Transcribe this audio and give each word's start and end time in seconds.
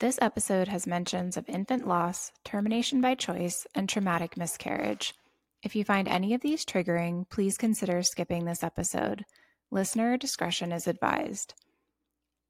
This 0.00 0.18
episode 0.22 0.68
has 0.68 0.86
mentions 0.86 1.36
of 1.36 1.46
infant 1.46 1.86
loss, 1.86 2.32
termination 2.42 3.02
by 3.02 3.14
choice, 3.14 3.66
and 3.74 3.86
traumatic 3.86 4.34
miscarriage. 4.34 5.12
If 5.62 5.76
you 5.76 5.84
find 5.84 6.08
any 6.08 6.32
of 6.32 6.40
these 6.40 6.64
triggering, 6.64 7.28
please 7.28 7.58
consider 7.58 8.02
skipping 8.02 8.46
this 8.46 8.64
episode. 8.64 9.26
Listener 9.70 10.16
discretion 10.16 10.72
is 10.72 10.86
advised. 10.86 11.52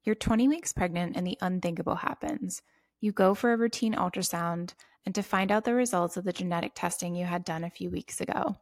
You're 0.05 0.15
20 0.15 0.47
weeks 0.47 0.71
pregnant 0.71 1.17
and 1.17 1.27
the 1.27 1.37
unthinkable 1.41 1.95
happens. 1.95 2.61
You 3.01 3.11
go 3.11 3.33
for 3.33 3.51
a 3.51 3.57
routine 3.57 3.95
ultrasound 3.95 4.73
and 5.05 5.13
to 5.13 5.21
find 5.21 5.51
out 5.51 5.65
the 5.65 5.73
results 5.73 6.15
of 6.15 6.23
the 6.23 6.31
genetic 6.31 6.71
testing 6.73 7.15
you 7.15 7.25
had 7.25 7.43
done 7.43 7.65
a 7.65 7.69
few 7.69 7.89
weeks 7.89 8.21
ago. 8.21 8.55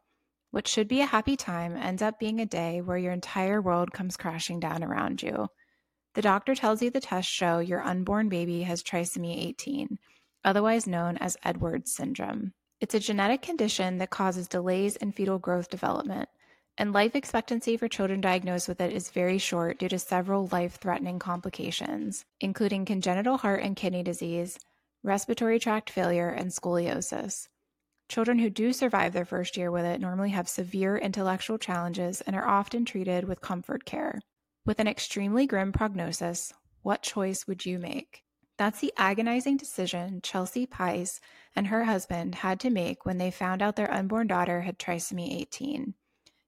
What 0.50 0.66
should 0.66 0.88
be 0.88 1.00
a 1.00 1.06
happy 1.06 1.36
time 1.36 1.76
ends 1.76 2.02
up 2.02 2.18
being 2.18 2.40
a 2.40 2.44
day 2.44 2.80
where 2.80 2.98
your 2.98 3.12
entire 3.12 3.62
world 3.62 3.92
comes 3.92 4.16
crashing 4.16 4.58
down 4.58 4.82
around 4.82 5.22
you. 5.22 5.46
The 6.14 6.22
doctor 6.22 6.56
tells 6.56 6.82
you 6.82 6.90
the 6.90 7.00
tests 7.00 7.30
show 7.30 7.60
your 7.60 7.82
unborn 7.82 8.28
baby 8.28 8.62
has 8.62 8.82
trisomy 8.82 9.46
18, 9.46 9.96
otherwise 10.44 10.86
known 10.86 11.16
as 11.18 11.36
Edwards 11.44 11.92
syndrome. 11.92 12.52
It's 12.80 12.94
a 12.94 13.00
genetic 13.00 13.42
condition 13.42 13.98
that 13.98 14.10
causes 14.10 14.48
delays 14.48 14.96
in 14.96 15.12
fetal 15.12 15.38
growth 15.38 15.70
development, 15.70 16.28
and 16.76 16.92
life 16.92 17.14
expectancy 17.14 17.76
for 17.76 17.86
children 17.86 18.20
diagnosed 18.20 18.66
with 18.66 18.80
it 18.80 18.92
is 18.92 19.10
very 19.10 19.38
short 19.38 19.78
due 19.78 19.88
to 19.88 20.00
several 20.00 20.48
life 20.50 20.78
threatening 20.80 21.20
complications, 21.20 22.24
including 22.40 22.84
congenital 22.84 23.36
heart 23.36 23.62
and 23.62 23.76
kidney 23.76 24.02
disease, 24.02 24.58
respiratory 25.04 25.60
tract 25.60 25.90
failure, 25.90 26.30
and 26.30 26.50
scoliosis. 26.50 27.46
Children 28.08 28.40
who 28.40 28.50
do 28.50 28.72
survive 28.72 29.12
their 29.12 29.24
first 29.24 29.56
year 29.56 29.70
with 29.70 29.84
it 29.84 30.00
normally 30.00 30.30
have 30.30 30.48
severe 30.48 30.96
intellectual 30.96 31.58
challenges 31.58 32.20
and 32.22 32.34
are 32.34 32.48
often 32.48 32.84
treated 32.84 33.28
with 33.28 33.40
comfort 33.40 33.84
care. 33.84 34.18
With 34.66 34.78
an 34.78 34.86
extremely 34.86 35.46
grim 35.46 35.72
prognosis, 35.72 36.52
what 36.82 37.02
choice 37.02 37.46
would 37.46 37.64
you 37.64 37.78
make? 37.78 38.22
That's 38.58 38.80
the 38.80 38.92
agonizing 38.98 39.56
decision 39.56 40.20
Chelsea 40.22 40.66
Paiz 40.66 41.18
and 41.56 41.68
her 41.68 41.84
husband 41.84 42.34
had 42.34 42.60
to 42.60 42.70
make 42.70 43.06
when 43.06 43.16
they 43.16 43.30
found 43.30 43.62
out 43.62 43.76
their 43.76 43.90
unborn 43.90 44.26
daughter 44.26 44.60
had 44.60 44.78
trisomy 44.78 45.40
18. 45.40 45.94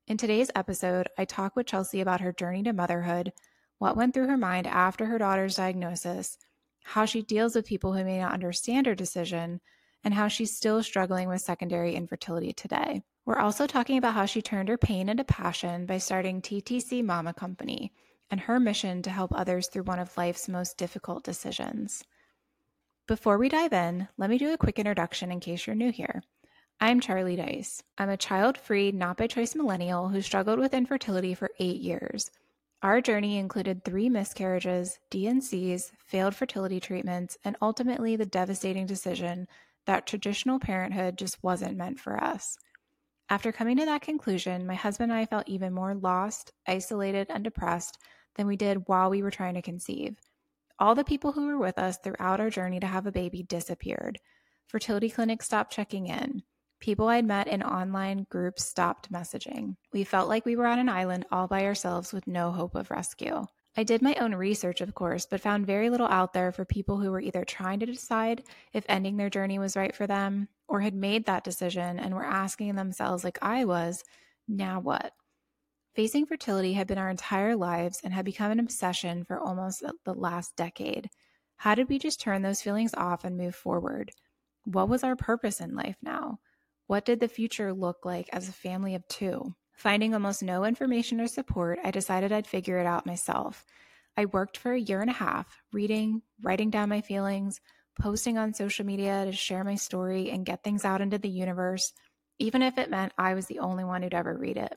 In 0.08 0.16
today's 0.19 0.50
episode, 0.54 1.08
I 1.16 1.24
talk 1.24 1.56
with 1.56 1.66
Chelsea 1.66 2.02
about 2.02 2.20
her 2.20 2.34
journey 2.34 2.62
to 2.64 2.74
motherhood, 2.74 3.32
what 3.78 3.96
went 3.96 4.12
through 4.12 4.28
her 4.28 4.36
mind 4.36 4.66
after 4.66 5.06
her 5.06 5.16
daughter's 5.16 5.56
diagnosis, 5.56 6.36
how 6.84 7.06
she 7.06 7.22
deals 7.22 7.54
with 7.54 7.66
people 7.66 7.94
who 7.94 8.04
may 8.04 8.19
not 8.19 8.34
understand 8.34 8.86
her 8.86 8.94
decision, 8.94 9.62
and 10.04 10.12
how 10.12 10.28
she's 10.28 10.54
still 10.54 10.82
struggling 10.82 11.28
with 11.30 11.41
secondary 11.41 11.94
infertility 11.94 12.52
today. 12.52 13.02
We're 13.25 13.39
also 13.39 13.69
talking 13.69 13.98
about 13.98 14.15
how 14.15 14.27
she 14.27 14.42
turned 14.42 14.69
her 14.69 14.77
pain 14.77 15.09
into 15.09 15.23
passion 15.23 15.87
by 15.87 15.98
starting 15.98 16.42
TTC 16.42 17.05
Mama 17.05 17.33
Company 17.33 17.92
and 18.31 18.41
her 18.41 18.59
mission 18.59 19.01
to 19.03 19.11
help 19.11 19.33
others 19.33 19.69
through 19.69 19.84
one 19.84 20.01
of 20.01 20.17
life's 20.17 20.48
most 20.48 20.77
difficult 20.77 21.23
decisions. 21.23 22.03
Before 23.06 23.39
we 23.39 23.48
dive 23.48 23.73
in, 23.73 24.09
let 24.19 24.28
me 24.28 24.39
do 24.39 24.53
a 24.53 24.59
quick 24.59 24.78
introduction 24.78 25.31
in 25.31 25.39
case 25.39 25.67
you're 25.67 25.77
new 25.77 25.93
here. 25.93 26.23
I'm 26.81 26.98
Charlie 26.98 27.37
Dice. 27.37 27.84
I'm 27.97 28.09
a 28.09 28.17
child 28.17 28.59
free, 28.59 28.91
not 28.91 29.17
by 29.17 29.28
choice 29.28 29.55
millennial 29.55 30.09
who 30.09 30.20
struggled 30.20 30.59
with 30.59 30.75
infertility 30.75 31.34
for 31.34 31.50
eight 31.61 31.81
years. 31.81 32.28
Our 32.83 33.00
journey 33.00 33.39
included 33.39 33.84
three 33.84 34.09
miscarriages, 34.09 34.98
D&Cs, 35.11 35.93
failed 36.05 36.34
fertility 36.34 36.81
treatments, 36.81 37.39
and 37.45 37.56
ultimately 37.62 38.17
the 38.17 38.27
devastating 38.27 38.87
decision 38.87 39.47
that 39.87 40.09
traditional 40.09 40.59
parenthood 40.59 41.17
just 41.19 41.41
wasn't 41.41 41.77
meant 41.77 42.00
for 42.00 42.23
us. 42.23 42.59
After 43.28 43.53
coming 43.53 43.78
to 43.78 43.87
that 43.87 44.03
conclusion, 44.03 44.67
my 44.67 44.75
husband 44.75 45.11
and 45.11 45.20
I 45.20 45.27
felt 45.27 45.48
even 45.48 45.73
more 45.73 45.95
lost, 45.95 46.53
isolated, 46.67 47.28
and 47.31 47.42
depressed 47.42 47.98
than 48.37 48.47
we 48.47 48.56
did 48.56 48.89
while 48.89 49.11
we 49.11 49.23
were 49.23 49.31
trying 49.31 49.55
to 49.55 49.62
conceive. 49.62 50.17
All 50.78 50.95
the 50.95 51.05
people 51.05 51.33
who 51.33 51.47
were 51.47 51.59
with 51.59 51.78
us 51.78 51.98
throughout 51.98 52.41
our 52.41 52.50
journey 52.50 52.81
to 52.81 52.87
have 52.87 53.06
a 53.06 53.12
baby 53.12 53.43
disappeared. 53.43 54.19
Fertility 54.67 55.09
clinics 55.09 55.47
stopped 55.47 55.73
checking 55.73 56.06
in. 56.06 56.43
People 56.81 57.09
I'd 57.09 57.25
met 57.25 57.47
in 57.47 57.62
online 57.62 58.27
groups 58.28 58.65
stopped 58.65 59.12
messaging. 59.12 59.77
We 59.93 60.03
felt 60.03 60.28
like 60.28 60.44
we 60.44 60.56
were 60.56 60.66
on 60.66 60.78
an 60.78 60.88
island 60.88 61.27
all 61.31 61.47
by 61.47 61.65
ourselves 61.65 62.12
with 62.12 62.27
no 62.27 62.50
hope 62.50 62.75
of 62.75 62.91
rescue. 62.91 63.47
I 63.75 63.84
did 63.84 64.03
my 64.03 64.15
own 64.16 64.34
research, 64.34 64.83
of 64.83 64.94
course, 64.94 65.25
but 65.25 65.41
found 65.41 65.66
very 65.66 65.88
little 65.88 66.09
out 66.09 66.34
there 66.34 66.53
for 66.53 66.65
people 66.65 67.00
who 67.00 67.10
were 67.10 67.21
either 67.21 67.44
trying 67.44 67.81
to 67.81 67.87
decide 67.87 68.44
if 68.75 68.84
ending 68.87 69.16
their 69.16 69.31
journey 69.31 69.59
was 69.59 69.77
right 69.77 69.97
for 69.97 70.06
them 70.06 70.49
or 70.69 70.81
had 70.81 70.94
made 70.94 71.25
that 71.25 71.44
decision 71.44 71.99
and 71.99 72.15
were 72.15 72.25
asking 72.25 72.75
themselves, 72.75 73.25
like 73.25 73.38
I 73.41 73.65
was, 73.65 74.05
now 74.47 74.78
what? 74.78 75.15
Facing 75.94 76.27
fertility 76.27 76.75
had 76.75 76.87
been 76.87 76.99
our 76.99 77.09
entire 77.09 77.56
lives 77.56 78.00
and 78.05 78.12
had 78.12 78.27
become 78.27 78.50
an 78.50 78.61
obsession 78.61 79.25
for 79.25 79.38
almost 79.38 79.82
the 80.05 80.15
last 80.15 80.55
decade. 80.56 81.09
How 81.56 81.75
did 81.75 81.88
we 81.88 81.99
just 81.99 82.21
turn 82.21 82.43
those 82.43 82.62
feelings 82.62 82.94
off 82.94 83.25
and 83.25 83.38
move 83.38 83.55
forward? 83.55 84.11
What 84.65 84.88
was 84.88 85.03
our 85.03 85.16
purpose 85.16 85.61
in 85.61 85.75
life 85.75 85.97
now? 86.03 86.41
What 86.88 87.05
did 87.05 87.21
the 87.21 87.28
future 87.28 87.72
look 87.72 88.05
like 88.05 88.28
as 88.32 88.49
a 88.49 88.53
family 88.53 88.94
of 88.94 89.06
two? 89.09 89.55
Finding 89.75 90.15
almost 90.15 90.43
no 90.43 90.65
information 90.65 91.21
or 91.21 91.27
support, 91.27 91.78
I 91.83 91.91
decided 91.91 92.33
I'd 92.33 92.47
figure 92.47 92.78
it 92.78 92.87
out 92.87 93.06
myself. 93.06 93.65
I 94.16 94.27
worked 94.27 94.56
for 94.56 94.72
a 94.72 94.81
year 94.81 95.00
and 95.00 95.10
a 95.10 95.15
half, 95.15 95.62
reading, 95.72 96.22
writing 96.43 96.71
down 96.71 96.88
my 96.88 97.00
feelings, 97.00 97.60
posting 98.00 98.38
on 98.38 98.55
social 98.55 98.87
media 98.87 99.25
to 99.25 99.32
share 99.32 99.65
my 99.65 99.75
story 99.75 100.31
and 100.31 100.47
get 100.47 100.62
things 100.62 100.84
out 100.84 101.00
into 101.00 101.19
the 101.19 101.28
universe, 101.28 101.93
even 102.38 102.62
if 102.62 102.78
it 102.78 102.91
meant 102.91 103.12
I 103.16 103.34
was 103.34 103.47
the 103.47 103.61
only 103.61 103.84
one 103.84 104.03
who'd 104.03 104.15
ever 104.15 104.37
read 104.37 104.56
it. 104.56 104.77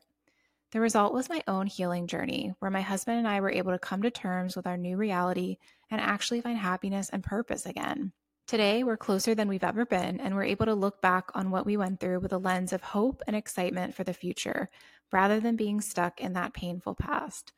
The 0.72 0.80
result 0.80 1.12
was 1.14 1.28
my 1.28 1.42
own 1.46 1.66
healing 1.66 2.06
journey, 2.06 2.54
where 2.58 2.70
my 2.70 2.80
husband 2.80 3.18
and 3.18 3.28
I 3.28 3.40
were 3.40 3.50
able 3.50 3.72
to 3.72 3.78
come 3.78 4.02
to 4.02 4.10
terms 4.10 4.56
with 4.56 4.66
our 4.66 4.76
new 4.76 4.96
reality 4.96 5.58
and 5.90 6.00
actually 6.00 6.40
find 6.40 6.58
happiness 6.58 7.08
and 7.08 7.22
purpose 7.22 7.66
again. 7.66 8.12
Today, 8.46 8.84
we're 8.84 8.96
closer 8.96 9.34
than 9.34 9.48
we've 9.48 9.64
ever 9.64 9.84
been, 9.84 10.20
and 10.20 10.32
we're 10.32 10.44
able 10.44 10.66
to 10.66 10.74
look 10.74 11.02
back 11.02 11.30
on 11.34 11.50
what 11.50 11.66
we 11.66 11.76
went 11.76 11.98
through 11.98 12.20
with 12.20 12.32
a 12.32 12.38
lens 12.38 12.72
of 12.72 12.80
hope 12.80 13.20
and 13.26 13.34
excitement 13.34 13.96
for 13.96 14.04
the 14.04 14.14
future, 14.14 14.70
rather 15.10 15.40
than 15.40 15.56
being 15.56 15.80
stuck 15.80 16.20
in 16.20 16.34
that 16.34 16.54
painful 16.54 16.94
past. 16.94 17.52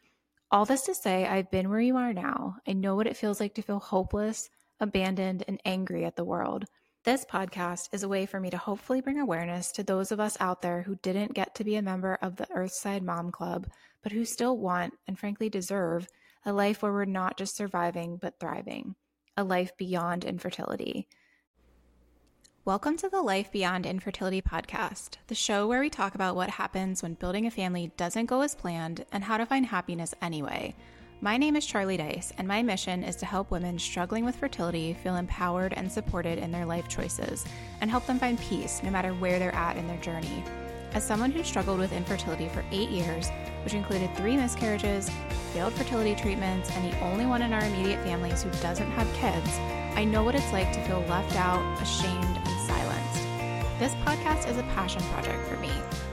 All 0.50 0.64
this 0.64 0.84
to 0.84 0.94
say, 0.94 1.26
I've 1.26 1.50
been 1.50 1.68
where 1.68 1.78
you 1.78 1.98
are 1.98 2.14
now. 2.14 2.56
I 2.66 2.72
know 2.72 2.96
what 2.96 3.06
it 3.06 3.18
feels 3.18 3.38
like 3.38 3.52
to 3.56 3.62
feel 3.62 3.80
hopeless, 3.80 4.48
abandoned, 4.80 5.44
and 5.46 5.60
angry 5.66 6.06
at 6.06 6.16
the 6.16 6.24
world. 6.24 6.64
This 7.04 7.26
podcast 7.26 7.90
is 7.92 8.02
a 8.02 8.08
way 8.08 8.24
for 8.24 8.40
me 8.40 8.48
to 8.48 8.56
hopefully 8.56 9.02
bring 9.02 9.20
awareness 9.20 9.70
to 9.72 9.82
those 9.82 10.10
of 10.10 10.20
us 10.20 10.38
out 10.40 10.62
there 10.62 10.80
who 10.80 10.96
didn't 11.02 11.34
get 11.34 11.54
to 11.56 11.64
be 11.64 11.76
a 11.76 11.82
member 11.82 12.18
of 12.22 12.36
the 12.36 12.46
Earthside 12.46 13.02
Mom 13.02 13.30
Club, 13.30 13.66
but 14.02 14.12
who 14.12 14.24
still 14.24 14.56
want 14.56 14.94
and 15.06 15.18
frankly 15.18 15.50
deserve 15.50 16.08
a 16.46 16.52
life 16.54 16.82
where 16.82 16.94
we're 16.94 17.04
not 17.04 17.36
just 17.36 17.56
surviving, 17.56 18.16
but 18.16 18.40
thriving, 18.40 18.94
a 19.38 19.44
life 19.44 19.76
beyond 19.76 20.24
infertility. 20.24 21.06
Welcome 22.64 22.96
to 22.96 23.08
the 23.08 23.22
Life 23.22 23.52
Beyond 23.52 23.86
Infertility 23.86 24.42
podcast, 24.42 25.10
the 25.28 25.36
show 25.36 25.68
where 25.68 25.78
we 25.78 25.88
talk 25.88 26.16
about 26.16 26.34
what 26.34 26.50
happens 26.50 27.04
when 27.04 27.14
building 27.14 27.46
a 27.46 27.50
family 27.52 27.92
doesn't 27.96 28.26
go 28.26 28.40
as 28.40 28.56
planned 28.56 29.06
and 29.12 29.22
how 29.22 29.36
to 29.36 29.46
find 29.46 29.64
happiness 29.64 30.12
anyway. 30.20 30.74
My 31.20 31.36
name 31.36 31.54
is 31.54 31.64
Charlie 31.64 31.96
Dice, 31.96 32.32
and 32.36 32.48
my 32.48 32.64
mission 32.64 33.04
is 33.04 33.14
to 33.14 33.26
help 33.26 33.52
women 33.52 33.78
struggling 33.78 34.24
with 34.24 34.34
fertility 34.34 34.94
feel 35.04 35.14
empowered 35.14 35.72
and 35.72 35.90
supported 35.90 36.40
in 36.40 36.50
their 36.50 36.66
life 36.66 36.88
choices 36.88 37.44
and 37.80 37.92
help 37.92 38.06
them 38.06 38.18
find 38.18 38.40
peace 38.40 38.82
no 38.82 38.90
matter 38.90 39.14
where 39.14 39.38
they're 39.38 39.54
at 39.54 39.76
in 39.76 39.86
their 39.86 40.00
journey. 40.00 40.42
As 40.94 41.04
someone 41.04 41.30
who 41.30 41.44
struggled 41.44 41.78
with 41.78 41.92
infertility 41.92 42.48
for 42.48 42.64
eight 42.72 42.88
years, 42.88 43.30
which 43.62 43.74
included 43.74 44.14
three 44.16 44.36
miscarriages, 44.36 45.10
failed 45.52 45.74
fertility 45.74 46.14
treatments, 46.14 46.70
and 46.70 46.90
the 46.90 46.98
only 47.00 47.26
one 47.26 47.42
in 47.42 47.52
our 47.52 47.62
immediate 47.64 48.02
families 48.02 48.42
who 48.42 48.50
doesn't 48.62 48.90
have 48.92 49.12
kids, 49.14 49.58
I 49.96 50.04
know 50.04 50.24
what 50.24 50.34
it's 50.34 50.52
like 50.52 50.72
to 50.72 50.82
feel 50.84 51.00
left 51.08 51.36
out, 51.36 51.82
ashamed, 51.82 52.24
and 52.24 52.66
silenced. 52.66 53.78
this 53.78 53.94
podcast 54.04 54.50
is 54.50 54.56
a 54.56 54.62
passion 54.74 55.02
project 55.12 55.46
for 55.46 55.56
me. 55.56 55.70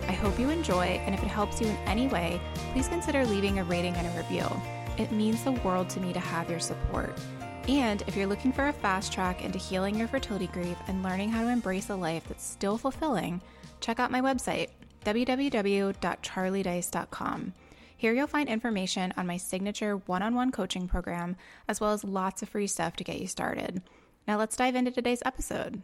I 0.08 0.12
hope 0.12 0.40
you 0.40 0.50
enjoy, 0.50 1.02
and 1.06 1.16
if 1.16 1.24
it 1.24 1.28
helps 1.28 1.62
you 1.62 1.68
in 1.68 1.78
any 1.88 2.08
way, 2.08 2.40
please 2.74 2.88
consider 2.88 3.26
leaving 3.26 3.60
a 3.60 3.64
rating 3.64 3.96
and 3.96 4.06
a 4.06 4.18
review. 4.18 4.46
It 4.98 5.12
means 5.12 5.44
the 5.44 5.52
world 5.52 5.90
to 5.90 6.00
me 6.00 6.14
to 6.14 6.20
have 6.20 6.50
your 6.50 6.60
support. 6.60 7.18
And 7.68 8.04
if 8.06 8.16
you're 8.16 8.28
looking 8.28 8.54
for 8.54 8.68
a 8.68 8.74
fast 8.74 9.12
track 9.12 9.44
into 9.44 9.58
healing 9.58 9.96
your 9.96 10.08
fertility 10.08 10.48
grief 10.48 10.78
and 10.88 11.02
learning 11.02 11.32
how 11.32 11.42
to 11.42 11.50
embrace 11.50 11.90
a 11.90 11.96
life 11.96 12.24
that's 12.28 12.46
still 12.46 12.78
fulfilling, 12.78 13.42
check 13.80 14.00
out 14.00 14.12
my 14.12 14.22
website, 14.22 14.70
www.charliedice.com. 15.06 17.54
Here 17.98 18.14
you'll 18.14 18.28
find 18.28 18.50
information 18.50 19.14
on 19.16 19.26
my 19.26 19.38
signature 19.38 19.98
one 19.98 20.22
on 20.22 20.36
one 20.36 20.52
coaching 20.52 20.88
program, 20.88 21.38
as 21.68 21.80
well 21.80 21.94
as 21.94 22.04
lots 22.04 22.42
of 22.42 22.50
free 22.50 22.68
stuff 22.68 22.96
to 22.98 23.04
get 23.04 23.20
you 23.20 23.28
started. 23.28 23.82
Now 24.28 24.38
let's 24.38 24.58
dive 24.58 24.76
into 24.76 24.92
today's 24.92 25.24
episode. 25.26 25.82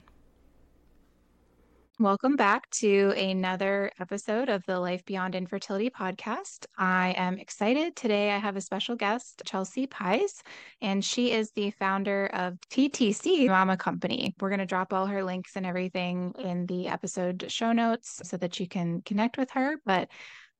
Welcome 2.02 2.36
back 2.36 2.68
to 2.72 3.14
another 3.16 3.92
episode 4.00 4.50
of 4.50 4.66
the 4.66 4.80
Life 4.80 5.06
Beyond 5.06 5.36
Infertility 5.36 5.92
podcast. 5.92 6.66
I 6.76 7.14
am 7.16 7.38
excited. 7.38 7.96
Today 7.96 8.32
I 8.32 8.40
have 8.40 8.56
a 8.56 8.62
special 8.62 8.96
guest, 8.96 9.44
Chelsea 9.46 9.86
Paiz, 9.86 10.42
and 10.82 11.06
she 11.06 11.32
is 11.32 11.52
the 11.52 11.70
founder 11.70 12.26
of 12.34 12.58
TTC 12.72 13.48
Mama 13.50 13.78
Company. 13.78 14.34
We're 14.42 14.50
going 14.50 14.58
to 14.62 14.66
drop 14.66 14.94
all 14.94 15.06
her 15.06 15.24
links 15.24 15.52
and 15.56 15.64
everything 15.64 16.34
in 16.40 16.66
the 16.66 16.88
episode 16.88 17.46
show 17.50 17.72
notes 17.72 18.20
so 18.24 18.36
that 18.38 18.60
you 18.60 18.68
can 18.68 19.04
connect 19.04 19.38
with 19.38 19.52
her. 19.52 19.76
But 19.86 20.10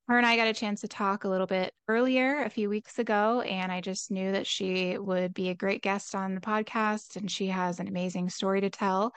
her 0.08 0.18
and 0.18 0.26
I 0.26 0.36
got 0.36 0.48
a 0.48 0.54
chance 0.54 0.82
to 0.82 0.88
talk 0.88 1.24
a 1.24 1.30
little 1.30 1.48
bit 1.48 1.74
earlier 1.88 2.44
a 2.44 2.50
few 2.50 2.70
weeks 2.70 3.00
ago, 3.00 3.42
and 3.42 3.72
I 3.72 3.82
just 3.82 4.12
knew 4.12 4.32
that 4.32 4.48
she 4.48 4.98
would 4.98 5.34
be 5.34 5.50
a 5.50 5.56
great 5.56 5.82
guest 5.82 6.16
on 6.16 6.36
the 6.36 6.42
podcast, 6.42 7.16
and 7.16 7.30
she 7.30 7.48
has 7.48 7.80
an 7.80 7.88
amazing 7.88 8.30
story 8.30 8.62
to 8.62 8.70
tell. 8.70 9.14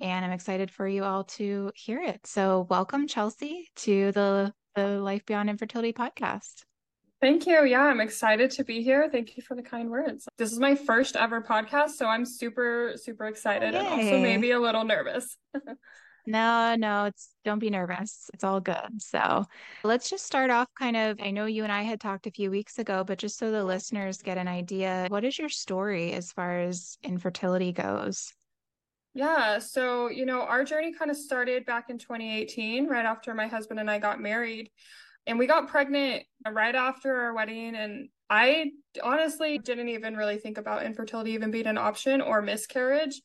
And 0.00 0.24
I'm 0.24 0.32
excited 0.32 0.70
for 0.70 0.88
you 0.88 1.04
all 1.04 1.24
to 1.24 1.72
hear 1.74 2.00
it. 2.00 2.26
So, 2.26 2.66
welcome, 2.70 3.06
Chelsea, 3.06 3.68
to 3.76 4.12
the, 4.12 4.54
the 4.74 5.00
Life 5.00 5.26
Beyond 5.26 5.50
Infertility 5.50 5.92
podcast. 5.92 6.64
Thank 7.20 7.46
you. 7.46 7.64
Yeah, 7.64 7.82
I'm 7.82 8.00
excited 8.00 8.52
to 8.52 8.64
be 8.64 8.82
here. 8.82 9.08
Thank 9.10 9.36
you 9.36 9.42
for 9.42 9.56
the 9.56 9.62
kind 9.62 9.90
words. 9.90 10.26
This 10.38 10.52
is 10.52 10.60
my 10.60 10.76
first 10.76 11.16
ever 11.16 11.42
podcast, 11.42 11.90
so 11.90 12.06
I'm 12.06 12.24
super, 12.24 12.92
super 12.94 13.26
excited 13.26 13.74
Yay. 13.74 13.80
and 13.80 13.88
also 13.88 14.20
maybe 14.20 14.52
a 14.52 14.60
little 14.60 14.84
nervous. 14.84 15.36
No, 16.28 16.74
no, 16.74 17.06
it's 17.06 17.30
don't 17.42 17.58
be 17.58 17.70
nervous. 17.70 18.28
It's 18.34 18.44
all 18.44 18.60
good. 18.60 19.00
So 19.00 19.46
let's 19.82 20.10
just 20.10 20.26
start 20.26 20.50
off 20.50 20.68
kind 20.78 20.94
of. 20.94 21.18
I 21.22 21.30
know 21.30 21.46
you 21.46 21.62
and 21.62 21.72
I 21.72 21.80
had 21.80 22.02
talked 22.02 22.26
a 22.26 22.30
few 22.30 22.50
weeks 22.50 22.78
ago, 22.78 23.02
but 23.02 23.16
just 23.16 23.38
so 23.38 23.50
the 23.50 23.64
listeners 23.64 24.20
get 24.20 24.36
an 24.36 24.46
idea, 24.46 25.06
what 25.08 25.24
is 25.24 25.38
your 25.38 25.48
story 25.48 26.12
as 26.12 26.30
far 26.30 26.60
as 26.60 26.98
infertility 27.02 27.72
goes? 27.72 28.34
Yeah, 29.14 29.58
so 29.58 30.10
you 30.10 30.26
know, 30.26 30.42
our 30.42 30.64
journey 30.64 30.92
kind 30.92 31.10
of 31.10 31.16
started 31.16 31.64
back 31.64 31.88
in 31.88 31.96
2018, 31.96 32.86
right 32.88 33.06
after 33.06 33.32
my 33.32 33.46
husband 33.46 33.80
and 33.80 33.90
I 33.90 33.98
got 33.98 34.20
married. 34.20 34.70
And 35.26 35.38
we 35.38 35.46
got 35.46 35.68
pregnant 35.68 36.24
right 36.46 36.74
after 36.74 37.22
our 37.22 37.32
wedding. 37.32 37.74
And 37.74 38.10
I 38.28 38.72
honestly 39.02 39.56
didn't 39.56 39.88
even 39.88 40.14
really 40.14 40.36
think 40.36 40.58
about 40.58 40.84
infertility 40.84 41.30
even 41.30 41.50
being 41.50 41.66
an 41.66 41.78
option 41.78 42.20
or 42.20 42.42
miscarriage. 42.42 43.22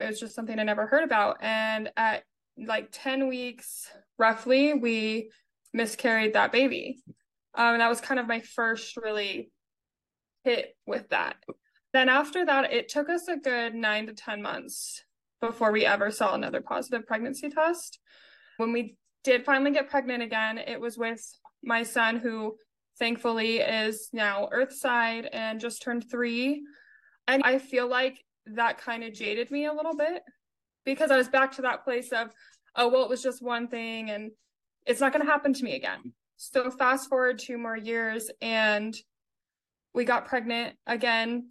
It 0.00 0.06
was 0.06 0.20
just 0.20 0.34
something 0.34 0.58
I 0.58 0.62
never 0.62 0.86
heard 0.86 1.04
about. 1.04 1.36
And 1.42 1.90
at 1.98 2.24
like 2.58 2.88
10 2.92 3.28
weeks 3.28 3.90
roughly, 4.18 4.74
we 4.74 5.30
miscarried 5.72 6.34
that 6.34 6.52
baby. 6.52 7.02
Um, 7.54 7.74
and 7.74 7.80
that 7.80 7.88
was 7.88 8.00
kind 8.00 8.20
of 8.20 8.26
my 8.26 8.40
first 8.40 8.96
really 8.96 9.50
hit 10.44 10.76
with 10.86 11.08
that. 11.10 11.36
Then 11.92 12.08
after 12.08 12.44
that, 12.44 12.72
it 12.72 12.88
took 12.88 13.08
us 13.08 13.28
a 13.28 13.36
good 13.36 13.74
nine 13.74 14.06
to 14.06 14.12
10 14.12 14.42
months 14.42 15.02
before 15.40 15.72
we 15.72 15.84
ever 15.84 16.10
saw 16.10 16.34
another 16.34 16.60
positive 16.60 17.06
pregnancy 17.06 17.48
test. 17.48 17.98
When 18.56 18.72
we 18.72 18.96
did 19.24 19.44
finally 19.44 19.70
get 19.70 19.90
pregnant 19.90 20.22
again, 20.22 20.58
it 20.58 20.80
was 20.80 20.98
with 20.98 21.22
my 21.62 21.82
son, 21.82 22.16
who 22.16 22.56
thankfully 22.98 23.58
is 23.58 24.08
now 24.12 24.48
Earthside 24.52 25.28
and 25.32 25.60
just 25.60 25.82
turned 25.82 26.10
three. 26.10 26.62
And 27.26 27.42
I 27.44 27.58
feel 27.58 27.88
like 27.88 28.22
that 28.46 28.78
kind 28.78 29.02
of 29.02 29.12
jaded 29.12 29.50
me 29.50 29.66
a 29.66 29.72
little 29.72 29.96
bit 29.96 30.22
because 30.86 31.10
I 31.10 31.18
was 31.18 31.28
back 31.28 31.52
to 31.56 31.62
that 31.62 31.84
place 31.84 32.12
of, 32.12 32.30
oh, 32.76 32.88
well, 32.88 33.02
it 33.02 33.10
was 33.10 33.22
just 33.22 33.42
one 33.42 33.68
thing 33.68 34.08
and 34.08 34.30
it's 34.86 35.00
not 35.00 35.12
going 35.12 35.24
to 35.24 35.30
happen 35.30 35.52
to 35.52 35.64
me 35.64 35.74
again. 35.74 36.14
So 36.36 36.70
fast 36.70 37.10
forward 37.10 37.38
two 37.38 37.58
more 37.58 37.76
years 37.76 38.30
and 38.40 38.96
we 39.92 40.04
got 40.04 40.26
pregnant 40.26 40.76
again. 40.86 41.48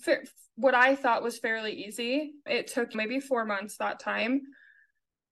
What 0.56 0.74
I 0.74 0.96
thought 0.96 1.22
was 1.22 1.38
fairly 1.38 1.74
easy. 1.74 2.34
It 2.46 2.68
took 2.68 2.96
maybe 2.96 3.20
four 3.20 3.44
months 3.46 3.78
that 3.78 4.00
time. 4.00 4.42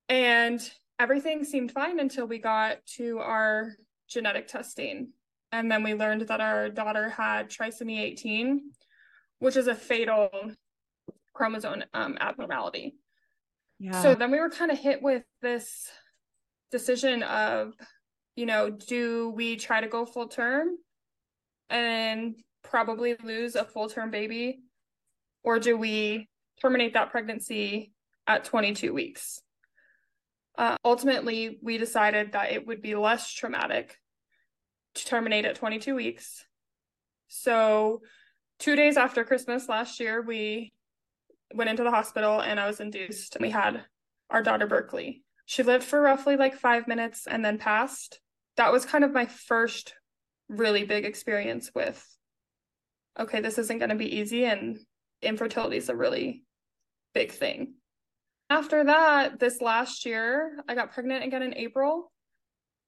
And 0.10 0.60
everything 1.00 1.46
seemed 1.46 1.72
fine 1.72 2.00
until 2.00 2.28
we 2.28 2.40
got 2.40 2.86
to 2.98 3.20
our 3.20 3.74
genetic 4.10 4.48
testing. 4.48 5.10
And 5.52 5.72
then 5.72 5.84
we 5.84 5.94
learned 5.94 6.24
that 6.24 6.42
our 6.42 6.70
daughter 6.70 7.10
had 7.10 7.50
trisomy 7.50 8.00
18, 8.00 8.72
which 9.40 9.56
is 9.56 9.68
a 9.68 9.76
fatal 9.76 10.30
chromosome 11.34 11.84
um, 11.94 12.18
abnormality. 12.20 12.96
Yeah. 13.84 14.02
So 14.02 14.16
then 14.16 14.32
we 14.32 14.40
were 14.40 14.50
kind 14.50 14.72
of 14.72 14.80
hit 14.80 15.02
with 15.04 15.24
this 15.42 15.90
decision 16.72 17.22
of, 17.22 17.74
you 18.34 18.46
know, 18.46 18.70
do 18.70 19.34
we 19.36 19.58
try 19.58 19.82
to 19.82 19.90
go 19.90 20.06
full 20.06 20.30
term 20.30 20.78
and 21.70 22.36
probably 22.64 23.18
lose 23.22 23.56
a 23.56 23.66
full 23.66 23.90
term 23.90 24.10
baby, 24.10 24.62
or 25.44 25.60
do 25.60 25.76
we 25.76 26.30
terminate 26.62 26.94
that 26.94 27.12
pregnancy 27.12 27.92
at 28.26 28.46
22 28.46 28.94
weeks? 28.94 29.42
Uh, 30.58 30.78
ultimately, 30.86 31.60
we 31.62 31.78
decided 31.78 32.32
that 32.32 32.54
it 32.54 32.66
would 32.66 32.82
be 32.82 32.96
less 32.96 33.34
traumatic 33.34 34.00
to 34.96 35.06
terminate 35.06 35.44
at 35.44 35.56
22 35.56 35.94
weeks. 35.94 36.46
So, 37.28 38.00
two 38.60 38.78
days 38.78 38.96
after 38.96 39.26
Christmas 39.26 39.68
last 39.68 40.00
year, 40.00 40.22
we 40.22 40.72
went 41.54 41.70
into 41.70 41.84
the 41.84 41.92
hospital 41.92 42.42
and 42.42 42.60
I 42.60 42.68
was 42.68 42.80
induced. 42.80 43.38
We 43.40 43.50
had 43.50 43.86
our 44.30 44.42
daughter 44.42 44.68
Berkeley. 44.68 45.24
She 45.46 45.64
lived 45.64 45.84
for 45.84 46.02
roughly 46.02 46.36
like 46.36 46.56
five 46.56 46.88
minutes 46.88 47.28
and 47.28 47.44
then 47.44 47.58
passed. 47.58 48.20
That 48.58 48.72
was 48.72 48.86
kind 48.86 49.04
of 49.04 49.14
my 49.14 49.26
first 49.26 49.94
really 50.50 50.84
big 50.84 51.06
experience 51.06 51.72
with 51.74 52.06
okay, 53.20 53.42
this 53.42 53.60
isn't 53.60 53.78
going 53.78 53.90
to 53.90 53.96
be 53.96 54.18
easy 54.18 54.46
and 54.46 54.80
infertility 55.22 55.78
is 55.78 55.90
a 55.90 55.96
really 55.96 56.44
big 57.14 57.32
thing. 57.32 57.76
After 58.50 58.84
that, 58.86 59.40
this 59.40 59.62
last 59.62 60.06
year, 60.06 60.60
I 60.68 60.76
got 60.76 60.94
pregnant 60.94 61.24
again 61.24 61.44
in 61.44 61.56
April 61.56 62.12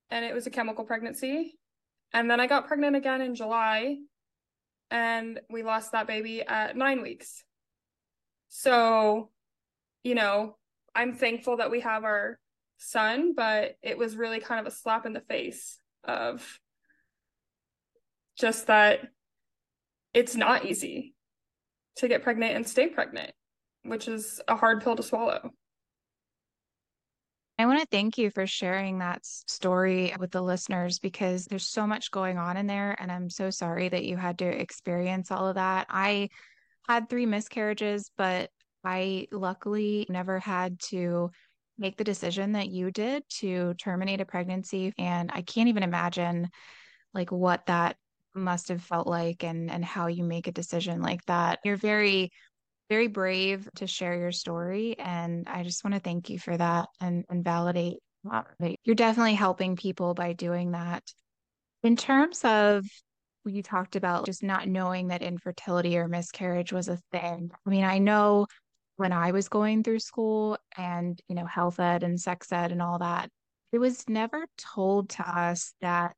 and 0.10 0.26
it 0.26 0.34
was 0.34 0.48
a 0.48 0.52
chemical 0.52 0.84
pregnancy. 0.84 1.58
And 2.14 2.30
then 2.30 2.40
I 2.40 2.48
got 2.48 2.68
pregnant 2.68 2.96
again 2.96 3.22
in 3.22 3.36
July 3.36 3.98
and 4.92 5.40
we 5.50 5.64
lost 5.64 5.92
that 5.92 6.08
baby 6.08 6.42
at 6.42 6.76
nine 6.76 7.02
weeks. 7.02 7.44
So, 8.58 9.32
you 10.06 10.16
know, 10.16 10.56
I'm 10.96 11.14
thankful 11.14 11.58
that 11.58 11.72
we 11.72 11.82
have 11.82 12.06
our 12.06 12.40
son, 12.78 13.34
but 13.36 13.76
it 13.84 13.98
was 13.98 14.16
really 14.16 14.40
kind 14.40 14.66
of 14.66 14.72
a 14.72 14.76
slap 14.76 15.06
in 15.06 15.12
the 15.12 15.20
face 15.20 15.78
of 16.06 16.58
just 18.40 18.68
that 18.68 19.02
it's 20.14 20.38
not 20.38 20.64
easy 20.64 21.16
to 21.98 22.08
get 22.08 22.24
pregnant 22.24 22.56
and 22.56 22.66
stay 22.66 22.88
pregnant, 22.88 23.32
which 23.84 24.08
is 24.08 24.40
a 24.48 24.56
hard 24.56 24.82
pill 24.82 24.96
to 24.96 25.04
swallow. 25.04 25.52
I 27.60 27.66
want 27.66 27.82
to 27.82 27.88
thank 27.92 28.18
you 28.18 28.30
for 28.30 28.48
sharing 28.48 29.00
that 29.00 29.26
story 29.26 30.14
with 30.18 30.32
the 30.32 30.42
listeners 30.42 31.00
because 31.00 31.44
there's 31.44 31.68
so 31.68 31.86
much 31.86 32.10
going 32.10 32.38
on 32.38 32.56
in 32.56 32.68
there. 32.68 32.96
And 33.02 33.12
I'm 33.12 33.30
so 33.30 33.50
sorry 33.50 33.90
that 33.90 34.06
you 34.06 34.16
had 34.16 34.40
to 34.40 34.48
experience 34.48 35.30
all 35.30 35.50
of 35.50 35.56
that. 35.56 35.88
I 35.90 36.30
had 36.88 37.10
three 37.10 37.26
miscarriages, 37.26 38.12
but 38.18 38.50
I 38.84 39.28
luckily 39.32 40.06
never 40.10 40.40
had 40.40 40.80
to 40.90 41.32
make 41.78 41.98
the 41.98 42.04
decision 42.04 42.54
that 42.54 42.70
you 42.70 42.92
did 42.92 43.24
to 43.40 43.74
terminate 43.76 44.22
a 44.22 44.26
pregnancy. 44.26 44.94
And 44.98 45.30
I 45.34 45.42
can't 45.42 45.70
even 45.70 45.84
imagine 45.84 46.50
like 47.14 47.32
what 47.32 47.66
that 47.66 47.98
must 48.34 48.68
have 48.70 48.82
felt 48.82 49.08
like 49.08 49.44
and 49.44 49.72
and 49.72 49.84
how 49.84 50.08
you 50.08 50.24
make 50.24 50.48
a 50.48 50.52
decision 50.52 51.02
like 51.02 51.24
that. 51.26 51.60
You're 51.64 51.78
very 51.78 52.32
very 52.90 53.08
brave 53.08 53.68
to 53.76 53.88
share 53.88 54.16
your 54.16 54.32
story. 54.32 54.96
And 55.00 55.48
I 55.48 55.64
just 55.64 55.84
want 55.84 55.96
to 55.96 56.00
thank 56.00 56.30
you 56.30 56.38
for 56.38 56.56
that 56.56 56.88
and, 57.02 57.26
and 57.30 57.44
validate 57.44 57.98
you're 58.84 58.96
definitely 58.96 59.36
helping 59.36 59.76
people 59.76 60.14
by 60.14 60.34
doing 60.34 60.72
that. 60.72 61.04
In 61.84 61.96
terms 61.96 62.44
of 62.44 62.84
you 63.48 63.64
talked 63.64 63.96
about 63.96 64.26
just 64.26 64.44
not 64.44 64.68
knowing 64.68 65.08
that 65.08 65.22
infertility 65.22 65.98
or 65.98 66.08
miscarriage 66.08 66.74
was 66.74 66.88
a 66.88 67.00
thing. 67.12 67.52
I 67.66 67.70
mean, 67.70 67.84
I 67.84 68.00
know 68.00 68.48
when 68.98 69.12
I 69.12 69.32
was 69.32 69.50
going 69.50 69.84
through 69.84 70.00
school 70.00 70.58
and, 70.78 71.20
you 71.28 71.36
know, 71.36 71.46
health 71.46 71.80
ed 71.80 72.04
and 72.04 72.20
sex 72.20 72.52
ed 72.52 72.72
and 72.72 72.82
all 72.82 73.00
that, 73.00 73.30
it 73.72 73.80
was 73.80 74.08
never 74.08 74.46
told 74.58 75.10
to 75.12 75.30
us 75.30 75.74
that 75.82 76.16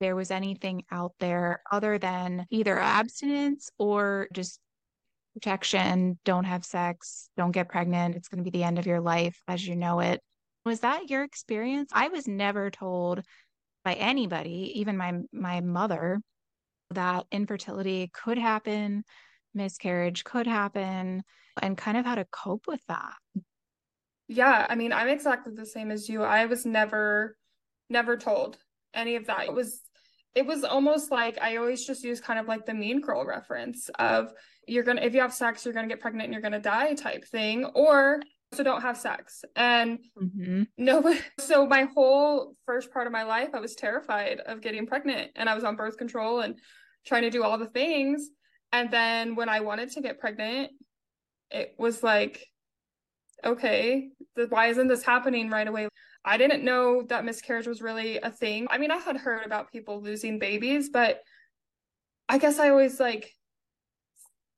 there 0.00 0.16
was 0.16 0.30
anything 0.30 0.84
out 0.90 1.12
there 1.18 1.62
other 1.70 1.98
than 1.98 2.46
either 2.50 2.78
abstinence 2.78 3.70
or 3.78 4.28
just 4.32 4.60
protection, 5.34 6.18
don't 6.24 6.44
have 6.44 6.64
sex, 6.64 7.28
don't 7.36 7.50
get 7.50 7.68
pregnant. 7.68 8.14
It's 8.14 8.28
going 8.28 8.44
to 8.44 8.50
be 8.50 8.56
the 8.56 8.64
end 8.64 8.78
of 8.78 8.86
your 8.86 9.00
life 9.00 9.40
as 9.48 9.66
you 9.66 9.76
know 9.76 10.00
it. 10.00 10.20
Was 10.64 10.80
that 10.80 11.10
your 11.10 11.24
experience? 11.24 11.90
I 11.92 12.08
was 12.08 12.26
never 12.26 12.70
told 12.70 13.22
by 13.84 13.94
anybody, 13.94 14.72
even 14.76 14.96
my 14.96 15.12
my 15.32 15.60
mother, 15.60 16.20
that 16.90 17.26
infertility 17.30 18.10
could 18.12 18.38
happen, 18.38 19.04
miscarriage 19.54 20.24
could 20.24 20.46
happen, 20.46 21.22
and 21.60 21.78
kind 21.78 21.96
of 21.96 22.04
how 22.04 22.14
to 22.16 22.26
cope 22.30 22.66
with 22.66 22.80
that. 22.88 23.14
Yeah, 24.28 24.66
I 24.68 24.74
mean, 24.74 24.92
I'm 24.92 25.08
exactly 25.08 25.52
the 25.54 25.66
same 25.66 25.90
as 25.90 26.08
you. 26.08 26.22
I 26.22 26.46
was 26.46 26.64
never 26.64 27.36
never 27.90 28.16
told 28.16 28.58
any 28.94 29.16
of 29.16 29.26
that. 29.26 29.46
It 29.46 29.52
was 29.52 29.82
it 30.34 30.46
was 30.46 30.64
almost 30.64 31.10
like 31.10 31.38
I 31.40 31.56
always 31.56 31.86
just 31.86 32.02
use 32.02 32.20
kind 32.20 32.38
of 32.38 32.48
like 32.48 32.66
the 32.66 32.74
mean 32.74 33.00
girl 33.00 33.24
reference 33.24 33.88
of 33.98 34.32
you're 34.66 34.82
gonna 34.82 35.02
if 35.02 35.14
you 35.14 35.20
have 35.20 35.34
sex, 35.34 35.64
you're 35.64 35.74
gonna 35.74 35.88
get 35.88 36.00
pregnant 36.00 36.24
and 36.24 36.32
you're 36.32 36.42
gonna 36.42 36.60
die 36.60 36.94
type 36.94 37.24
thing, 37.26 37.64
or 37.66 38.20
so 38.54 38.62
don't 38.62 38.82
have 38.82 38.96
sex. 38.96 39.44
And 39.56 39.98
mm-hmm. 40.20 40.62
no, 40.78 41.16
so 41.38 41.66
my 41.66 41.84
whole 41.94 42.54
first 42.66 42.92
part 42.92 43.06
of 43.06 43.12
my 43.12 43.24
life, 43.24 43.50
I 43.54 43.60
was 43.60 43.74
terrified 43.74 44.40
of 44.40 44.60
getting 44.60 44.86
pregnant 44.86 45.32
and 45.36 45.48
I 45.48 45.54
was 45.54 45.64
on 45.64 45.76
birth 45.76 45.96
control 45.96 46.40
and 46.40 46.58
trying 47.06 47.22
to 47.22 47.30
do 47.30 47.42
all 47.42 47.58
the 47.58 47.66
things. 47.66 48.28
And 48.72 48.90
then 48.90 49.36
when 49.36 49.48
I 49.48 49.60
wanted 49.60 49.92
to 49.92 50.00
get 50.00 50.18
pregnant, 50.18 50.72
it 51.50 51.74
was 51.78 52.02
like, 52.02 52.46
okay, 53.44 54.08
the, 54.36 54.46
why 54.48 54.66
isn't 54.68 54.88
this 54.88 55.04
happening 55.04 55.50
right 55.50 55.68
away? 55.68 55.88
I 56.24 56.38
didn't 56.38 56.64
know 56.64 57.02
that 57.08 57.24
miscarriage 57.24 57.66
was 57.66 57.82
really 57.82 58.18
a 58.18 58.30
thing. 58.30 58.66
I 58.70 58.78
mean, 58.78 58.90
I 58.90 58.96
had 58.96 59.16
heard 59.16 59.44
about 59.44 59.70
people 59.70 60.00
losing 60.00 60.38
babies, 60.38 60.88
but 60.88 61.20
I 62.28 62.38
guess 62.38 62.58
I 62.58 62.70
always 62.70 62.98
like 62.98 63.30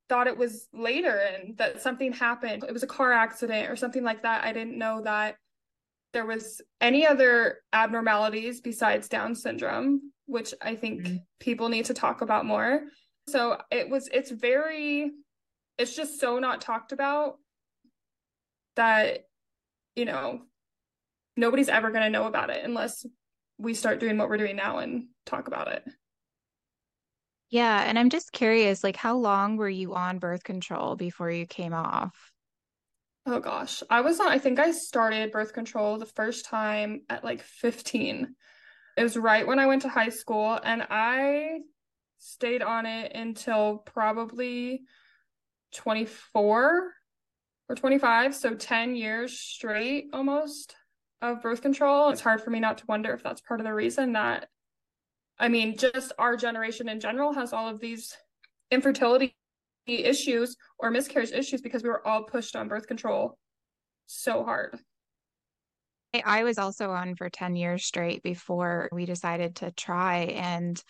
thought 0.09 0.27
it 0.27 0.37
was 0.37 0.67
later 0.73 1.15
and 1.15 1.57
that 1.57 1.81
something 1.81 2.13
happened. 2.13 2.63
It 2.63 2.73
was 2.73 2.83
a 2.83 2.87
car 2.87 3.11
accident 3.11 3.69
or 3.69 3.75
something 3.75 4.03
like 4.03 4.23
that. 4.23 4.43
I 4.43 4.53
didn't 4.53 4.77
know 4.77 5.01
that 5.03 5.35
there 6.13 6.25
was 6.25 6.61
any 6.81 7.05
other 7.05 7.59
abnormalities 7.73 8.61
besides 8.61 9.07
Down 9.09 9.35
syndrome, 9.35 10.11
which 10.25 10.53
I 10.61 10.75
think 10.75 11.01
mm-hmm. 11.01 11.17
people 11.39 11.69
need 11.69 11.85
to 11.85 11.93
talk 11.93 12.21
about 12.21 12.45
more. 12.45 12.83
So 13.27 13.57
it 13.71 13.89
was, 13.89 14.07
it's 14.13 14.31
very, 14.31 15.11
it's 15.77 15.95
just 15.95 16.19
so 16.19 16.39
not 16.39 16.61
talked 16.61 16.91
about 16.91 17.35
that, 18.77 19.25
you 19.95 20.05
know, 20.05 20.41
nobody's 21.35 21.69
ever 21.69 21.91
going 21.91 22.03
to 22.03 22.09
know 22.09 22.25
about 22.25 22.49
it 22.49 22.63
unless 22.63 23.05
we 23.57 23.73
start 23.73 23.99
doing 23.99 24.17
what 24.17 24.29
we're 24.29 24.37
doing 24.37 24.55
now 24.55 24.77
and 24.77 25.07
talk 25.25 25.47
about 25.47 25.67
it. 25.67 25.83
Yeah, 27.49 27.83
and 27.85 27.97
I'm 27.97 28.09
just 28.09 28.33
curious, 28.33 28.83
like 28.83 28.97
how 28.97 29.15
long 29.15 29.55
were 29.57 29.69
you 29.69 29.95
on 29.95 30.19
birth 30.19 30.43
control 30.43 30.95
before 30.95 31.31
you 31.31 31.45
came 31.45 31.73
off? 31.73 32.31
Oh 33.25 33.39
gosh, 33.39 33.83
I 33.89 34.01
was 34.01 34.19
on, 34.19 34.27
I 34.27 34.39
think 34.39 34.59
I 34.59 34.71
started 34.71 35.31
birth 35.31 35.53
control 35.53 35.97
the 35.97 36.05
first 36.05 36.45
time 36.45 37.01
at 37.09 37.23
like 37.23 37.41
15. 37.41 38.35
It 38.95 39.03
was 39.03 39.15
right 39.15 39.45
when 39.45 39.59
I 39.59 39.67
went 39.67 39.83
to 39.83 39.89
high 39.89 40.09
school, 40.09 40.59
and 40.63 40.85
I 40.89 41.59
stayed 42.17 42.61
on 42.61 42.85
it 42.85 43.11
until 43.13 43.77
probably 43.77 44.81
24 45.73 46.93
or 47.69 47.75
25, 47.75 48.35
so 48.35 48.55
10 48.55 48.95
years 48.95 49.39
straight 49.39 50.07
almost 50.13 50.75
of 51.21 51.41
birth 51.41 51.61
control. 51.61 52.09
It's 52.09 52.21
hard 52.21 52.41
for 52.41 52.49
me 52.49 52.59
not 52.59 52.79
to 52.79 52.85
wonder 52.87 53.13
if 53.13 53.23
that's 53.23 53.41
part 53.41 53.59
of 53.59 53.65
the 53.65 53.73
reason 53.73 54.13
that 54.13 54.49
I 55.39 55.49
mean, 55.49 55.77
just 55.77 56.13
our 56.17 56.35
generation 56.35 56.89
in 56.89 56.99
general 56.99 57.33
has 57.33 57.53
all 57.53 57.67
of 57.67 57.79
these 57.79 58.15
infertility 58.71 59.35
issues 59.85 60.55
or 60.79 60.91
miscarriage 60.91 61.31
issues 61.31 61.61
because 61.61 61.83
we 61.83 61.89
were 61.89 62.05
all 62.05 62.23
pushed 62.23 62.55
on 62.55 62.67
birth 62.67 62.87
control 62.87 63.37
so 64.07 64.43
hard. 64.43 64.77
I 66.25 66.43
was 66.43 66.57
also 66.57 66.91
on 66.91 67.15
for 67.15 67.29
10 67.29 67.55
years 67.55 67.85
straight 67.85 68.23
before 68.23 68.89
we 68.91 69.05
decided 69.05 69.57
to 69.57 69.71
try. 69.71 70.19
And 70.35 70.81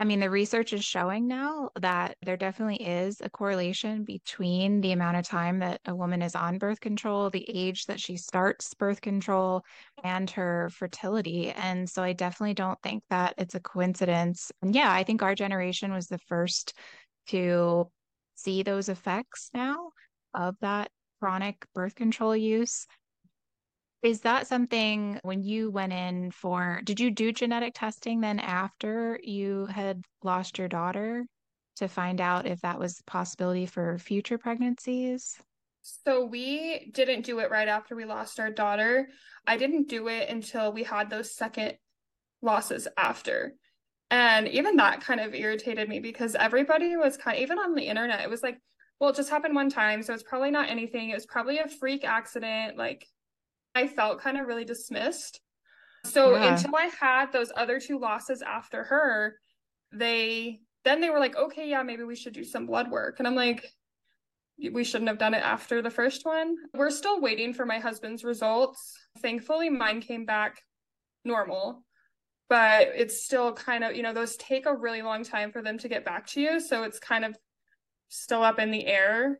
I 0.00 0.04
mean, 0.04 0.20
the 0.20 0.30
research 0.30 0.72
is 0.72 0.84
showing 0.84 1.26
now 1.26 1.70
that 1.80 2.16
there 2.22 2.36
definitely 2.36 2.86
is 2.86 3.20
a 3.20 3.28
correlation 3.28 4.04
between 4.04 4.80
the 4.80 4.92
amount 4.92 5.16
of 5.16 5.26
time 5.26 5.58
that 5.58 5.80
a 5.86 5.94
woman 5.94 6.22
is 6.22 6.36
on 6.36 6.58
birth 6.58 6.78
control, 6.78 7.30
the 7.30 7.44
age 7.48 7.86
that 7.86 7.98
she 7.98 8.16
starts 8.16 8.72
birth 8.74 9.00
control, 9.00 9.62
and 10.04 10.30
her 10.30 10.70
fertility. 10.70 11.50
And 11.50 11.90
so 11.90 12.04
I 12.04 12.12
definitely 12.12 12.54
don't 12.54 12.80
think 12.80 13.02
that 13.10 13.34
it's 13.38 13.56
a 13.56 13.60
coincidence. 13.60 14.52
And 14.62 14.72
yeah, 14.72 14.92
I 14.92 15.02
think 15.02 15.22
our 15.22 15.34
generation 15.34 15.92
was 15.92 16.06
the 16.06 16.18
first 16.28 16.74
to 17.28 17.90
see 18.36 18.62
those 18.62 18.88
effects 18.88 19.50
now 19.52 19.90
of 20.32 20.54
that 20.60 20.92
chronic 21.18 21.66
birth 21.74 21.96
control 21.96 22.36
use. 22.36 22.86
Is 24.02 24.20
that 24.20 24.46
something 24.46 25.18
when 25.22 25.42
you 25.42 25.70
went 25.70 25.92
in 25.92 26.30
for, 26.30 26.80
did 26.84 27.00
you 27.00 27.10
do 27.10 27.32
genetic 27.32 27.74
testing 27.74 28.20
then 28.20 28.38
after 28.38 29.18
you 29.22 29.66
had 29.66 30.04
lost 30.22 30.58
your 30.58 30.68
daughter 30.68 31.24
to 31.76 31.88
find 31.88 32.20
out 32.20 32.46
if 32.46 32.60
that 32.60 32.78
was 32.78 33.00
a 33.00 33.10
possibility 33.10 33.66
for 33.66 33.98
future 33.98 34.38
pregnancies? 34.38 35.36
So 35.82 36.24
we 36.24 36.90
didn't 36.92 37.22
do 37.22 37.40
it 37.40 37.50
right 37.50 37.68
after 37.68 37.96
we 37.96 38.04
lost 38.04 38.38
our 38.38 38.50
daughter. 38.50 39.08
I 39.46 39.56
didn't 39.56 39.88
do 39.88 40.08
it 40.08 40.28
until 40.28 40.72
we 40.72 40.84
had 40.84 41.10
those 41.10 41.34
second 41.34 41.74
losses 42.42 42.86
after. 42.96 43.54
And 44.10 44.48
even 44.48 44.76
that 44.76 45.00
kind 45.00 45.20
of 45.20 45.34
irritated 45.34 45.88
me 45.88 45.98
because 45.98 46.34
everybody 46.34 46.96
was 46.96 47.16
kind 47.16 47.36
of, 47.36 47.42
even 47.42 47.58
on 47.58 47.74
the 47.74 47.82
internet, 47.82 48.20
it 48.20 48.30
was 48.30 48.42
like, 48.42 48.58
well, 49.00 49.10
it 49.10 49.16
just 49.16 49.30
happened 49.30 49.54
one 49.54 49.70
time. 49.70 50.02
So 50.02 50.14
it's 50.14 50.22
probably 50.22 50.50
not 50.50 50.68
anything. 50.68 51.10
It 51.10 51.14
was 51.14 51.26
probably 51.26 51.58
a 51.58 51.68
freak 51.68 52.04
accident. 52.04 52.76
Like 52.76 53.06
I 53.78 53.86
felt 53.86 54.20
kind 54.20 54.36
of 54.38 54.46
really 54.46 54.64
dismissed. 54.64 55.40
So 56.04 56.34
yeah. 56.34 56.54
until 56.54 56.74
I 56.74 56.90
had 57.00 57.32
those 57.32 57.52
other 57.56 57.78
two 57.78 57.98
losses 57.98 58.42
after 58.42 58.82
her, 58.84 59.36
they 59.92 60.60
then 60.84 61.00
they 61.00 61.10
were 61.10 61.18
like, 61.18 61.36
okay, 61.36 61.68
yeah, 61.68 61.82
maybe 61.82 62.02
we 62.02 62.16
should 62.16 62.32
do 62.32 62.44
some 62.44 62.66
blood 62.66 62.90
work. 62.90 63.16
And 63.18 63.28
I'm 63.28 63.34
like, 63.34 63.70
we 64.72 64.84
shouldn't 64.84 65.08
have 65.08 65.18
done 65.18 65.34
it 65.34 65.42
after 65.42 65.82
the 65.82 65.90
first 65.90 66.24
one. 66.24 66.56
We're 66.74 66.90
still 66.90 67.20
waiting 67.20 67.52
for 67.52 67.66
my 67.66 67.78
husband's 67.78 68.24
results. 68.24 68.96
Thankfully, 69.20 69.70
mine 69.70 70.00
came 70.00 70.24
back 70.24 70.62
normal, 71.24 71.84
but 72.48 72.88
it's 72.94 73.22
still 73.22 73.52
kind 73.52 73.84
of, 73.84 73.94
you 73.94 74.02
know, 74.02 74.12
those 74.12 74.36
take 74.36 74.66
a 74.66 74.74
really 74.74 75.02
long 75.02 75.24
time 75.24 75.52
for 75.52 75.62
them 75.62 75.78
to 75.78 75.88
get 75.88 76.04
back 76.04 76.26
to 76.28 76.40
you. 76.40 76.60
So 76.60 76.82
it's 76.82 76.98
kind 76.98 77.24
of 77.24 77.36
still 78.08 78.42
up 78.42 78.58
in 78.58 78.70
the 78.70 78.86
air. 78.86 79.38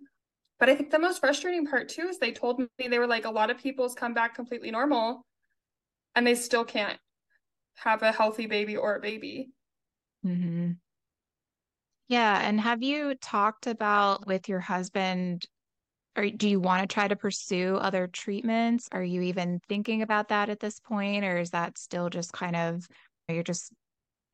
But 0.58 0.68
I 0.68 0.74
think 0.74 0.90
the 0.90 0.98
most 0.98 1.20
frustrating 1.20 1.66
part 1.66 1.88
too 1.88 2.08
is 2.08 2.18
they 2.18 2.32
told 2.32 2.58
me 2.58 2.66
they 2.88 2.98
were 2.98 3.06
like 3.06 3.24
a 3.24 3.30
lot 3.30 3.50
of 3.50 3.58
people's 3.58 3.94
come 3.94 4.14
back 4.14 4.34
completely 4.34 4.70
normal 4.70 5.24
and 6.14 6.26
they 6.26 6.34
still 6.34 6.64
can't 6.64 6.98
have 7.76 8.02
a 8.02 8.10
healthy 8.10 8.46
baby 8.46 8.76
or 8.76 8.96
a 8.96 9.00
baby. 9.00 9.50
Mm-hmm. 10.26 10.72
Yeah. 12.08 12.40
And 12.42 12.60
have 12.60 12.82
you 12.82 13.14
talked 13.14 13.66
about 13.66 14.26
with 14.26 14.48
your 14.48 14.60
husband, 14.60 15.46
or 16.16 16.28
do 16.28 16.48
you 16.48 16.58
want 16.58 16.80
to 16.88 16.92
try 16.92 17.06
to 17.06 17.14
pursue 17.14 17.76
other 17.76 18.08
treatments? 18.08 18.88
Are 18.90 19.04
you 19.04 19.22
even 19.22 19.60
thinking 19.68 20.02
about 20.02 20.28
that 20.30 20.48
at 20.48 20.58
this 20.58 20.80
point? 20.80 21.24
Or 21.24 21.38
is 21.38 21.50
that 21.50 21.78
still 21.78 22.10
just 22.10 22.32
kind 22.32 22.56
of, 22.56 22.88
you're 23.28 23.42
just 23.42 23.72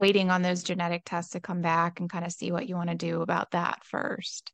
waiting 0.01 0.31
on 0.31 0.41
those 0.41 0.63
genetic 0.63 1.03
tests 1.05 1.33
to 1.33 1.41
come 1.41 1.61
back 1.61 2.01
and 2.01 2.09
kind 2.09 2.25
of 2.25 2.33
see 2.33 2.51
what 2.51 2.69
you 2.69 2.77
want 2.77 2.91
to 2.91 2.97
do 2.97 3.21
about 3.21 3.51
that 3.51 3.85
first? 3.85 4.53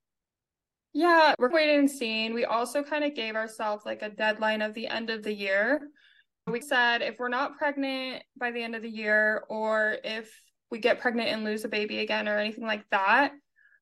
Yeah, 0.93 1.35
we're 1.39 1.53
waiting 1.53 1.79
and 1.79 1.91
seeing. 1.91 2.35
We 2.35 2.45
also 2.45 2.83
kind 2.83 3.05
of 3.05 3.15
gave 3.15 3.37
ourselves 3.37 3.85
like 3.87 4.03
a 4.03 4.11
deadline 4.11 4.61
of 4.61 4.75
the 4.75 4.89
end 4.89 5.09
of 5.11 5.23
the 5.23 5.33
year. 5.33 5.89
We 6.47 6.61
said 6.61 7.03
if 7.03 7.19
we're 7.19 7.29
not 7.29 7.57
pregnant 7.59 8.25
by 8.37 8.51
the 8.51 8.63
end 8.63 8.75
of 8.75 8.83
the 8.83 8.91
year, 8.91 9.45
or 9.49 9.97
if 10.03 10.33
we 10.71 10.79
get 10.79 11.01
pregnant 11.01 11.29
and 11.29 11.45
lose 11.45 11.65
a 11.65 11.69
baby 11.69 12.01
again, 12.01 12.29
or 12.29 12.39
anything 12.39 12.67
like 12.67 12.85
that, 12.91 13.33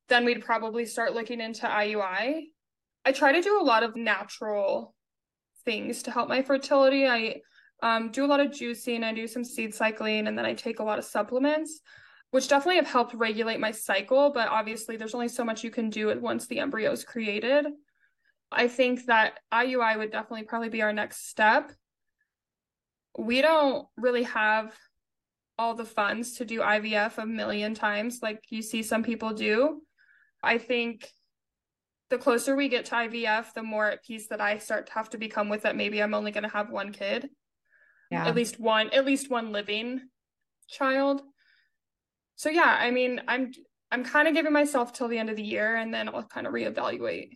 then 0.09 0.25
we'd 0.25 0.45
probably 0.45 0.85
start 0.85 1.15
looking 1.15 1.41
into 1.41 1.67
IUI. 1.67 2.43
I 3.07 3.13
try 3.13 3.33
to 3.33 3.41
do 3.41 3.59
a 3.59 3.65
lot 3.65 3.85
of 3.85 3.97
natural 3.97 4.95
things 5.65 6.03
to 6.03 6.11
help 6.11 6.29
my 6.29 6.43
fertility. 6.43 7.07
I 7.07 7.41
um, 7.83 8.11
do 8.11 8.25
a 8.25 8.27
lot 8.27 8.41
of 8.41 8.49
juicing, 8.49 9.03
I 9.03 9.15
do 9.15 9.27
some 9.27 9.45
seed 9.45 9.75
cycling, 9.75 10.27
and 10.27 10.37
then 10.37 10.45
I 10.45 10.53
take 10.53 10.81
a 10.81 10.85
lot 10.85 10.99
of 10.99 11.05
supplements 11.05 11.81
which 12.31 12.49
definitely 12.49 12.77
have 12.77 12.87
helped 12.87 13.15
regulate 13.15 13.61
my 13.61 13.71
cycle. 13.71 14.31
But 14.31 14.49
obviously, 14.49 14.97
there's 14.97 15.15
only 15.15 15.29
so 15.29 15.45
much 15.45 15.65
you 15.65 15.71
can 15.71 15.91
do 15.91 16.11
it 16.11 16.21
once 16.21 16.47
the 16.47 16.61
embryo 16.61 16.93
is 16.93 17.05
created. 17.05 17.67
I 18.51 18.69
think 18.69 19.07
that 19.07 19.41
IUI 19.53 19.99
would 19.99 20.11
definitely 20.11 20.45
probably 20.45 20.69
be 20.71 20.83
our 20.83 20.93
next 20.93 21.29
step. 21.29 21.71
We 23.19 23.43
don't 23.43 23.87
really 23.97 24.23
have 24.25 24.75
all 25.59 25.75
the 25.75 25.85
funds 25.85 26.35
to 26.35 26.45
do 26.45 26.61
IVF 26.61 27.19
a 27.19 27.27
million 27.27 27.75
times 27.75 28.21
like 28.23 28.45
you 28.49 28.63
see 28.63 28.83
some 28.83 29.03
people 29.03 29.33
do. 29.33 29.83
I 30.43 30.59
think 30.59 31.11
the 32.11 32.19
closer 32.19 32.55
we 32.55 32.69
get 32.69 32.87
to 32.87 32.95
IVF, 32.95 33.53
the 33.55 33.63
more 33.63 33.91
at 33.91 34.05
peace 34.05 34.29
that 34.29 34.41
I 34.41 34.59
start 34.59 34.87
to 34.87 34.93
have 34.93 35.11
to 35.11 35.19
become 35.19 35.49
with 35.49 35.63
that 35.63 35.77
maybe 35.77 36.03
I'm 36.03 36.15
only 36.15 36.31
going 36.31 36.45
to 36.45 36.49
have 36.49 36.71
one 36.71 36.93
kid. 36.93 37.29
Yeah. 38.11 38.27
At 38.27 38.35
least 38.35 38.59
one 38.59 38.89
at 38.91 39.05
least 39.05 39.31
one 39.31 39.53
living 39.53 40.01
child 40.69 41.23
so 42.39 42.51
yeah, 42.51 42.77
I 42.81 42.93
mean, 42.93 43.21
I'm 43.27 43.51
I'm 43.91 44.05
kind 44.05 44.29
of 44.29 44.35
giving 44.35 44.53
myself 44.53 44.93
till 44.93 45.09
the 45.09 45.19
end 45.19 45.29
of 45.29 45.35
the 45.35 45.43
year 45.43 45.75
and 45.75 45.93
then 45.93 46.09
I'll 46.09 46.23
kind 46.23 46.47
of 46.47 46.53
reevaluate. 46.53 47.31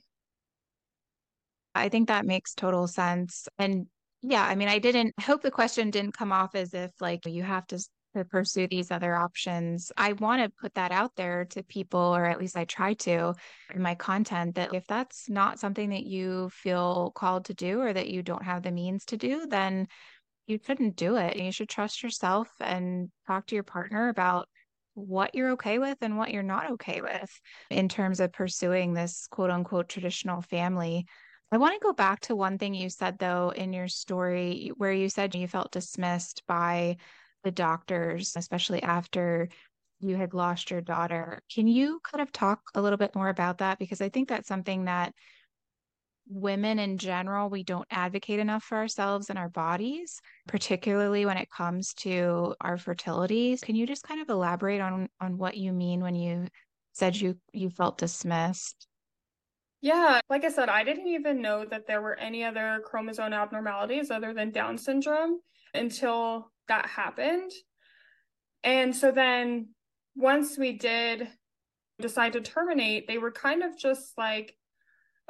I 1.75 1.89
think 1.89 2.07
that 2.07 2.25
makes 2.25 2.55
total 2.55 2.87
sense. 2.87 3.49
And 3.59 3.87
yeah, 4.23 4.45
I 4.45 4.55
mean, 4.55 4.69
I 4.69 4.79
didn't 4.79 5.15
hope 5.21 5.43
the 5.43 5.51
question 5.51 5.91
didn't 5.91 6.17
come 6.17 6.31
off 6.31 6.55
as 6.55 6.73
if 6.73 6.93
like 7.01 7.27
you 7.27 7.43
have 7.43 7.67
to 7.69 7.85
to 8.15 8.25
pursue 8.25 8.69
these 8.69 8.93
other 8.93 9.17
options. 9.17 9.91
I 9.97 10.13
want 10.13 10.43
to 10.43 10.53
put 10.61 10.75
that 10.75 10.93
out 10.93 11.17
there 11.17 11.47
to 11.47 11.65
people, 11.65 11.99
or 11.99 12.27
at 12.27 12.39
least 12.39 12.57
I 12.57 12.65
try 12.65 12.95
to 12.95 13.35
in 13.75 13.83
my 13.83 13.97
content, 13.97 14.55
that 14.55 14.73
if 14.73 14.87
that's 14.87 15.29
not 15.29 15.59
something 15.59 15.91
that 15.91 16.05
you 16.05 16.49
feel 16.51 17.11
called 17.17 17.47
to 17.47 17.55
do 17.55 17.81
or 17.81 17.93
that 17.93 18.09
you 18.11 18.23
don't 18.23 18.45
have 18.45 18.63
the 18.63 18.71
means 18.71 19.05
to 19.07 19.17
do, 19.17 19.47
then 19.49 19.89
you 20.47 20.61
shouldn't 20.65 20.95
do 20.95 21.17
it. 21.17 21.37
You 21.37 21.51
should 21.51 21.71
trust 21.71 22.05
yourself 22.05 22.49
and 22.61 23.11
talk 23.27 23.47
to 23.47 23.57
your 23.57 23.65
partner 23.65 24.09
about 24.11 24.49
what 24.95 25.35
you're 25.35 25.53
okay 25.53 25.79
with 25.79 25.99
and 26.03 26.17
what 26.17 26.31
you're 26.31 26.43
not 26.43 26.73
okay 26.73 27.01
with 27.01 27.31
in 27.71 27.89
terms 27.89 28.21
of 28.21 28.33
pursuing 28.33 28.93
this 28.93 29.27
quote 29.31 29.51
unquote 29.51 29.89
traditional 29.89 30.43
family. 30.43 31.07
I 31.51 31.59
want 31.59 31.75
to 31.75 31.87
go 31.87 31.93
back 31.93 32.21
to 32.21 32.37
one 32.37 32.59
thing 32.59 32.75
you 32.75 32.89
said 32.89 33.19
though 33.19 33.51
in 33.51 33.73
your 33.73 33.89
story 33.89 34.71
where 34.77 34.93
you 34.93 35.09
said 35.09 35.35
you 35.35 35.47
felt 35.47 35.73
dismissed 35.73 36.43
by 36.47 36.97
the 37.45 37.51
doctors, 37.51 38.35
especially 38.37 38.83
after 38.83 39.49
you 40.01 40.17
had 40.17 40.35
lost 40.35 40.71
your 40.71 40.81
daughter. 40.81 41.43
Can 41.53 41.67
you 41.67 42.01
kind 42.03 42.23
of 42.23 42.33
talk 42.33 42.61
a 42.75 42.83
little 42.83 42.97
bit 42.97 43.15
more 43.15 43.29
about 43.29 43.59
that? 43.59 43.79
Because 43.79 44.01
I 44.01 44.09
think 44.09 44.29
that's 44.29 44.49
something 44.49 44.87
that 44.87 45.15
women 46.35 46.79
in 46.79 46.99
general, 46.99 47.51
we 47.51 47.65
don't 47.65 47.87
advocate 47.91 48.39
enough 48.39 48.65
for 48.65 48.79
ourselves 48.79 49.31
and 49.31 49.39
our 49.39 49.49
bodies, 49.49 50.21
particularly 50.49 51.27
when 51.27 51.37
it 51.37 51.51
comes 51.51 51.95
to 51.95 52.55
our 52.61 52.79
fertility. 52.79 53.57
Can 53.57 53.77
you 53.77 53.87
just 53.87 54.03
kind 54.03 54.21
of 54.21 54.29
elaborate 54.29 54.81
on 54.81 55.09
on 55.21 55.39
what 55.39 55.57
you 55.57 55.73
mean 55.73 56.01
when 56.01 56.15
you 56.15 56.49
said 56.93 57.17
you 57.17 57.37
you 57.53 57.71
felt 57.71 57.99
dismissed? 57.99 58.87
Yeah, 59.81 60.21
like 60.31 60.45
I 60.45 60.51
said, 60.51 60.69
I 60.69 60.85
didn't 60.85 61.09
even 61.09 61.43
know 61.43 61.65
that 61.65 61.89
there 61.89 62.01
were 62.01 62.15
any 62.15 62.45
other 62.45 62.81
chromosome 62.85 63.33
abnormalities 63.33 64.13
other 64.13 64.33
than 64.33 64.53
Down 64.53 64.79
syndrome 64.79 65.41
until 65.75 66.53
that 66.69 66.87
happened. 66.87 67.51
And 68.63 68.95
so 68.95 69.11
then 69.11 69.71
once 70.15 70.57
we 70.57 70.73
did 70.79 71.29
decide 72.01 72.35
to 72.35 72.41
terminate, 72.41 73.09
they 73.09 73.19
were 73.19 73.33
kind 73.33 73.65
of 73.65 73.77
just 73.77 74.17
like, 74.17 74.55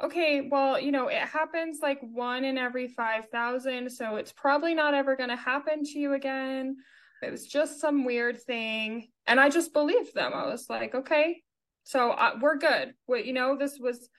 okay, 0.01 0.47
well, 0.49 0.79
you 0.79 0.91
know, 0.91 1.07
it 1.07 1.17
happens 1.17 1.79
like 1.81 1.99
one 2.01 2.43
in 2.43 2.57
every 2.57 2.87
5,000. 2.87 3.89
So 3.91 4.15
it's 4.15 4.31
probably 4.31 4.73
not 4.73 4.93
ever 4.93 5.15
going 5.15 5.29
to 5.29 5.35
happen 5.35 5.83
to 5.83 5.99
you 5.99 6.13
again. 6.13 6.77
It 7.21 7.31
was 7.31 7.47
just 7.47 7.79
some 7.79 8.03
weird 8.03 8.41
thing. 8.41 9.07
And 9.27 9.39
I 9.39 9.49
just 9.49 9.73
believed 9.73 10.13
them. 10.13 10.33
I 10.33 10.47
was 10.47 10.69
like, 10.69 10.93
okay, 10.93 11.41
so 11.83 12.11
uh, 12.11 12.37
we're 12.41 12.57
good. 12.57 12.93
What, 13.05 13.25
you 13.25 13.33
know, 13.33 13.57
this 13.57 13.79
was, 13.79 14.09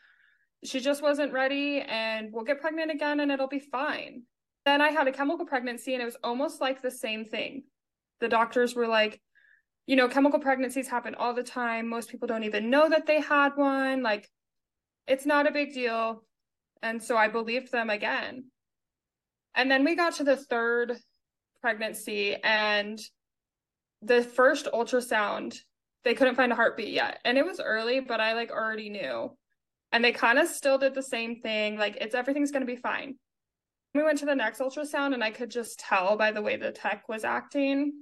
she 0.64 0.80
just 0.80 1.02
wasn't 1.02 1.32
ready 1.32 1.80
and 1.80 2.32
we'll 2.32 2.44
get 2.44 2.60
pregnant 2.60 2.90
again 2.90 3.20
and 3.20 3.30
it'll 3.30 3.48
be 3.48 3.58
fine. 3.58 4.22
Then 4.64 4.80
I 4.80 4.88
had 4.88 5.06
a 5.08 5.12
chemical 5.12 5.44
pregnancy 5.44 5.92
and 5.92 6.02
it 6.02 6.06
was 6.06 6.16
almost 6.24 6.60
like 6.60 6.80
the 6.80 6.90
same 6.90 7.26
thing. 7.26 7.64
The 8.20 8.28
doctors 8.28 8.74
were 8.74 8.88
like, 8.88 9.20
you 9.86 9.96
know, 9.96 10.08
chemical 10.08 10.38
pregnancies 10.38 10.88
happen 10.88 11.14
all 11.14 11.34
the 11.34 11.42
time. 11.42 11.88
Most 11.88 12.08
people 12.08 12.26
don't 12.26 12.44
even 12.44 12.70
know 12.70 12.88
that 12.88 13.06
they 13.06 13.20
had 13.20 13.50
one. 13.56 14.02
Like, 14.02 14.30
it's 15.06 15.26
not 15.26 15.46
a 15.46 15.52
big 15.52 15.72
deal. 15.72 16.24
And 16.82 17.02
so 17.02 17.16
I 17.16 17.28
believed 17.28 17.72
them 17.72 17.90
again. 17.90 18.44
And 19.54 19.70
then 19.70 19.84
we 19.84 19.94
got 19.94 20.16
to 20.16 20.24
the 20.24 20.36
third 20.36 20.96
pregnancy, 21.60 22.36
and 22.42 22.98
the 24.02 24.22
first 24.22 24.68
ultrasound, 24.74 25.56
they 26.02 26.14
couldn't 26.14 26.34
find 26.34 26.52
a 26.52 26.56
heartbeat 26.56 26.92
yet. 26.92 27.20
And 27.24 27.38
it 27.38 27.46
was 27.46 27.60
early, 27.60 28.00
but 28.00 28.20
I 28.20 28.34
like 28.34 28.50
already 28.50 28.90
knew. 28.90 29.30
And 29.92 30.04
they 30.04 30.12
kind 30.12 30.38
of 30.38 30.48
still 30.48 30.76
did 30.76 30.94
the 30.94 31.02
same 31.02 31.40
thing 31.40 31.78
like, 31.78 31.96
it's 32.00 32.14
everything's 32.14 32.50
going 32.50 32.66
to 32.66 32.72
be 32.72 32.76
fine. 32.76 33.14
We 33.94 34.02
went 34.02 34.18
to 34.18 34.26
the 34.26 34.34
next 34.34 34.58
ultrasound, 34.58 35.14
and 35.14 35.22
I 35.22 35.30
could 35.30 35.50
just 35.50 35.78
tell 35.78 36.16
by 36.16 36.32
the 36.32 36.42
way 36.42 36.56
the 36.56 36.72
tech 36.72 37.08
was 37.08 37.24
acting 37.24 37.92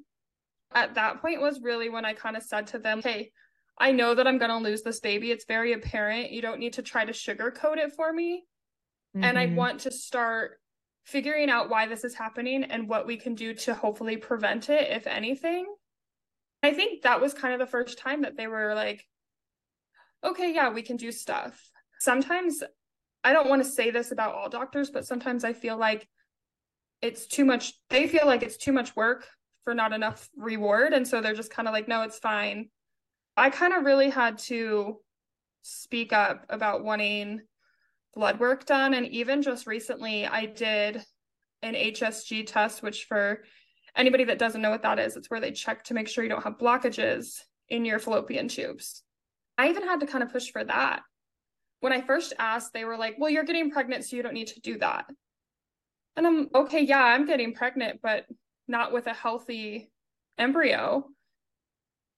at 0.74 0.94
that 0.94 1.20
point 1.20 1.40
was 1.40 1.60
really 1.60 1.88
when 1.88 2.04
I 2.04 2.14
kind 2.14 2.36
of 2.36 2.42
said 2.42 2.68
to 2.68 2.78
them, 2.78 3.02
Hey, 3.02 3.32
I 3.78 3.92
know 3.92 4.14
that 4.14 4.26
I'm 4.26 4.38
going 4.38 4.50
to 4.50 4.58
lose 4.58 4.82
this 4.82 5.00
baby. 5.00 5.30
It's 5.30 5.44
very 5.46 5.72
apparent. 5.72 6.30
You 6.30 6.42
don't 6.42 6.60
need 6.60 6.74
to 6.74 6.82
try 6.82 7.04
to 7.04 7.12
sugarcoat 7.12 7.78
it 7.78 7.92
for 7.92 8.12
me. 8.12 8.44
Mm-hmm. 9.16 9.24
And 9.24 9.38
I 9.38 9.46
mm-hmm. 9.46 9.56
want 9.56 9.80
to 9.80 9.90
start 9.90 10.58
figuring 11.04 11.50
out 11.50 11.68
why 11.68 11.86
this 11.86 12.04
is 12.04 12.14
happening 12.14 12.64
and 12.64 12.88
what 12.88 13.06
we 13.06 13.16
can 13.16 13.34
do 13.34 13.54
to 13.54 13.74
hopefully 13.74 14.16
prevent 14.16 14.70
it, 14.70 14.90
if 14.90 15.06
anything. 15.06 15.66
I 16.62 16.72
think 16.72 17.02
that 17.02 17.20
was 17.20 17.34
kind 17.34 17.52
of 17.54 17.58
the 17.58 17.66
first 17.66 17.98
time 17.98 18.22
that 18.22 18.36
they 18.36 18.46
were 18.46 18.74
like, 18.74 19.04
okay, 20.24 20.54
yeah, 20.54 20.70
we 20.70 20.82
can 20.82 20.96
do 20.96 21.10
stuff. 21.10 21.60
Sometimes 21.98 22.62
I 23.24 23.32
don't 23.32 23.48
want 23.48 23.64
to 23.64 23.68
say 23.68 23.90
this 23.90 24.12
about 24.12 24.34
all 24.34 24.48
doctors, 24.48 24.90
but 24.90 25.06
sometimes 25.06 25.44
I 25.44 25.52
feel 25.52 25.76
like 25.76 26.08
it's 27.00 27.26
too 27.26 27.44
much, 27.44 27.72
they 27.90 28.06
feel 28.06 28.26
like 28.26 28.42
it's 28.42 28.56
too 28.56 28.72
much 28.72 28.94
work 28.94 29.26
for 29.64 29.74
not 29.74 29.92
enough 29.92 30.28
reward. 30.36 30.92
And 30.92 31.06
so 31.06 31.20
they're 31.20 31.34
just 31.34 31.52
kind 31.52 31.66
of 31.66 31.74
like, 31.74 31.88
no, 31.88 32.02
it's 32.02 32.18
fine. 32.18 32.68
I 33.36 33.50
kind 33.50 33.72
of 33.72 33.84
really 33.84 34.10
had 34.10 34.38
to 34.38 34.98
speak 35.62 36.12
up 36.12 36.44
about 36.48 36.84
wanting 36.84 37.40
blood 38.14 38.38
work 38.38 38.66
done. 38.66 38.94
And 38.94 39.06
even 39.08 39.42
just 39.42 39.66
recently, 39.66 40.26
I 40.26 40.46
did 40.46 41.02
an 41.62 41.74
HSG 41.74 42.46
test, 42.46 42.82
which 42.82 43.04
for 43.04 43.44
anybody 43.96 44.24
that 44.24 44.38
doesn't 44.38 44.60
know 44.60 44.70
what 44.70 44.82
that 44.82 44.98
is, 44.98 45.16
it's 45.16 45.30
where 45.30 45.40
they 45.40 45.52
check 45.52 45.84
to 45.84 45.94
make 45.94 46.08
sure 46.08 46.24
you 46.24 46.30
don't 46.30 46.44
have 46.44 46.58
blockages 46.58 47.40
in 47.68 47.84
your 47.84 47.98
fallopian 47.98 48.48
tubes. 48.48 49.02
I 49.56 49.68
even 49.68 49.84
had 49.84 50.00
to 50.00 50.06
kind 50.06 50.22
of 50.22 50.32
push 50.32 50.50
for 50.50 50.64
that. 50.64 51.00
When 51.80 51.92
I 51.92 52.00
first 52.00 52.32
asked, 52.38 52.72
they 52.72 52.84
were 52.84 52.96
like, 52.96 53.16
well, 53.18 53.30
you're 53.30 53.44
getting 53.44 53.70
pregnant, 53.70 54.04
so 54.04 54.16
you 54.16 54.22
don't 54.22 54.34
need 54.34 54.48
to 54.48 54.60
do 54.60 54.78
that. 54.78 55.06
And 56.16 56.26
I'm 56.26 56.48
okay, 56.54 56.82
yeah, 56.82 57.02
I'm 57.02 57.26
getting 57.26 57.54
pregnant, 57.54 58.00
but 58.02 58.26
not 58.68 58.92
with 58.92 59.06
a 59.06 59.14
healthy 59.14 59.90
embryo. 60.38 61.06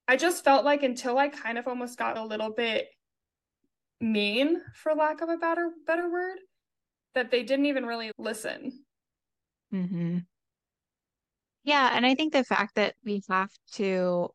I 0.07 0.17
just 0.17 0.45
felt 0.45 0.65
like 0.65 0.83
until 0.83 1.19
I 1.19 1.29
kind 1.29 1.59
of 1.59 1.67
almost 1.67 1.99
got 1.99 2.19
a 2.19 2.25
little 2.25 2.51
bit 2.51 2.89
mean, 4.01 4.61
for 4.75 4.95
lack 4.95 5.21
of 5.21 5.29
a 5.29 5.37
better 5.37 5.71
better 5.87 6.11
word, 6.11 6.39
that 7.15 7.31
they 7.31 7.43
didn't 7.43 7.67
even 7.67 7.87
really 7.87 8.11
listen. 8.19 8.85
Mm-hmm. 9.73 10.19
Yeah, 11.65 11.91
and 11.95 12.05
I 12.05 12.15
think 12.15 12.33
the 12.33 12.45
fact 12.45 12.75
that 12.75 12.95
we 13.05 13.23
have 13.31 13.51
to 13.73 14.29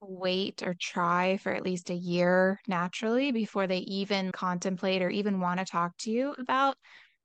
wait 0.00 0.62
or 0.62 0.74
try 0.80 1.36
for 1.38 1.52
at 1.52 1.64
least 1.64 1.90
a 1.90 1.94
year 1.94 2.60
naturally 2.66 3.32
before 3.32 3.66
they 3.66 3.78
even 3.78 4.32
contemplate 4.32 5.02
or 5.02 5.10
even 5.10 5.40
want 5.40 5.58
to 5.58 5.66
talk 5.66 5.96
to 5.98 6.10
you 6.10 6.34
about 6.38 6.76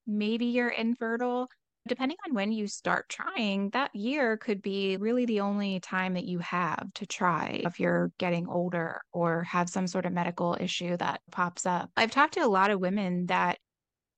maybe 0.08 0.46
you're 0.46 0.70
infertile 0.70 1.48
Depending 1.88 2.18
on 2.28 2.36
when 2.36 2.52
you 2.52 2.68
start 2.68 3.10
trying, 3.10 3.72
that 3.72 3.96
year 3.96 4.38
could 4.38 4.62
be 4.62 4.98
really 4.98 5.26
the 5.26 5.40
only 5.40 5.80
time 5.80 6.14
that 6.14 6.26
you 6.26 6.38
have 6.40 6.94
to 6.94 7.08
try 7.08 7.62
if 7.64 7.80
you're 7.80 8.12
getting 8.20 8.48
older 8.48 9.02
or 9.12 9.44
have 9.44 9.68
some 9.68 9.88
sort 9.88 10.06
of 10.06 10.14
medical 10.14 10.56
issue 10.60 10.96
that 10.98 11.22
pops 11.32 11.66
up. 11.66 11.90
I've 11.98 12.12
talked 12.12 12.36
to 12.36 12.46
a 12.46 12.48
lot 12.48 12.70
of 12.70 12.80
women 12.80 13.26
that 13.28 13.58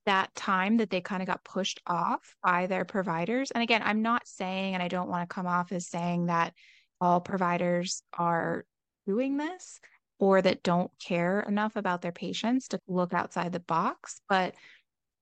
that 0.06 0.36
time 0.36 0.78
that 0.78 0.89
they 0.89 0.99
kind 0.99 1.21
of 1.21 1.28
got 1.28 1.45
pushed 1.45 1.80
off 1.88 2.36
by 2.43 2.67
their 2.67 2.84
providers. 2.84 3.52
And 3.52 3.63
again, 3.63 3.82
I'm 3.84 4.02
not 4.02 4.28
saying, 4.28 4.73
and 4.73 4.84
I 4.84 4.89
don't 4.89 5.10
want 5.10 5.28
to 5.30 5.34
come 5.34 5.47
off 5.47 5.71
as 5.71 5.88
saying 5.88 6.26
that 6.26 6.54
all 6.99 7.21
providers 7.21 8.04
are 8.17 8.65
doing 9.08 9.38
this 9.38 9.80
or 10.19 10.41
that 10.41 10.63
don't 10.63 10.91
care 10.99 11.41
enough 11.41 11.76
about 11.76 12.02
their 12.02 12.12
patients 12.12 12.67
to 12.69 12.80
look 12.88 13.13
outside 13.13 13.52
the 13.52 13.60
box. 13.60 14.19
But 14.28 14.56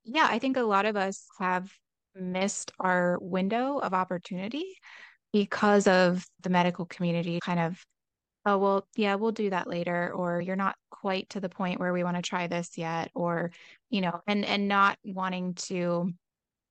yeah, 0.03 0.27
I 0.29 0.39
think 0.39 0.57
a 0.57 0.61
lot 0.61 0.85
of 0.85 0.95
us 0.95 1.27
have 1.39 1.71
missed 2.15 2.71
our 2.79 3.17
window 3.21 3.77
of 3.79 3.93
opportunity 3.93 4.77
because 5.33 5.87
of 5.87 6.25
the 6.41 6.49
medical 6.49 6.85
community 6.85 7.39
kind 7.41 7.59
of 7.59 7.83
oh 8.45 8.57
well 8.57 8.87
yeah 8.95 9.15
we'll 9.15 9.31
do 9.31 9.49
that 9.49 9.67
later 9.67 10.11
or 10.13 10.41
you're 10.41 10.55
not 10.55 10.75
quite 10.89 11.29
to 11.29 11.39
the 11.39 11.49
point 11.49 11.79
where 11.79 11.93
we 11.93 12.03
want 12.03 12.15
to 12.15 12.21
try 12.21 12.47
this 12.47 12.77
yet 12.77 13.09
or 13.15 13.51
you 13.89 14.01
know 14.01 14.21
and 14.27 14.45
and 14.45 14.67
not 14.67 14.97
wanting 15.05 15.53
to 15.53 16.11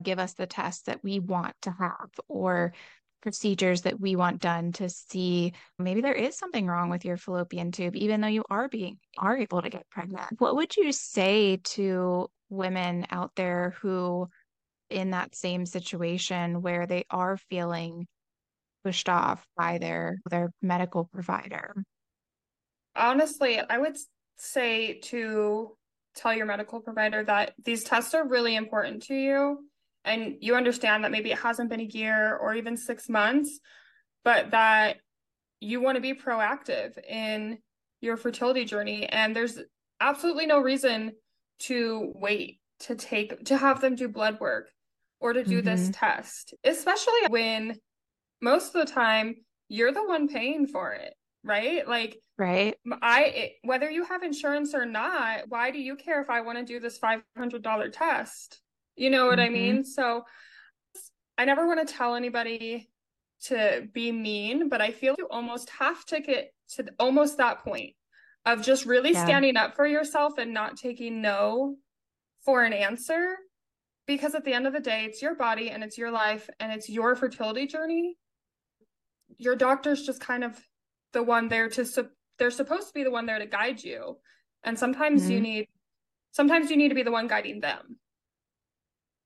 give 0.03 0.19
us 0.19 0.33
the 0.33 0.47
tests 0.47 0.83
that 0.83 1.03
we 1.03 1.19
want 1.19 1.53
to 1.61 1.71
have 1.71 2.09
or 2.27 2.73
procedures 3.21 3.81
that 3.83 3.99
we 3.99 4.15
want 4.15 4.41
done 4.41 4.71
to 4.71 4.89
see 4.89 5.53
maybe 5.77 6.01
there 6.01 6.13
is 6.13 6.35
something 6.35 6.65
wrong 6.65 6.89
with 6.89 7.05
your 7.05 7.17
fallopian 7.17 7.71
tube 7.71 7.95
even 7.95 8.19
though 8.19 8.27
you 8.27 8.43
are 8.49 8.67
being 8.67 8.97
are 9.17 9.37
able 9.37 9.61
to 9.61 9.69
get 9.69 9.87
pregnant. 9.89 10.25
What 10.39 10.55
would 10.55 10.75
you 10.75 10.91
say 10.91 11.57
to 11.57 12.29
women 12.49 13.05
out 13.11 13.31
there 13.35 13.75
who 13.81 14.27
in 14.91 15.11
that 15.11 15.35
same 15.35 15.65
situation 15.65 16.61
where 16.61 16.85
they 16.85 17.05
are 17.09 17.37
feeling 17.37 18.07
pushed 18.83 19.09
off 19.09 19.45
by 19.55 19.77
their 19.77 20.19
their 20.29 20.51
medical 20.61 21.05
provider. 21.05 21.75
Honestly 22.95 23.59
i 23.59 23.77
would 23.77 23.97
say 24.37 24.99
to 24.99 25.77
tell 26.15 26.33
your 26.33 26.45
medical 26.45 26.81
provider 26.81 27.23
that 27.23 27.53
these 27.63 27.83
tests 27.83 28.13
are 28.13 28.27
really 28.27 28.55
important 28.55 29.03
to 29.03 29.15
you 29.15 29.59
and 30.03 30.35
you 30.41 30.55
understand 30.55 31.03
that 31.03 31.11
maybe 31.11 31.31
it 31.31 31.37
hasn't 31.37 31.69
been 31.69 31.79
a 31.79 31.83
year 31.83 32.35
or 32.35 32.53
even 32.55 32.75
6 32.75 33.09
months 33.09 33.59
but 34.23 34.51
that 34.51 34.97
you 35.59 35.79
want 35.79 35.95
to 35.95 36.01
be 36.01 36.13
proactive 36.13 36.97
in 37.07 37.59
your 38.01 38.17
fertility 38.17 38.65
journey 38.65 39.05
and 39.05 39.35
there's 39.35 39.59
absolutely 39.99 40.47
no 40.47 40.59
reason 40.59 41.11
to 41.59 42.11
wait 42.15 42.59
to 42.79 42.95
take 42.95 43.45
to 43.45 43.55
have 43.55 43.79
them 43.79 43.95
do 43.95 44.07
blood 44.07 44.39
work 44.39 44.69
or 45.21 45.33
to 45.33 45.43
do 45.43 45.61
mm-hmm. 45.61 45.67
this 45.67 45.89
test, 45.93 46.53
especially 46.63 47.27
when 47.29 47.77
most 48.41 48.75
of 48.75 48.85
the 48.85 48.91
time 48.91 49.35
you're 49.69 49.93
the 49.93 50.03
one 50.03 50.27
paying 50.27 50.67
for 50.67 50.93
it, 50.93 51.13
right? 51.43 51.87
Like, 51.87 52.17
right. 52.37 52.75
I, 53.01 53.23
it, 53.23 53.51
whether 53.63 53.89
you 53.89 54.03
have 54.05 54.23
insurance 54.23 54.73
or 54.73 54.85
not, 54.85 55.43
why 55.47 55.71
do 55.71 55.79
you 55.79 55.95
care 55.95 56.21
if 56.21 56.29
I 56.29 56.41
want 56.41 56.57
to 56.57 56.65
do 56.65 56.79
this 56.79 56.99
$500 56.99 57.93
test? 57.93 58.59
You 58.95 59.11
know 59.11 59.27
what 59.27 59.39
mm-hmm. 59.39 59.45
I 59.45 59.57
mean? 59.57 59.85
So 59.85 60.25
I 61.37 61.45
never 61.45 61.67
want 61.67 61.87
to 61.87 61.93
tell 61.93 62.15
anybody 62.15 62.89
to 63.43 63.87
be 63.93 64.11
mean, 64.11 64.69
but 64.69 64.81
I 64.81 64.91
feel 64.91 65.15
you 65.17 65.27
almost 65.29 65.69
have 65.71 66.03
to 66.07 66.19
get 66.19 66.53
to 66.75 66.85
almost 66.99 67.37
that 67.37 67.59
point 67.59 67.93
of 68.45 68.63
just 68.63 68.85
really 68.85 69.13
yeah. 69.13 69.23
standing 69.23 69.55
up 69.55 69.75
for 69.75 69.85
yourself 69.85 70.37
and 70.37 70.53
not 70.53 70.77
taking 70.77 71.21
no 71.21 71.75
for 72.43 72.63
an 72.63 72.73
answer 72.73 73.37
because 74.07 74.35
at 74.35 74.43
the 74.43 74.53
end 74.53 74.67
of 74.67 74.73
the 74.73 74.79
day 74.79 75.05
it's 75.05 75.21
your 75.21 75.35
body 75.35 75.69
and 75.69 75.83
it's 75.83 75.97
your 75.97 76.11
life 76.11 76.49
and 76.59 76.71
it's 76.71 76.89
your 76.89 77.15
fertility 77.15 77.67
journey 77.67 78.17
your 79.37 79.55
doctor's 79.55 80.05
just 80.05 80.19
kind 80.19 80.43
of 80.43 80.59
the 81.13 81.23
one 81.23 81.47
there 81.47 81.69
to 81.69 81.85
su- 81.85 82.09
they're 82.37 82.51
supposed 82.51 82.87
to 82.87 82.93
be 82.93 83.03
the 83.03 83.11
one 83.11 83.25
there 83.25 83.39
to 83.39 83.45
guide 83.45 83.83
you 83.83 84.17
and 84.63 84.77
sometimes 84.77 85.23
mm-hmm. 85.23 85.31
you 85.31 85.39
need 85.39 85.67
sometimes 86.31 86.69
you 86.69 86.77
need 86.77 86.89
to 86.89 86.95
be 86.95 87.03
the 87.03 87.11
one 87.11 87.27
guiding 87.27 87.59
them 87.59 87.97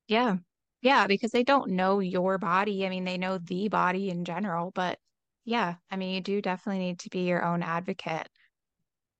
Yeah. 0.07 0.37
Yeah, 0.81 1.07
because 1.07 1.31
they 1.31 1.43
don't 1.43 1.71
know 1.71 1.99
your 1.99 2.37
body. 2.37 2.85
I 2.85 2.89
mean, 2.89 3.05
they 3.05 3.17
know 3.17 3.39
the 3.39 3.69
body 3.69 4.09
in 4.09 4.23
general, 4.23 4.69
but 4.69 4.99
yeah, 5.43 5.75
I 5.89 5.95
mean, 5.95 6.13
you 6.13 6.21
do 6.21 6.41
definitely 6.41 6.79
need 6.85 6.99
to 6.99 7.09
be 7.09 7.21
your 7.21 7.43
own 7.43 7.63
advocate. 7.63 8.29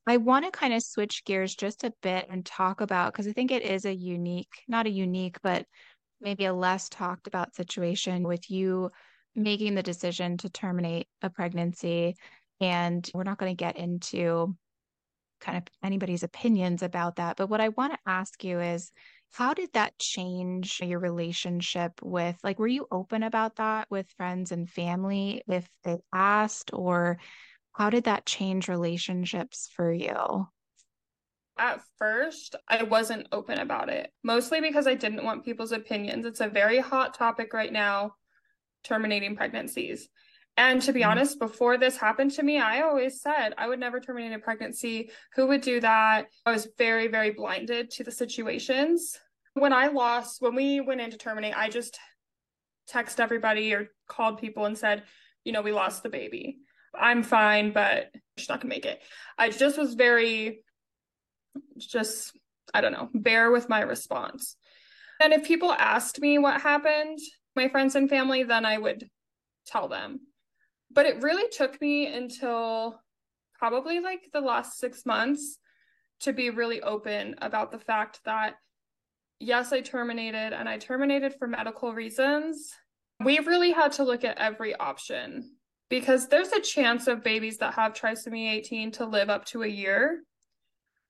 I 0.08 0.18
want 0.18 0.46
to 0.46 0.52
kind 0.52 0.74
of 0.74 0.84
switch 0.84 1.24
gears 1.26 1.56
just 1.56 1.84
a 1.84 1.94
bit 2.02 2.28
and 2.30 2.46
talk 2.46 2.82
about, 2.82 3.14
because 3.14 3.28
I 3.28 3.32
think 3.32 3.52
it 3.52 3.64
is 3.64 3.86
a 3.86 3.96
unique, 3.96 4.64
not 4.68 4.86
a 4.86 4.92
unique, 4.92 5.38
but 5.42 5.66
maybe 6.22 6.46
a 6.46 6.54
less 6.54 6.90
talked 6.90 7.28
about 7.28 7.56
situation 7.56 8.24
with 8.24 8.50
you 8.50 8.92
making 9.36 9.76
the 9.76 9.84
decision 9.84 10.38
to 10.38 10.50
terminate 10.50 11.08
a 11.22 11.30
pregnancy. 11.30 12.16
And 12.62 13.10
we're 13.14 13.24
not 13.24 13.38
going 13.38 13.52
to 13.52 13.64
get 13.64 13.78
into 13.78 14.56
kind 15.42 15.58
of 15.58 15.64
anybody's 15.84 16.24
opinions 16.24 16.82
about 16.84 17.18
that. 17.18 17.36
But 17.36 17.50
what 17.50 17.60
I 17.60 17.70
want 17.70 17.94
to 17.94 18.00
ask 18.06 18.44
you 18.44 18.60
is, 18.62 18.92
how 19.34 19.54
did 19.54 19.74
that 19.74 19.98
change 20.00 20.80
your 20.82 21.00
relationship 21.00 21.92
with, 22.02 22.38
like, 22.44 22.58
were 22.58 22.68
you 22.68 22.88
open 22.90 23.22
about 23.24 23.58
that 23.58 23.88
with 23.90 24.10
friends 24.16 24.54
and 24.54 24.70
family 24.70 25.44
if 25.50 25.68
they 25.84 25.98
asked, 26.14 26.72
or 26.72 27.18
how 27.78 27.90
did 27.90 28.06
that 28.06 28.26
change 28.26 28.70
relationships 28.70 29.70
for 29.76 29.92
you? 29.92 30.48
At 31.58 31.82
first, 31.98 32.56
I 32.70 32.84
wasn't 32.84 33.28
open 33.34 33.60
about 33.60 33.90
it, 33.90 34.12
mostly 34.24 34.62
because 34.62 34.88
I 34.88 34.96
didn't 34.96 35.24
want 35.24 35.44
people's 35.44 35.74
opinions. 35.74 36.26
It's 36.26 36.40
a 36.40 36.48
very 36.48 36.80
hot 36.80 37.14
topic 37.14 37.54
right 37.54 37.72
now, 37.72 38.16
terminating 38.84 39.36
pregnancies. 39.36 40.08
And 40.58 40.82
to 40.84 40.94
be 40.94 41.02
mm-hmm. 41.02 41.12
honest, 41.12 41.38
before 41.38 41.78
this 41.78 41.98
happened 41.98 42.32
to 42.32 42.44
me, 42.44 42.60
I 42.60 42.82
always 42.82 43.22
said 43.22 43.54
I 43.58 43.68
would 43.68 43.80
never 43.80 44.00
terminate 44.00 44.32
a 44.32 44.40
pregnancy. 44.40 45.10
Who 45.36 45.48
would 45.48 45.62
do 45.62 45.82
that? 45.82 46.28
I 46.46 46.52
was 46.52 46.70
very, 46.78 47.08
very 47.08 47.32
blinded 47.32 47.92
to 47.92 48.06
the 48.06 48.12
situations. 48.12 49.18
When 49.54 49.74
I 49.74 49.88
lost, 49.88 50.42
when 50.42 50.56
we 50.56 50.80
went 50.80 51.02
in 51.02 51.12
to 51.12 51.18
terminate, 51.18 51.58
I 51.58 51.70
just 51.70 52.00
text 52.88 53.20
everybody 53.20 53.74
or 53.74 53.90
called 54.08 54.40
people 54.40 54.64
and 54.64 54.78
said, 54.78 55.04
you 55.44 55.52
know, 55.52 55.62
we 55.62 55.74
lost 55.74 56.04
the 56.04 56.10
baby. 56.10 56.60
I'm 57.00 57.24
fine, 57.24 57.72
but 57.72 58.12
she's 58.38 58.50
not 58.50 58.62
gonna 58.62 58.74
make 58.74 58.86
it. 58.86 59.02
I 59.38 59.50
just 59.50 59.78
was 59.78 59.94
very, 59.96 60.60
just, 61.78 62.38
I 62.74 62.82
don't 62.82 62.94
know, 62.94 63.10
bear 63.14 63.52
with 63.52 63.70
my 63.70 63.82
response. 63.82 64.56
And 65.22 65.34
if 65.34 65.46
people 65.46 65.72
asked 65.72 66.20
me 66.20 66.38
what 66.38 66.62
happened, 66.62 67.20
my 67.56 67.70
friends 67.70 67.96
and 67.96 68.10
family, 68.10 68.44
then 68.44 68.66
I 68.66 68.78
would 68.78 69.10
tell 69.66 69.88
them 69.88 70.20
but 70.96 71.06
it 71.06 71.22
really 71.22 71.48
took 71.50 71.80
me 71.82 72.08
until 72.08 73.00
probably 73.54 74.00
like 74.00 74.30
the 74.34 74.42
last 74.42 74.80
six 74.80 75.06
months 75.06 75.58
to 76.22 76.34
be 76.34 76.50
really 76.50 76.82
open 76.82 77.36
about 77.42 77.72
the 77.72 77.80
fact 77.80 78.22
that 78.26 78.56
yes, 79.40 79.74
I 79.74 79.82
terminated 79.82 80.54
and 80.54 80.68
I 80.68 80.78
terminated 80.78 81.36
for 81.38 81.48
medical 81.48 81.94
reasons. 81.94 82.74
We 83.24 83.40
really 83.40 83.72
had 83.72 83.94
to 83.94 84.04
look 84.04 84.24
at 84.24 84.38
every 84.38 84.74
option 84.76 85.55
because 85.90 86.28
there's 86.28 86.52
a 86.52 86.60
chance 86.60 87.08
of 87.08 87.24
babies 87.24 87.58
that 87.60 87.74
have 87.76 87.94
trisomy 87.94 88.52
18 88.52 88.92
to 88.94 89.06
live 89.06 89.30
up 89.30 89.46
to 89.46 89.64
a 89.64 89.68
year. 89.68 90.22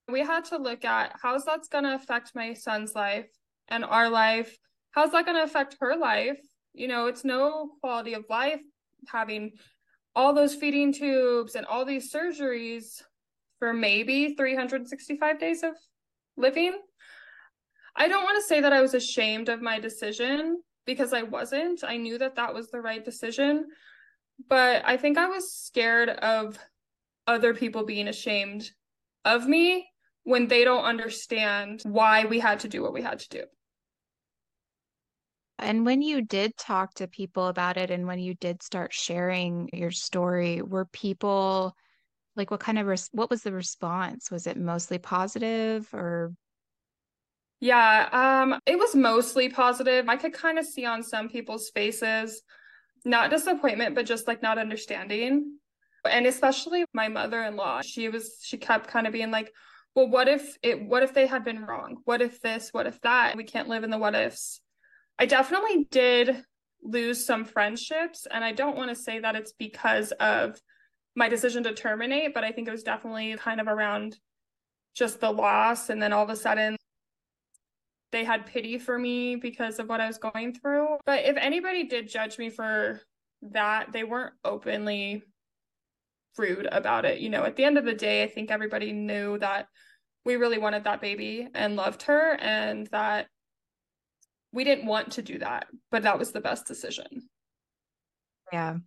We 0.08 0.20
had 0.20 0.46
to 0.46 0.58
look 0.58 0.86
at 0.86 1.16
how's 1.22 1.46
that's 1.46 1.68
going 1.68 1.86
to 1.86 1.96
affect 1.96 2.36
my 2.36 2.54
son's 2.54 2.94
life 2.94 3.30
and 3.68 3.84
our 3.84 4.10
life. 4.10 4.56
How's 4.92 5.12
that 5.12 5.26
going 5.26 5.38
to 5.38 5.44
affect 5.44 5.78
her 5.80 5.96
life? 5.96 6.40
You 6.74 6.88
know, 6.88 7.08
it's 7.08 7.26
no 7.26 7.72
quality 7.82 8.14
of 8.14 8.26
life 8.30 8.62
having 9.08 9.52
all 10.16 10.34
those 10.34 10.56
feeding 10.56 10.94
tubes 10.94 11.56
and 11.56 11.66
all 11.66 11.86
these 11.86 12.12
surgeries 12.12 13.02
for 13.60 13.74
maybe 13.74 14.36
365 14.36 15.40
days 15.40 15.64
of 15.64 15.74
living. 16.38 16.74
I 17.96 18.08
don't 18.08 18.24
want 18.24 18.38
to 18.38 18.48
say 18.48 18.62
that 18.62 18.74
I 18.74 18.82
was 18.82 18.94
ashamed 18.94 19.50
of 19.50 19.62
my 19.62 19.80
decision 19.80 20.62
because 20.86 21.14
I 21.14 21.24
wasn't. 21.24 21.84
I 21.84 21.98
knew 21.98 22.18
that 22.18 22.36
that 22.36 22.54
was 22.54 22.70
the 22.70 22.82
right 22.82 23.04
decision. 23.04 23.66
But 24.48 24.84
I 24.86 24.98
think 24.98 25.18
I 25.18 25.28
was 25.28 25.52
scared 25.54 26.10
of 26.10 26.58
other 27.28 27.54
people 27.54 27.86
being 27.86 28.08
ashamed 28.08 28.72
of 29.26 29.48
me 29.48 29.90
when 30.24 30.48
they 30.48 30.64
don't 30.64 30.86
understand 30.86 31.82
why 31.84 32.26
we 32.26 32.40
had 32.40 32.62
to 32.62 32.68
do 32.68 32.82
what 32.82 32.94
we 32.94 33.02
had 33.02 33.20
to 33.20 33.30
do. 33.30 33.44
And 35.58 35.86
when 35.86 36.02
you 36.02 36.22
did 36.22 36.58
talk 36.58 36.94
to 36.96 37.08
people 37.08 37.48
about 37.48 37.78
it 37.78 37.90
and 37.92 38.08
when 38.08 38.20
you 38.20 38.36
did 38.36 38.62
start 38.62 38.94
sharing 38.94 39.70
your 39.74 39.92
story, 39.92 40.62
were 40.62 40.86
people 40.86 41.76
like 42.36 42.52
what 42.52 42.60
kind 42.62 42.80
of 42.80 42.88
res- 42.88 43.10
what 43.14 43.30
was 43.30 43.44
the 43.44 43.54
response? 43.54 44.32
Was 44.32 44.48
it 44.48 44.58
mostly 44.58 45.00
positive 45.00 45.94
or 45.94 46.34
Yeah, 47.60 48.10
um 48.12 48.60
it 48.66 48.78
was 48.78 48.96
mostly 48.96 49.50
positive. 49.50 50.10
I 50.10 50.18
could 50.18 50.34
kind 50.34 50.60
of 50.60 50.66
see 50.66 50.86
on 50.86 51.04
some 51.04 51.30
people's 51.30 51.70
faces 51.70 52.42
not 53.06 53.30
disappointment 53.30 53.96
but 53.96 54.06
just 54.06 54.28
like 54.28 54.42
not 54.42 54.58
understanding. 54.58 55.58
And 56.10 56.28
especially 56.28 56.86
my 56.94 57.08
mother-in-law, 57.08 57.82
she 57.82 58.10
was 58.10 58.38
she 58.44 58.58
kept 58.58 58.90
kind 58.90 59.08
of 59.08 59.14
being 59.14 59.32
like, 59.32 59.52
"Well, 59.96 60.08
what 60.08 60.28
if 60.28 60.58
it 60.62 60.84
what 60.84 61.04
if 61.04 61.14
they 61.14 61.26
had 61.28 61.44
been 61.44 61.66
wrong? 61.66 61.98
What 62.06 62.22
if 62.22 62.42
this? 62.42 62.70
What 62.72 62.88
if 62.88 63.02
that? 63.02 63.36
We 63.36 63.44
can't 63.44 63.70
live 63.70 63.84
in 63.84 63.90
the 63.90 63.98
what 63.98 64.16
ifs." 64.16 64.62
I 65.18 65.26
definitely 65.26 65.88
did 65.90 66.44
lose 66.86 67.26
some 67.26 67.46
friendships. 67.46 68.28
And 68.30 68.44
I 68.44 68.52
don't 68.52 68.78
want 68.78 68.90
to 68.90 68.96
say 68.96 69.20
that 69.20 69.36
it's 69.36 69.54
because 69.54 70.12
of 70.14 70.60
my 71.16 71.28
decision 71.30 71.64
to 71.64 71.74
terminate, 71.74 72.34
but 72.34 72.44
I 72.44 72.52
think 72.52 72.68
it 72.68 72.72
was 72.72 72.84
definitely 72.84 73.36
kind 73.38 73.60
of 73.60 73.68
around 73.68 74.18
just 74.96 75.20
the 75.20 75.32
loss. 75.32 75.90
And 75.90 76.02
then 76.02 76.14
all 76.14 76.24
of 76.24 76.30
a 76.30 76.36
sudden, 76.36 76.78
they 78.16 78.24
had 78.24 78.46
pity 78.46 78.78
for 78.78 78.98
me 78.98 79.36
because 79.36 79.78
of 79.78 79.90
what 79.90 80.00
I 80.00 80.08
was 80.08 80.18
going 80.18 80.54
through. 80.54 80.88
But 81.06 81.26
if 81.26 81.36
anybody 81.36 81.84
did 81.84 82.08
judge 82.08 82.38
me 82.38 82.50
for 82.50 83.02
that, 83.42 83.92
they 83.92 84.06
weren't 84.06 84.34
openly 84.46 85.24
rude 86.38 86.68
about 86.72 87.04
it. 87.04 87.20
You 87.20 87.30
know, 87.30 87.44
at 87.44 87.58
the 87.58 87.66
end 87.66 87.78
of 87.78 87.84
the 87.84 87.94
day, 87.94 88.24
I 88.24 88.28
think 88.28 88.52
everybody 88.52 88.94
knew 88.94 89.38
that 89.40 89.68
we 90.24 90.38
really 90.38 90.58
wanted 90.58 90.86
that 90.86 91.02
baby 91.02 91.48
and 91.54 91.76
loved 91.76 92.04
her 92.04 92.38
and 92.40 92.88
that 92.88 93.28
we 94.54 94.64
didn't 94.64 94.86
want 94.86 95.12
to 95.14 95.22
do 95.22 95.38
that, 95.40 95.68
but 95.92 96.04
that 96.04 96.18
was 96.18 96.32
the 96.32 96.40
best 96.40 96.66
decision. 96.66 97.28
Yeah. 98.54 98.78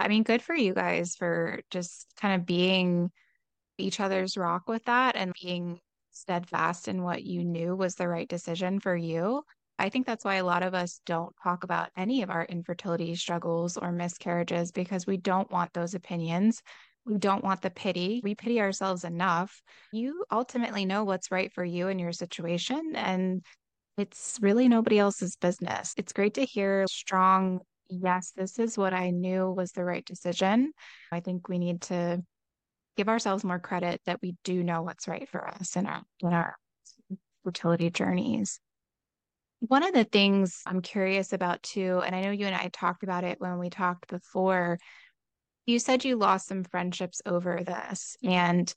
I 0.00 0.08
mean, 0.08 0.22
good 0.22 0.40
for 0.40 0.54
you 0.54 0.72
guys 0.72 1.16
for 1.16 1.60
just 1.70 2.06
kind 2.18 2.40
of 2.40 2.46
being 2.46 3.10
each 3.76 4.00
other's 4.00 4.36
rock 4.38 4.68
with 4.68 4.84
that 4.84 5.16
and 5.16 5.34
being 5.40 5.80
steadfast 6.14 6.88
in 6.88 7.02
what 7.02 7.22
you 7.22 7.44
knew 7.44 7.76
was 7.76 7.94
the 7.94 8.08
right 8.08 8.28
decision 8.28 8.80
for 8.80 8.96
you. 8.96 9.42
I 9.78 9.88
think 9.88 10.06
that's 10.06 10.24
why 10.24 10.36
a 10.36 10.44
lot 10.44 10.62
of 10.62 10.74
us 10.74 11.00
don't 11.04 11.34
talk 11.42 11.64
about 11.64 11.90
any 11.96 12.22
of 12.22 12.30
our 12.30 12.44
infertility 12.44 13.14
struggles 13.16 13.76
or 13.76 13.90
miscarriages 13.90 14.70
because 14.70 15.06
we 15.06 15.16
don't 15.16 15.50
want 15.50 15.72
those 15.72 15.94
opinions. 15.94 16.62
We 17.04 17.18
don't 17.18 17.44
want 17.44 17.60
the 17.60 17.70
pity. 17.70 18.20
We 18.22 18.34
pity 18.34 18.60
ourselves 18.60 19.04
enough. 19.04 19.60
You 19.92 20.24
ultimately 20.30 20.84
know 20.84 21.04
what's 21.04 21.30
right 21.30 21.52
for 21.52 21.64
you 21.64 21.88
and 21.88 22.00
your 22.00 22.12
situation. 22.12 22.92
And 22.94 23.42
it's 23.98 24.38
really 24.40 24.68
nobody 24.68 24.98
else's 24.98 25.36
business. 25.36 25.92
It's 25.96 26.12
great 26.12 26.34
to 26.34 26.44
hear 26.44 26.86
strong, 26.88 27.60
yes, 27.88 28.32
this 28.36 28.58
is 28.58 28.78
what 28.78 28.94
I 28.94 29.10
knew 29.10 29.50
was 29.50 29.72
the 29.72 29.84
right 29.84 30.04
decision. 30.04 30.72
I 31.12 31.20
think 31.20 31.48
we 31.48 31.58
need 31.58 31.82
to 31.82 32.22
give 32.96 33.08
ourselves 33.08 33.44
more 33.44 33.58
credit 33.58 34.00
that 34.06 34.20
we 34.22 34.36
do 34.44 34.62
know 34.62 34.82
what's 34.82 35.08
right 35.08 35.28
for 35.28 35.46
us 35.46 35.76
in 35.76 35.86
our 35.86 36.02
in 36.20 36.32
our 36.32 36.56
fertility 37.44 37.90
journeys. 37.90 38.60
One 39.60 39.82
of 39.82 39.94
the 39.94 40.04
things 40.04 40.60
I'm 40.66 40.82
curious 40.82 41.32
about 41.32 41.62
too, 41.62 42.02
and 42.04 42.14
I 42.14 42.22
know 42.22 42.30
you 42.30 42.46
and 42.46 42.54
I 42.54 42.68
talked 42.68 43.02
about 43.02 43.24
it 43.24 43.40
when 43.40 43.58
we 43.58 43.70
talked 43.70 44.08
before, 44.08 44.78
you 45.66 45.78
said 45.78 46.04
you 46.04 46.16
lost 46.16 46.46
some 46.46 46.64
friendships 46.64 47.22
over 47.24 47.62
this 47.64 48.16
and 48.22 48.72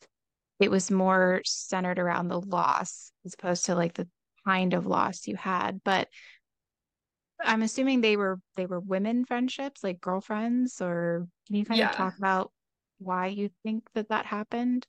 it 0.59 0.71
was 0.71 0.89
more 0.89 1.41
centered 1.45 1.99
around 1.99 2.27
the 2.27 2.39
loss 2.39 3.11
as 3.25 3.33
opposed 3.33 3.65
to 3.65 3.75
like 3.75 3.93
the 3.93 4.07
kind 4.45 4.73
of 4.73 4.85
loss 4.85 5.27
you 5.27 5.35
had 5.35 5.81
but 5.83 6.07
i'm 7.43 7.61
assuming 7.61 8.01
they 8.01 8.15
were 8.15 8.39
they 8.55 8.65
were 8.65 8.79
women 8.79 9.25
friendships 9.25 9.83
like 9.83 9.99
girlfriends 9.99 10.81
or 10.81 11.27
can 11.47 11.55
you 11.57 11.65
kind 11.65 11.79
yeah. 11.79 11.89
of 11.89 11.95
talk 11.95 12.17
about 12.17 12.51
why 12.99 13.27
you 13.27 13.49
think 13.63 13.83
that 13.95 14.09
that 14.09 14.25
happened 14.25 14.85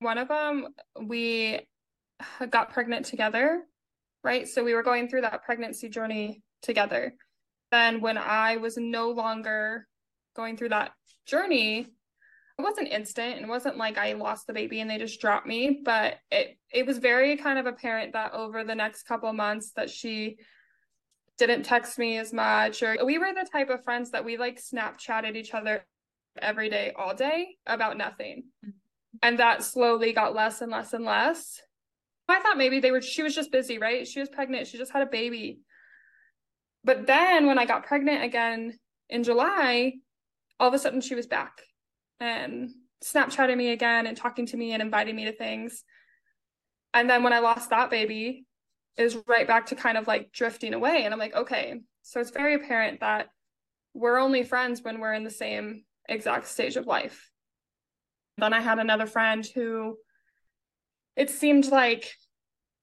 one 0.00 0.18
of 0.18 0.28
them 0.28 0.68
we 1.02 1.60
got 2.50 2.72
pregnant 2.72 3.06
together 3.06 3.62
right 4.22 4.48
so 4.48 4.62
we 4.64 4.74
were 4.74 4.82
going 4.82 5.08
through 5.08 5.22
that 5.22 5.44
pregnancy 5.44 5.88
journey 5.88 6.42
together 6.62 7.14
then 7.70 8.00
when 8.00 8.18
i 8.18 8.56
was 8.56 8.76
no 8.76 9.10
longer 9.10 9.86
going 10.36 10.56
through 10.56 10.68
that 10.68 10.92
journey 11.26 11.86
it 12.60 12.62
wasn't 12.62 12.88
instant. 12.88 13.40
It 13.40 13.48
wasn't 13.48 13.78
like 13.78 13.96
I 13.96 14.12
lost 14.12 14.46
the 14.46 14.52
baby 14.52 14.80
and 14.80 14.90
they 14.90 14.98
just 14.98 15.18
dropped 15.18 15.46
me, 15.46 15.80
but 15.82 16.16
it 16.30 16.58
it 16.70 16.86
was 16.86 16.98
very 16.98 17.38
kind 17.38 17.58
of 17.58 17.64
apparent 17.64 18.12
that 18.12 18.34
over 18.34 18.64
the 18.64 18.74
next 18.74 19.04
couple 19.04 19.32
months 19.32 19.72
that 19.76 19.88
she 19.88 20.36
didn't 21.38 21.62
text 21.62 21.98
me 21.98 22.18
as 22.18 22.34
much 22.34 22.82
or 22.82 22.98
we 23.02 23.16
were 23.16 23.32
the 23.32 23.48
type 23.50 23.70
of 23.70 23.82
friends 23.82 24.10
that 24.10 24.26
we 24.26 24.36
like 24.36 24.60
snapchatted 24.60 25.36
each 25.36 25.54
other 25.54 25.82
every 26.40 26.68
day 26.68 26.92
all 26.96 27.14
day 27.14 27.56
about 27.66 27.96
nothing. 27.96 28.44
Mm-hmm. 28.64 28.70
And 29.22 29.38
that 29.38 29.64
slowly 29.64 30.12
got 30.12 30.34
less 30.34 30.60
and 30.60 30.70
less 30.70 30.92
and 30.92 31.04
less. 31.04 31.60
I 32.28 32.40
thought 32.40 32.56
maybe 32.56 32.80
they 32.80 32.92
were 32.92 33.02
she 33.02 33.22
was 33.22 33.34
just 33.34 33.50
busy, 33.50 33.78
right? 33.78 34.06
She 34.06 34.20
was 34.20 34.28
pregnant, 34.28 34.68
she 34.68 34.78
just 34.78 34.92
had 34.92 35.02
a 35.02 35.06
baby. 35.06 35.60
But 36.84 37.06
then 37.06 37.46
when 37.46 37.58
I 37.58 37.66
got 37.66 37.86
pregnant 37.86 38.22
again 38.22 38.78
in 39.08 39.24
July, 39.24 39.94
all 40.58 40.68
of 40.68 40.74
a 40.74 40.78
sudden 40.78 41.00
she 41.00 41.14
was 41.14 41.26
back 41.26 41.60
and 42.20 42.70
Snapchatting 43.02 43.56
me 43.56 43.70
again 43.70 44.06
and 44.06 44.16
talking 44.16 44.46
to 44.46 44.56
me 44.56 44.72
and 44.72 44.82
inviting 44.82 45.16
me 45.16 45.24
to 45.24 45.32
things. 45.32 45.84
And 46.92 47.08
then 47.08 47.22
when 47.22 47.32
I 47.32 47.38
lost 47.38 47.70
that 47.70 47.88
baby, 47.90 48.44
it 48.96 49.04
was 49.04 49.16
right 49.26 49.46
back 49.46 49.66
to 49.66 49.74
kind 49.74 49.96
of 49.96 50.06
like 50.06 50.32
drifting 50.32 50.74
away. 50.74 51.04
And 51.04 51.14
I'm 51.14 51.20
like, 51.20 51.34
okay. 51.34 51.80
So 52.02 52.20
it's 52.20 52.30
very 52.30 52.54
apparent 52.54 53.00
that 53.00 53.28
we're 53.94 54.18
only 54.18 54.42
friends 54.42 54.82
when 54.82 55.00
we're 55.00 55.14
in 55.14 55.24
the 55.24 55.30
same 55.30 55.84
exact 56.10 56.46
stage 56.46 56.76
of 56.76 56.86
life. 56.86 57.30
Then 58.36 58.52
I 58.52 58.60
had 58.60 58.78
another 58.78 59.06
friend 59.06 59.46
who 59.54 59.96
it 61.16 61.30
seemed 61.30 61.66
like 61.66 62.10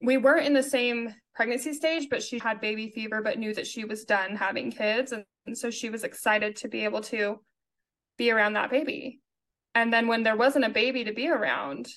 we 0.01 0.17
weren't 0.17 0.45
in 0.45 0.53
the 0.53 0.63
same 0.63 1.13
pregnancy 1.33 1.73
stage, 1.73 2.07
but 2.09 2.21
she 2.21 2.39
had 2.39 2.61
baby 2.61 2.89
fever, 2.89 3.21
but 3.21 3.39
knew 3.39 3.53
that 3.53 3.67
she 3.67 3.85
was 3.85 4.05
done 4.05 4.35
having 4.35 4.71
kids. 4.71 5.11
And, 5.11 5.23
and 5.45 5.57
so 5.57 5.69
she 5.69 5.89
was 5.89 6.03
excited 6.03 6.57
to 6.57 6.67
be 6.67 6.83
able 6.83 7.01
to 7.01 7.39
be 8.17 8.31
around 8.31 8.53
that 8.53 8.69
baby. 8.69 9.19
And 9.75 9.93
then 9.93 10.07
when 10.07 10.23
there 10.23 10.35
wasn't 10.35 10.65
a 10.65 10.69
baby 10.69 11.03
to 11.03 11.13
be 11.13 11.29
around, 11.29 11.87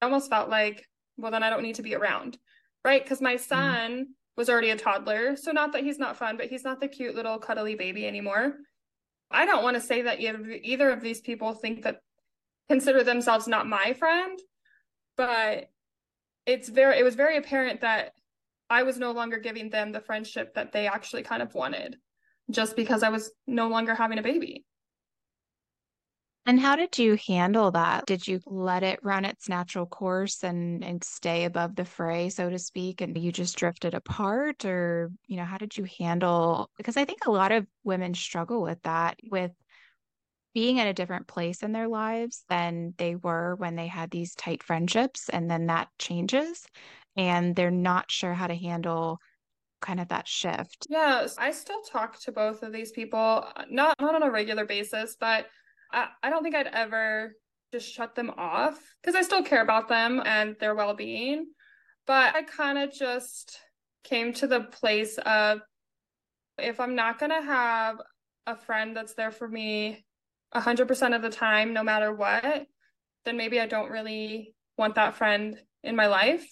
I 0.00 0.06
almost 0.06 0.30
felt 0.30 0.48
like, 0.48 0.84
well, 1.16 1.32
then 1.32 1.42
I 1.42 1.50
don't 1.50 1.62
need 1.62 1.76
to 1.76 1.82
be 1.82 1.94
around. 1.94 2.38
Right. 2.84 3.02
Because 3.02 3.20
my 3.20 3.34
mm-hmm. 3.34 3.44
son 3.44 3.90
mm. 3.90 4.04
was 4.36 4.48
already 4.48 4.70
a 4.70 4.76
toddler. 4.76 5.36
So 5.36 5.50
not 5.50 5.72
that 5.72 5.82
he's 5.82 5.98
not 5.98 6.16
fun, 6.16 6.36
but 6.36 6.46
he's 6.46 6.64
not 6.64 6.80
the 6.80 6.88
cute 6.88 7.14
little 7.14 7.38
cuddly 7.38 7.74
baby 7.74 8.06
anymore. 8.06 8.54
I 9.30 9.46
don't 9.46 9.62
want 9.62 9.76
to 9.76 9.80
say 9.80 10.02
that 10.02 10.20
either 10.20 10.90
of 10.90 11.00
these 11.00 11.20
people 11.20 11.52
think 11.54 11.82
that 11.82 12.00
consider 12.68 13.04
themselves 13.04 13.46
not 13.46 13.66
my 13.66 13.92
friend, 13.92 14.38
but 15.16 15.70
it's 16.46 16.68
very 16.68 16.98
it 16.98 17.04
was 17.04 17.14
very 17.14 17.36
apparent 17.36 17.82
that 17.82 18.12
I 18.70 18.82
was 18.82 18.98
no 18.98 19.12
longer 19.12 19.38
giving 19.38 19.70
them 19.70 19.92
the 19.92 20.00
friendship 20.00 20.54
that 20.54 20.72
they 20.72 20.86
actually 20.86 21.22
kind 21.22 21.42
of 21.42 21.54
wanted 21.54 21.96
just 22.50 22.76
because 22.76 23.02
I 23.02 23.10
was 23.10 23.30
no 23.46 23.68
longer 23.68 23.94
having 23.94 24.18
a 24.18 24.22
baby. 24.22 24.64
And 26.48 26.58
how 26.58 26.76
did 26.76 26.96
you 26.98 27.18
handle 27.26 27.70
that? 27.72 28.06
Did 28.06 28.26
you 28.26 28.40
let 28.46 28.82
it 28.82 29.00
run 29.02 29.26
its 29.26 29.50
natural 29.50 29.84
course 29.84 30.42
and 30.42 30.82
and 30.82 31.04
stay 31.04 31.44
above 31.44 31.76
the 31.76 31.84
fray, 31.84 32.30
so 32.30 32.48
to 32.48 32.58
speak, 32.58 33.02
and 33.02 33.18
you 33.18 33.30
just 33.30 33.54
drifted 33.54 33.92
apart 33.92 34.64
or, 34.64 35.10
you 35.26 35.36
know, 35.36 35.44
how 35.44 35.58
did 35.58 35.76
you 35.76 35.86
handle 35.98 36.70
because 36.78 36.96
I 36.96 37.04
think 37.04 37.26
a 37.26 37.30
lot 37.30 37.52
of 37.52 37.66
women 37.84 38.14
struggle 38.14 38.62
with 38.62 38.80
that 38.84 39.18
with 39.30 39.52
being 40.54 40.80
at 40.80 40.86
a 40.86 40.94
different 40.94 41.26
place 41.26 41.62
in 41.62 41.72
their 41.72 41.86
lives 41.86 42.46
than 42.48 42.94
they 42.96 43.14
were 43.14 43.54
when 43.56 43.76
they 43.76 43.86
had 43.86 44.10
these 44.10 44.34
tight 44.34 44.62
friendships 44.62 45.28
and 45.28 45.50
then 45.50 45.66
that 45.66 45.88
changes 45.98 46.64
and 47.14 47.54
they're 47.56 47.70
not 47.70 48.10
sure 48.10 48.32
how 48.32 48.46
to 48.46 48.54
handle 48.54 49.18
kind 49.82 50.00
of 50.00 50.08
that 50.08 50.26
shift. 50.26 50.86
Yes, 50.88 51.36
I 51.36 51.50
still 51.50 51.82
talk 51.82 52.18
to 52.20 52.32
both 52.32 52.62
of 52.62 52.72
these 52.72 52.90
people, 52.90 53.18
uh, 53.54 53.64
not 53.68 54.00
not 54.00 54.14
on 54.14 54.22
a 54.22 54.30
regular 54.30 54.64
basis, 54.64 55.14
but 55.20 55.46
I, 55.92 56.08
I 56.22 56.30
don't 56.30 56.42
think 56.42 56.54
I'd 56.54 56.66
ever 56.66 57.34
just 57.72 57.92
shut 57.92 58.14
them 58.14 58.30
off 58.36 58.78
because 59.00 59.14
I 59.14 59.22
still 59.22 59.42
care 59.42 59.62
about 59.62 59.88
them 59.88 60.22
and 60.24 60.56
their 60.60 60.74
well 60.74 60.94
being. 60.94 61.46
But 62.06 62.34
I 62.34 62.42
kind 62.42 62.78
of 62.78 62.92
just 62.92 63.58
came 64.04 64.32
to 64.34 64.46
the 64.46 64.60
place 64.60 65.18
of 65.18 65.60
if 66.58 66.80
I'm 66.80 66.94
not 66.94 67.18
going 67.18 67.30
to 67.30 67.42
have 67.42 67.96
a 68.46 68.56
friend 68.56 68.96
that's 68.96 69.14
there 69.14 69.30
for 69.30 69.46
me 69.46 70.04
100% 70.54 71.14
of 71.14 71.22
the 71.22 71.30
time, 71.30 71.74
no 71.74 71.82
matter 71.82 72.12
what, 72.12 72.66
then 73.24 73.36
maybe 73.36 73.60
I 73.60 73.66
don't 73.66 73.90
really 73.90 74.54
want 74.78 74.94
that 74.94 75.16
friend 75.16 75.58
in 75.84 75.94
my 75.94 76.06
life. 76.06 76.42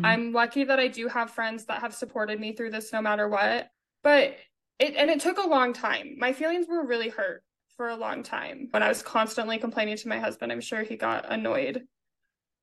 Mm-hmm. 0.00 0.06
I'm 0.06 0.32
lucky 0.32 0.64
that 0.64 0.78
I 0.78 0.88
do 0.88 1.08
have 1.08 1.30
friends 1.30 1.64
that 1.66 1.80
have 1.80 1.94
supported 1.94 2.38
me 2.38 2.52
through 2.54 2.70
this 2.70 2.92
no 2.92 3.02
matter 3.02 3.28
what. 3.28 3.68
But 4.04 4.36
it, 4.78 4.94
and 4.94 5.10
it 5.10 5.20
took 5.20 5.38
a 5.38 5.48
long 5.48 5.72
time. 5.72 6.16
My 6.18 6.32
feelings 6.32 6.66
were 6.68 6.86
really 6.86 7.08
hurt 7.08 7.42
for 7.76 7.88
a 7.88 7.96
long 7.96 8.22
time. 8.22 8.68
When 8.70 8.82
I 8.82 8.88
was 8.88 9.02
constantly 9.02 9.58
complaining 9.58 9.96
to 9.96 10.08
my 10.08 10.18
husband, 10.18 10.50
I'm 10.50 10.60
sure 10.60 10.82
he 10.82 10.96
got 10.96 11.30
annoyed 11.30 11.82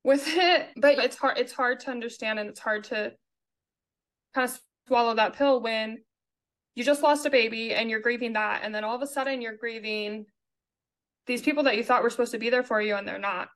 with 0.02 0.24
it. 0.28 0.68
But 0.76 0.98
it's 0.98 1.16
hard 1.16 1.38
it's 1.38 1.52
hard 1.52 1.80
to 1.80 1.90
understand 1.90 2.38
and 2.38 2.48
it's 2.48 2.60
hard 2.60 2.84
to 2.84 3.12
kind 4.34 4.48
of 4.48 4.60
swallow 4.86 5.14
that 5.14 5.34
pill 5.34 5.60
when 5.60 5.98
you 6.74 6.84
just 6.84 7.02
lost 7.02 7.24
a 7.24 7.30
baby 7.30 7.72
and 7.72 7.88
you're 7.88 8.00
grieving 8.00 8.32
that 8.32 8.62
and 8.64 8.74
then 8.74 8.84
all 8.84 8.96
of 8.96 9.02
a 9.02 9.06
sudden 9.06 9.40
you're 9.40 9.56
grieving 9.56 10.26
these 11.26 11.40
people 11.40 11.62
that 11.62 11.76
you 11.76 11.84
thought 11.84 12.02
were 12.02 12.10
supposed 12.10 12.32
to 12.32 12.38
be 12.38 12.50
there 12.50 12.62
for 12.62 12.82
you 12.82 12.96
and 12.96 13.06
they're 13.06 13.18
not. 13.18 13.48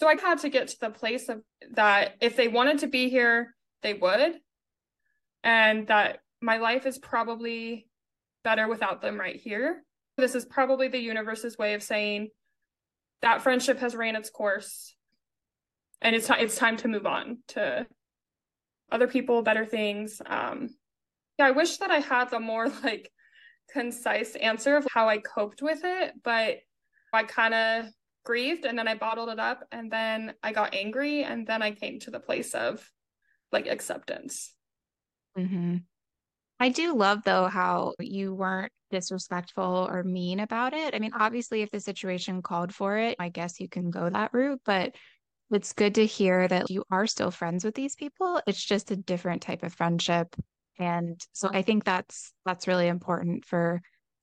So 0.00 0.08
I 0.08 0.16
had 0.20 0.38
to 0.38 0.48
get 0.48 0.68
to 0.68 0.80
the 0.80 0.90
place 0.90 1.28
of 1.28 1.42
that 1.72 2.16
if 2.20 2.34
they 2.34 2.48
wanted 2.48 2.78
to 2.78 2.86
be 2.88 3.08
here, 3.08 3.54
they 3.82 3.94
would. 3.94 4.40
And 5.44 5.86
that 5.88 6.20
my 6.40 6.56
life 6.56 6.86
is 6.86 6.98
probably 6.98 7.86
better 8.42 8.66
without 8.66 9.00
them 9.00 9.20
right 9.20 9.36
here. 9.36 9.84
This 10.22 10.36
is 10.36 10.44
probably 10.44 10.86
the 10.86 11.00
universe's 11.00 11.58
way 11.58 11.74
of 11.74 11.82
saying 11.82 12.28
that 13.22 13.42
friendship 13.42 13.80
has 13.80 13.96
ran 13.96 14.14
its 14.14 14.30
course 14.30 14.94
and 16.00 16.14
it's, 16.14 16.30
it's 16.30 16.54
time 16.54 16.76
to 16.76 16.86
move 16.86 17.06
on 17.06 17.38
to 17.48 17.88
other 18.92 19.08
people, 19.08 19.42
better 19.42 19.66
things. 19.66 20.22
Um, 20.24 20.68
yeah, 21.40 21.46
I 21.46 21.50
wish 21.50 21.78
that 21.78 21.90
I 21.90 21.98
had 21.98 22.30
the 22.30 22.38
more 22.38 22.68
like 22.84 23.10
concise 23.72 24.36
answer 24.36 24.76
of 24.76 24.86
how 24.92 25.08
I 25.08 25.18
coped 25.18 25.60
with 25.60 25.80
it, 25.82 26.12
but 26.22 26.58
I 27.12 27.24
kind 27.24 27.52
of 27.52 27.86
grieved 28.24 28.64
and 28.64 28.78
then 28.78 28.86
I 28.86 28.94
bottled 28.94 29.28
it 29.28 29.40
up 29.40 29.64
and 29.72 29.90
then 29.90 30.34
I 30.40 30.52
got 30.52 30.72
angry 30.72 31.24
and 31.24 31.44
then 31.44 31.62
I 31.62 31.72
came 31.72 31.98
to 31.98 32.12
the 32.12 32.20
place 32.20 32.54
of 32.54 32.88
like 33.50 33.66
acceptance. 33.66 34.54
Mm-hmm. 35.36 35.78
I 36.60 36.68
do 36.68 36.94
love 36.94 37.24
though 37.24 37.46
how 37.46 37.94
you 37.98 38.32
weren't 38.32 38.70
disrespectful 38.92 39.88
or 39.90 40.04
mean 40.04 40.38
about 40.38 40.72
it. 40.74 40.94
I 40.94 41.00
mean, 41.00 41.12
obviously, 41.14 41.62
if 41.62 41.70
the 41.70 41.80
situation 41.80 42.42
called 42.42 42.72
for 42.72 42.96
it, 42.96 43.16
I 43.18 43.28
guess 43.28 43.58
you 43.58 43.68
can 43.68 43.90
go 43.90 44.08
that 44.08 44.32
route, 44.32 44.60
but 44.64 44.94
it's 45.50 45.72
good 45.72 45.96
to 45.96 46.06
hear 46.06 46.46
that 46.46 46.70
you 46.70 46.84
are 46.90 47.06
still 47.06 47.30
friends 47.30 47.64
with 47.64 47.74
these 47.74 47.96
people. 47.96 48.40
It's 48.46 48.64
just 48.64 48.90
a 48.90 48.96
different 48.96 49.42
type 49.42 49.64
of 49.64 49.74
friendship. 49.74 50.34
And 50.78 51.20
so 51.32 51.50
I 51.52 51.62
think 51.62 51.84
that's 51.84 52.32
that's 52.46 52.68
really 52.68 52.88
important 52.88 53.44
for 53.44 53.82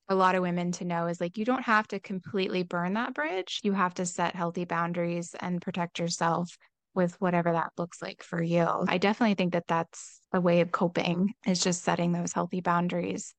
a 0.09 0.15
lot 0.15 0.33
of 0.33 0.41
women 0.41 0.71
to 0.73 0.85
know 0.85 1.05
is 1.05 1.21
like 1.21 1.37
you 1.37 1.45
don't 1.45 1.63
have 1.63 1.87
to 1.89 1.99
completely 1.99 2.63
burn 2.63 2.93
that 2.93 3.13
bridge. 3.13 3.59
You 3.63 3.73
have 3.73 3.93
to 3.95 4.05
set 4.05 4.35
healthy 4.35 4.65
boundaries 4.65 5.35
and 5.39 5.61
protect 5.61 5.99
yourself 5.99 6.57
with 6.95 7.15
whatever 7.21 7.51
that 7.51 7.71
looks 7.77 8.01
like 8.01 8.23
for 8.23 8.41
you. 8.41 8.65
I 8.87 8.97
definitely 8.97 9.35
think 9.35 9.53
that 9.53 9.67
that's 9.67 10.19
a 10.33 10.41
way 10.41 10.61
of 10.61 10.71
coping 10.71 11.33
is 11.45 11.61
just 11.61 11.83
setting 11.83 12.11
those 12.11 12.33
healthy 12.33 12.61
boundaries. 12.61 13.35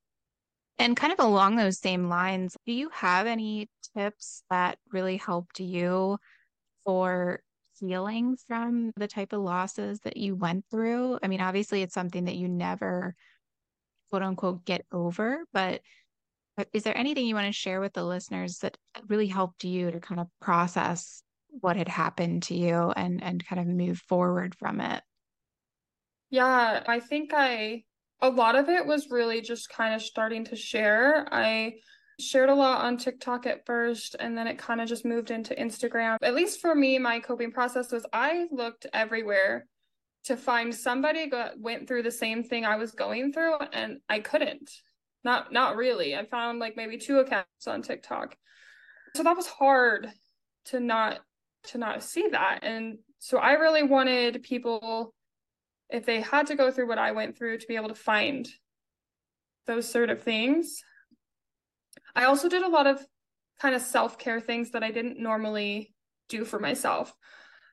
And 0.81 0.97
kind 0.97 1.13
of 1.13 1.19
along 1.19 1.57
those 1.57 1.79
same 1.79 2.09
lines, 2.09 2.57
do 2.65 2.73
you 2.73 2.89
have 2.95 3.27
any 3.27 3.69
tips 3.95 4.45
that 4.49 4.79
really 4.91 5.19
helped 5.19 5.61
you 5.61 6.17
for 6.87 7.43
healing 7.79 8.39
from 8.47 8.91
the 8.97 9.07
type 9.07 9.35
of 9.35 9.43
losses 9.43 10.01
that 10.01 10.17
you 10.17 10.35
went 10.35 10.65
through? 10.71 11.19
I 11.23 11.29
mean, 11.29 11.43
obviously, 11.43 11.83
it's 11.83 11.93
something 11.93 12.25
that 12.25 12.37
you 12.37 12.49
never, 12.49 13.15
quote 14.09 14.23
unquote, 14.23 14.65
get 14.65 14.87
over, 14.91 15.45
but 15.53 15.83
is 16.73 16.83
there 16.83 16.97
anything 16.97 17.27
you 17.27 17.35
want 17.35 17.47
to 17.47 17.53
share 17.53 17.81
with 17.83 17.93
the 17.93 18.05
listeners 18.05 18.61
that 18.61 18.79
really 19.07 19.27
helped 19.27 19.65
you 19.65 19.91
to 19.91 20.01
kind 20.01 20.19
of 20.19 20.29
process 20.41 21.23
what 21.49 21.77
had 21.77 21.89
happened 21.89 22.45
to 22.45 22.55
you 22.55 22.91
and 22.97 23.23
and 23.23 23.47
kind 23.47 23.61
of 23.61 23.67
move 23.67 23.99
forward 23.99 24.55
from 24.59 24.81
it? 24.81 25.03
Yeah, 26.31 26.85
I 26.87 27.01
think 27.01 27.33
I 27.35 27.85
a 28.23 28.29
lot 28.29 28.57
of 28.57 28.69
it 28.69 28.87
was 28.87 29.11
really 29.11 29.41
just 29.41 29.69
kind 29.69 29.95
of 29.95 30.03
starting 30.03 30.45
to 30.47 30.57
share. 30.57 31.27
I 31.33 31.75
shared 32.19 32.51
a 32.51 32.55
lot 32.55 32.85
on 32.85 32.97
TikTok 32.97 33.47
at 33.47 33.65
first, 33.67 34.17
and 34.19 34.37
then 34.37 34.47
it 34.47 34.59
kind 34.59 34.81
of 34.81 34.89
just 34.89 35.05
moved 35.05 35.31
into 35.31 35.55
Instagram. 35.55 36.17
At 36.23 36.35
least 36.35 36.61
for 36.61 36.75
me, 36.75 36.99
my 36.99 37.21
coping 37.21 37.53
process 37.53 37.91
was 37.93 38.07
I 38.13 38.47
looked 38.51 38.87
everywhere 38.93 39.67
to 40.25 40.37
find 40.37 40.75
somebody 40.75 41.31
that 41.31 41.59
went 41.59 41.89
through 41.89 42.03
the 42.03 42.11
same 42.11 42.45
thing 42.45 42.65
I 42.65 42.77
was 42.77 42.93
going 42.93 43.33
through, 43.33 43.57
and 43.73 43.99
I 44.09 44.21
couldn't. 44.21 44.71
Not 45.25 45.53
not 45.53 45.77
really. 45.77 46.17
I 46.17 46.25
found 46.27 46.59
like 46.59 46.77
maybe 46.77 46.99
two 46.99 47.19
accounts 47.19 47.67
on 47.67 47.83
TikTok. 47.83 48.37
So 49.17 49.23
that 49.23 49.37
was 49.37 49.47
hard 49.47 50.11
to 50.67 50.81
not 50.81 51.21
to 51.69 51.79
not 51.79 52.03
see 52.03 52.29
that. 52.29 52.61
And 52.63 52.99
so 53.19 53.39
I 53.39 53.53
really 53.53 53.83
wanted 53.83 54.43
people 54.43 55.15
if 55.93 56.07
they 56.07 56.21
had 56.21 56.47
to 56.49 56.55
go 56.55 56.71
through 56.71 56.89
what 56.89 56.99
I 56.99 57.13
went 57.13 57.37
through 57.37 57.59
to 57.59 57.67
be 57.67 57.77
able 57.77 57.89
to 57.89 57.95
find 57.95 58.49
those 59.67 59.91
sort 59.91 60.11
of 60.11 60.23
things. 60.23 60.83
I 62.15 62.25
also 62.25 62.49
did 62.49 62.63
a 62.63 62.69
lot 62.69 62.87
of 62.87 63.05
kind 63.61 63.75
of 63.75 63.83
self 63.83 64.19
care 64.19 64.41
things 64.41 64.71
that 64.71 64.83
I 64.83 64.91
didn't 64.91 65.19
normally 65.19 65.95
do 66.29 66.45
for 66.45 66.59
myself. 66.59 67.13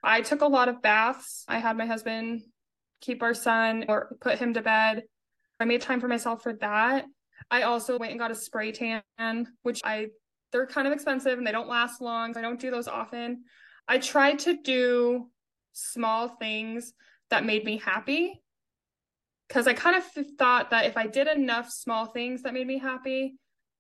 I 0.04 0.22
took 0.22 0.42
a 0.42 0.48
lot 0.48 0.70
of 0.70 0.82
baths. 0.82 1.44
I 1.48 1.60
had 1.60 1.78
my 1.78 1.86
husband 1.86 2.42
keep 3.02 3.22
our 3.22 3.34
son 3.34 3.86
or 3.88 4.16
put 4.22 4.40
him 4.40 4.54
to 4.54 4.62
bed. 4.62 5.04
I 5.60 5.66
made 5.66 5.82
time 5.82 6.00
for 6.00 6.08
myself 6.08 6.44
for 6.44 6.54
that. 6.54 7.06
I 7.50 7.64
also 7.64 7.98
went 7.98 8.12
and 8.12 8.20
got 8.20 8.32
a 8.32 8.36
spray 8.36 8.72
tan, 8.72 9.48
which 9.64 9.82
I 9.84 10.08
they're 10.52 10.68
kind 10.68 10.88
of 10.88 10.94
expensive 10.94 11.38
and 11.38 11.46
they 11.46 11.52
don't 11.52 11.68
last 11.68 12.02
long. 12.02 12.36
I 12.38 12.42
don't 12.42 12.60
do 12.60 12.72
those 12.72 12.88
often. 12.88 13.44
I 13.88 13.98
tried 13.98 14.40
to 14.40 14.58
do 14.62 15.30
small 15.74 16.30
things 16.30 16.94
that 17.30 17.46
made 17.46 17.66
me 17.66 17.78
happy. 17.78 18.42
because 19.48 19.68
I 19.68 19.74
kind 19.74 19.96
of 19.96 20.04
thought 20.38 20.72
that 20.72 20.86
if 20.86 20.98
I 20.98 21.08
did 21.08 21.28
enough 21.28 21.72
small 21.72 22.06
things 22.06 22.42
that 22.44 22.54
made 22.54 22.68
me 22.68 22.78
happy, 22.80 23.38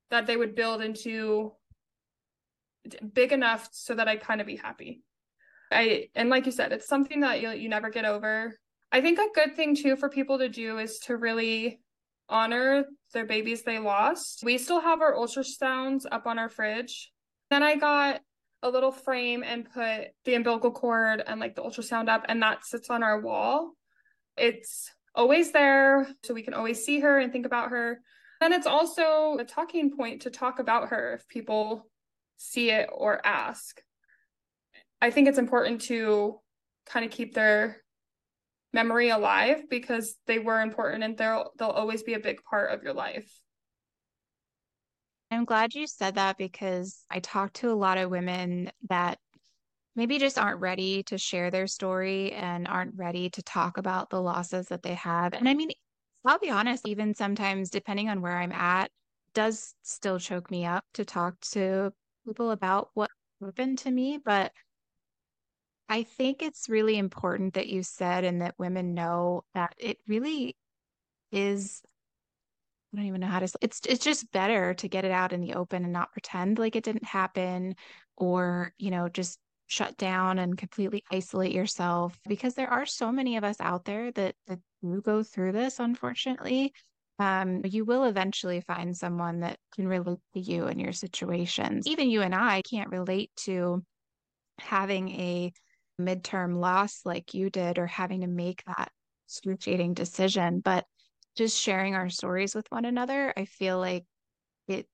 that 0.10 0.26
they 0.26 0.38
would 0.38 0.56
build 0.56 0.82
into 0.82 1.54
big 3.14 3.34
enough 3.34 3.68
so 3.72 3.94
that 3.96 4.08
I'd 4.08 4.22
kind 4.22 4.40
of 4.42 4.48
be 4.48 4.56
happy. 4.56 5.02
I 5.72 6.10
and 6.16 6.30
like 6.30 6.46
you 6.46 6.52
said, 6.52 6.72
it's 6.72 6.88
something 6.88 7.20
that 7.22 7.42
you 7.42 7.52
you 7.52 7.70
never 7.70 7.90
get 7.90 8.06
over. 8.06 8.56
I 8.92 9.02
think 9.02 9.20
a 9.20 9.28
good 9.36 9.56
thing 9.56 9.76
too 9.76 9.98
for 9.98 10.10
people 10.10 10.40
to 10.40 10.48
do 10.48 10.78
is 10.78 11.00
to 11.00 11.18
really 11.18 11.82
honor 12.30 12.86
their 13.14 13.26
babies 13.26 13.64
they 13.64 13.80
lost. 13.80 14.44
We 14.44 14.58
still 14.58 14.80
have 14.80 15.02
our 15.02 15.14
ultrasounds 15.14 16.06
up 16.10 16.26
on 16.26 16.40
our 16.40 16.50
fridge. 16.50 17.12
Then 17.50 17.64
I 17.64 17.76
got 17.76 18.22
a 18.64 18.70
little 18.70 18.92
frame 18.92 19.44
and 19.44 19.72
put 19.72 20.08
the 20.26 20.36
umbilical 20.36 20.72
cord 20.72 21.24
and 21.26 21.40
like 21.40 21.56
the 21.56 21.62
ultrasound 21.62 22.10
up, 22.10 22.26
and 22.28 22.42
that 22.42 22.66
sits 22.66 22.90
on 22.90 23.04
our 23.04 23.22
wall. 23.22 23.74
It's 24.38 24.92
always 25.16 25.52
there, 25.52 26.08
so 26.24 26.34
we 26.34 26.44
can 26.44 26.54
always 26.54 26.84
see 26.84 27.00
her 27.00 27.20
and 27.20 27.32
think 27.32 27.46
about 27.46 27.72
her. 27.72 28.02
And 28.42 28.54
it's 28.54 28.68
also 28.68 29.38
a 29.40 29.46
talking 29.46 29.96
point 29.96 30.24
to 30.24 30.30
talk 30.30 30.60
about 30.60 30.90
her 30.90 31.14
if 31.14 31.28
people 31.28 31.90
see 32.38 32.70
it 32.70 32.90
or 32.92 33.26
ask. 33.26 33.82
I 35.02 35.12
think 35.12 35.28
it's 35.28 35.40
important 35.40 35.82
to 35.84 36.40
kind 36.86 37.06
of 37.06 37.12
keep 37.12 37.34
their 37.34 37.78
memory 38.74 39.10
alive 39.10 39.64
because 39.70 40.16
they 40.28 40.40
were 40.40 40.62
important 40.62 41.04
and 41.04 41.18
they'll 41.18 41.52
they'll 41.58 41.70
always 41.70 42.04
be 42.04 42.14
a 42.14 42.20
big 42.20 42.44
part 42.44 42.72
of 42.72 42.84
your 42.84 42.94
life. 42.94 43.32
I'm 45.30 45.46
glad 45.46 45.76
you 45.76 45.88
said 45.88 46.16
that 46.16 46.38
because 46.38 47.06
I 47.10 47.20
talk 47.20 47.54
to 47.54 47.72
a 47.72 47.74
lot 47.76 47.98
of 47.98 48.10
women 48.10 48.72
that 48.90 49.20
maybe 49.96 50.20
just 50.20 50.38
aren't 50.38 50.62
ready 50.62 51.04
to 51.04 51.18
share 51.18 51.52
their 51.52 51.68
story 51.68 52.32
and 52.32 52.68
aren't 52.68 52.96
ready 52.96 53.30
to 53.32 53.42
talk 53.42 53.78
about 53.78 54.10
the 54.10 54.22
losses 54.22 54.68
that 54.68 54.84
they 54.84 54.94
have. 54.94 55.34
And 55.34 55.50
I 55.50 55.54
mean, 55.54 55.72
I'll 56.26 56.40
be 56.40 56.50
honest, 56.50 56.88
even 56.88 57.14
sometimes, 57.14 57.70
depending 57.70 58.10
on 58.10 58.22
where 58.22 58.38
I'm 58.38 58.52
at, 58.52 58.92
does 59.34 59.74
still 59.84 60.20
choke 60.20 60.50
me 60.52 60.66
up 60.66 60.86
to 60.94 61.04
talk 61.04 61.40
to 61.52 61.92
people 62.26 62.52
about 62.52 62.90
what 62.94 63.10
happened 63.42 63.80
to 63.80 63.92
me. 63.92 64.20
But 64.24 64.52
I 65.90 66.04
think 66.04 66.42
it's 66.42 66.70
really 66.70 66.98
important 66.98 67.54
that 67.54 67.68
you 67.68 67.82
said 67.84 68.24
and 68.24 68.42
that 68.42 68.56
women 68.58 68.94
know 68.94 69.44
that 69.54 69.74
it 69.78 69.98
really 70.08 70.58
is 71.32 71.82
I 72.94 72.98
don't 72.98 73.06
even 73.06 73.22
know 73.22 73.28
how 73.28 73.40
to 73.40 73.50
it's 73.62 73.82
it's 73.88 74.04
just 74.04 74.32
better 74.32 74.74
to 74.76 74.88
get 74.88 75.06
it 75.06 75.12
out 75.12 75.34
in 75.34 75.42
the 75.42 75.56
open 75.56 75.84
and 75.84 75.94
not 75.94 76.12
pretend 76.12 76.58
like 76.58 76.76
it 76.76 76.84
didn't 76.84 77.04
happen 77.04 77.76
or, 78.16 78.74
you 78.78 78.92
know, 78.92 79.10
just 79.10 79.40
shut 79.68 79.98
down 79.98 80.40
and 80.40 80.58
completely 80.58 81.04
isolate 81.12 81.52
yourself 81.52 82.18
because 82.28 82.54
there 82.56 82.70
are 82.70 82.86
so 82.86 83.12
many 83.12 83.36
of 83.36 83.44
us 83.44 83.58
out 83.60 83.84
there 83.84 84.12
that 84.14 84.36
that 84.48 84.60
do 84.82 85.02
go 85.02 85.22
through 85.24 85.52
this 85.52 85.80
unfortunately. 85.80 86.74
Um, 87.20 87.62
you 87.66 87.84
will 87.84 88.04
eventually 88.04 88.62
find 88.62 88.96
someone 88.96 89.40
that 89.40 89.58
can 89.74 89.88
relate 89.88 90.20
to 90.36 90.40
you 90.40 90.68
and 90.68 90.80
your 90.80 90.94
situations. 90.94 91.88
Even 91.88 92.10
you 92.10 92.22
and 92.22 92.36
I 92.36 92.62
can't 92.62 92.92
relate 92.92 93.32
to 93.46 93.84
having 94.60 95.10
a 95.10 95.52
midterm 96.00 96.58
loss 96.60 97.02
like 97.06 97.34
you 97.34 97.50
did 97.50 97.80
or 97.80 97.88
having 97.88 98.22
to 98.22 98.28
make 98.28 98.64
that 98.66 98.92
excruciating 99.26 99.94
decision 99.94 100.62
but 100.62 100.86
just 101.38 101.60
sharing 101.60 101.96
our 101.96 102.10
stories 102.10 102.54
with 102.56 102.66
one 102.70 102.86
another 102.86 103.34
i 103.38 103.46
feel 103.46 103.80
like 103.80 104.04
it 104.68 104.88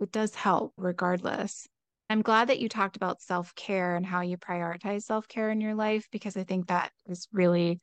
it 0.00 0.10
does 0.12 0.34
help 0.34 0.72
regardless. 0.76 1.68
I'm 2.08 2.22
glad 2.22 2.48
that 2.48 2.58
you 2.58 2.68
talked 2.68 2.96
about 2.96 3.22
self-care 3.22 3.94
and 3.94 4.04
how 4.04 4.22
you 4.22 4.36
prioritize 4.36 5.02
self-care 5.02 5.50
in 5.50 5.60
your 5.60 5.74
life 5.74 6.08
because 6.10 6.36
i 6.36 6.42
think 6.42 6.66
that 6.66 6.90
is 7.06 7.28
really 7.32 7.80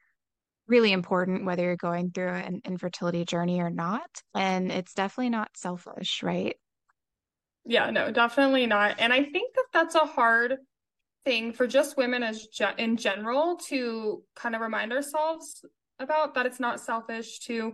really 0.67 0.91
important 0.91 1.45
whether 1.45 1.63
you're 1.63 1.77
going 1.77 2.11
through 2.11 2.33
an 2.33 2.61
infertility 2.65 3.23
journey 3.23 3.61
or 3.61 3.69
not 3.69 4.09
and 4.35 4.69
it's 4.69 4.93
definitely 4.93 5.29
not 5.29 5.55
selfish 5.55 6.23
right? 6.23 6.57
Yeah 7.65 7.89
no 7.89 8.11
definitely 8.11 8.65
not 8.65 8.95
and 8.99 9.13
i 9.13 9.23
think 9.23 9.55
that 9.55 9.65
that's 9.71 9.95
a 9.95 9.99
hard 9.99 10.57
thing 11.23 11.53
for 11.53 11.67
just 11.67 11.97
women 11.97 12.23
as 12.23 12.47
ge- 12.47 12.77
in 12.77 12.97
general 12.97 13.57
to 13.67 14.23
kind 14.35 14.55
of 14.55 14.61
remind 14.61 14.91
ourselves 14.91 15.63
about 15.99 16.33
that 16.33 16.45
it's 16.45 16.59
not 16.59 16.79
selfish 16.79 17.39
to 17.39 17.73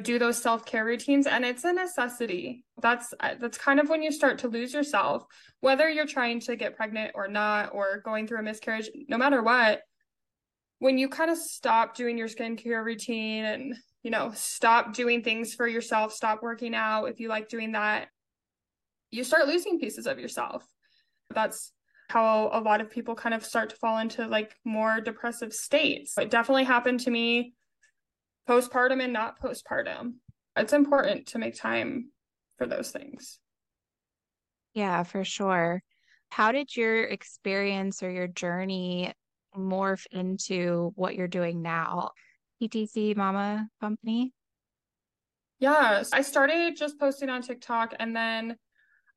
do 0.00 0.18
those 0.18 0.40
self-care 0.40 0.84
routines 0.84 1.26
and 1.26 1.44
it's 1.44 1.64
a 1.64 1.72
necessity 1.72 2.64
that's 2.80 3.12
uh, 3.20 3.34
that's 3.38 3.58
kind 3.58 3.78
of 3.78 3.90
when 3.90 4.02
you 4.02 4.10
start 4.10 4.38
to 4.38 4.48
lose 4.48 4.72
yourself 4.72 5.26
whether 5.60 5.88
you're 5.90 6.06
trying 6.06 6.40
to 6.40 6.56
get 6.56 6.76
pregnant 6.76 7.12
or 7.14 7.28
not 7.28 7.74
or 7.74 8.00
going 8.02 8.26
through 8.26 8.38
a 8.38 8.42
miscarriage 8.42 8.88
no 9.08 9.18
matter 9.18 9.42
what 9.42 9.82
when 10.78 10.96
you 10.96 11.08
kind 11.08 11.30
of 11.30 11.36
stop 11.36 11.94
doing 11.94 12.16
your 12.16 12.26
skincare 12.26 12.82
routine 12.82 13.44
and 13.44 13.74
you 14.02 14.10
know 14.10 14.32
stop 14.34 14.94
doing 14.94 15.22
things 15.22 15.54
for 15.54 15.68
yourself 15.68 16.10
stop 16.10 16.42
working 16.42 16.74
out 16.74 17.04
if 17.04 17.20
you 17.20 17.28
like 17.28 17.48
doing 17.48 17.72
that 17.72 18.08
you 19.10 19.22
start 19.22 19.46
losing 19.46 19.78
pieces 19.78 20.06
of 20.06 20.18
yourself 20.18 20.66
that's 21.34 21.72
how 22.12 22.50
a 22.52 22.60
lot 22.60 22.80
of 22.82 22.90
people 22.90 23.14
kind 23.14 23.34
of 23.34 23.44
start 23.44 23.70
to 23.70 23.76
fall 23.76 23.98
into 23.98 24.26
like 24.26 24.54
more 24.66 25.00
depressive 25.00 25.50
states. 25.50 26.18
It 26.18 26.30
definitely 26.30 26.64
happened 26.64 27.00
to 27.00 27.10
me 27.10 27.54
postpartum 28.48 29.02
and 29.02 29.12
not 29.12 29.40
postpartum. 29.40 30.14
It's 30.56 30.72
important 30.72 31.26
to 31.28 31.38
make 31.38 31.58
time 31.58 32.10
for 32.58 32.66
those 32.66 32.90
things. 32.90 33.38
Yeah, 34.74 35.02
for 35.02 35.24
sure. 35.24 35.82
How 36.30 36.52
did 36.52 36.74
your 36.76 37.04
experience 37.04 38.02
or 38.02 38.10
your 38.10 38.26
journey 38.26 39.12
morph 39.56 40.06
into 40.10 40.92
what 40.94 41.14
you're 41.14 41.28
doing 41.28 41.62
now? 41.62 42.10
TTC 42.62 43.16
Mama 43.16 43.68
Company? 43.80 44.32
Yes, 45.58 46.10
I 46.12 46.22
started 46.22 46.76
just 46.76 46.98
posting 46.98 47.28
on 47.28 47.42
TikTok 47.42 47.94
and 47.98 48.16
then 48.16 48.56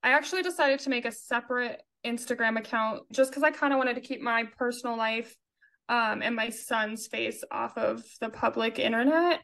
I 0.04 0.10
actually 0.10 0.44
decided 0.44 0.80
to 0.82 0.90
make 0.90 1.06
a 1.06 1.12
separate 1.12 1.82
Instagram 2.06 2.58
account 2.60 3.04
just 3.12 3.32
because 3.32 3.44
I 3.44 3.52
kind 3.52 3.74
of 3.74 3.78
wanted 3.78 3.96
to 3.96 4.02
keep 4.02 4.22
my 4.22 4.44
personal 4.58 4.98
life 4.98 5.36
um, 5.90 6.22
and 6.22 6.36
my 6.36 6.50
son's 6.50 7.08
face 7.08 7.44
off 7.52 7.78
of 7.78 8.04
the 8.20 8.30
public 8.30 8.80
internet. 8.80 9.42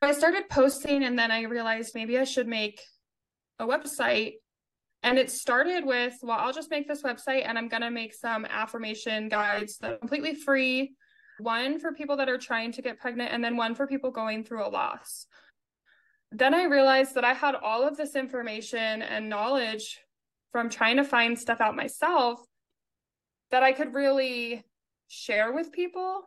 I 0.00 0.12
started 0.12 0.48
posting 0.48 1.04
and 1.04 1.16
then 1.16 1.30
I 1.30 1.42
realized 1.42 1.94
maybe 1.94 2.18
I 2.18 2.24
should 2.24 2.48
make 2.48 2.80
a 3.58 3.66
website. 3.66 4.34
And 5.04 5.18
it 5.18 5.30
started 5.30 5.84
with, 5.84 6.14
well, 6.22 6.38
I'll 6.38 6.52
just 6.52 6.70
make 6.70 6.88
this 6.88 7.02
website 7.02 7.46
and 7.46 7.56
I'm 7.56 7.68
going 7.68 7.82
to 7.82 7.90
make 7.90 8.14
some 8.14 8.44
affirmation 8.44 9.28
guides 9.28 9.78
that 9.78 9.92
are 9.92 9.98
completely 9.98 10.34
free. 10.34 10.94
One 11.38 11.78
for 11.78 11.92
people 11.92 12.16
that 12.18 12.28
are 12.28 12.38
trying 12.38 12.72
to 12.72 12.82
get 12.82 13.00
pregnant, 13.00 13.32
and 13.32 13.42
then 13.42 13.56
one 13.56 13.74
for 13.74 13.86
people 13.86 14.10
going 14.10 14.44
through 14.44 14.64
a 14.64 14.68
loss. 14.68 15.26
Then 16.30 16.54
I 16.54 16.64
realized 16.64 17.14
that 17.14 17.24
I 17.24 17.34
had 17.34 17.54
all 17.54 17.86
of 17.86 17.96
this 17.96 18.14
information 18.14 19.02
and 19.02 19.28
knowledge 19.28 20.00
from 20.52 20.68
trying 20.68 20.98
to 20.98 21.04
find 21.04 21.36
stuff 21.36 21.60
out 21.60 21.74
myself 21.74 22.40
that 23.50 23.62
I 23.62 23.72
could 23.72 23.94
really 23.94 24.62
share 25.12 25.52
with 25.52 25.70
people 25.72 26.22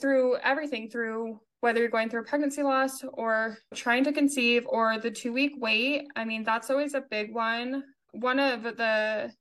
through 0.00 0.36
everything 0.36 0.88
through 0.88 1.40
whether 1.60 1.80
you're 1.80 1.88
going 1.88 2.08
through 2.08 2.22
pregnancy 2.22 2.62
loss 2.62 3.02
or 3.14 3.58
trying 3.74 4.04
to 4.04 4.12
conceive 4.12 4.64
or 4.68 4.98
the 4.98 5.10
two 5.10 5.32
week 5.32 5.54
wait. 5.58 6.06
I 6.14 6.24
mean, 6.24 6.44
that's 6.44 6.70
always 6.70 6.94
a 6.94 7.00
big 7.00 7.34
one. 7.34 7.82
One 8.12 8.38
of 8.38 8.62
the 8.62 9.32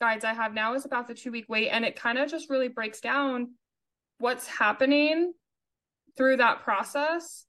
guides 0.00 0.24
I 0.24 0.34
have 0.34 0.54
now 0.54 0.74
is 0.74 0.84
about 0.84 1.08
the 1.08 1.14
two 1.14 1.32
week 1.32 1.46
wait, 1.48 1.70
and 1.70 1.84
it 1.84 1.96
kind 1.96 2.16
of 2.16 2.30
just 2.30 2.48
really 2.48 2.68
breaks 2.68 3.00
down 3.00 3.54
what's 4.18 4.46
happening 4.46 5.32
through 6.16 6.36
that 6.36 6.62
process, 6.62 7.46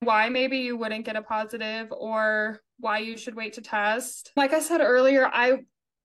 why 0.00 0.28
maybe 0.28 0.58
you 0.58 0.76
wouldn't 0.76 1.04
get 1.04 1.16
a 1.16 1.22
positive 1.22 1.92
or 1.92 2.60
why 2.80 2.98
you 2.98 3.16
should 3.16 3.36
wait 3.36 3.52
to 3.52 3.60
test. 3.60 4.32
Like 4.36 4.52
I 4.52 4.60
said 4.60 4.80
earlier, 4.80 5.28
I 5.32 5.58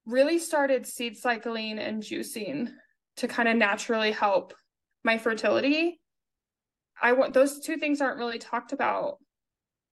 really 0.05 0.37
started 0.37 0.85
seed 0.85 1.17
cycling 1.17 1.79
and 1.79 2.03
juicing 2.03 2.71
to 3.17 3.27
kind 3.27 3.47
of 3.47 3.55
naturally 3.55 4.11
help 4.11 4.53
my 5.03 5.17
fertility. 5.17 5.99
I 7.01 7.13
want 7.13 7.33
those 7.33 7.59
two 7.59 7.77
things 7.77 8.01
aren't 8.01 8.17
really 8.17 8.39
talked 8.39 8.73
about 8.73 9.17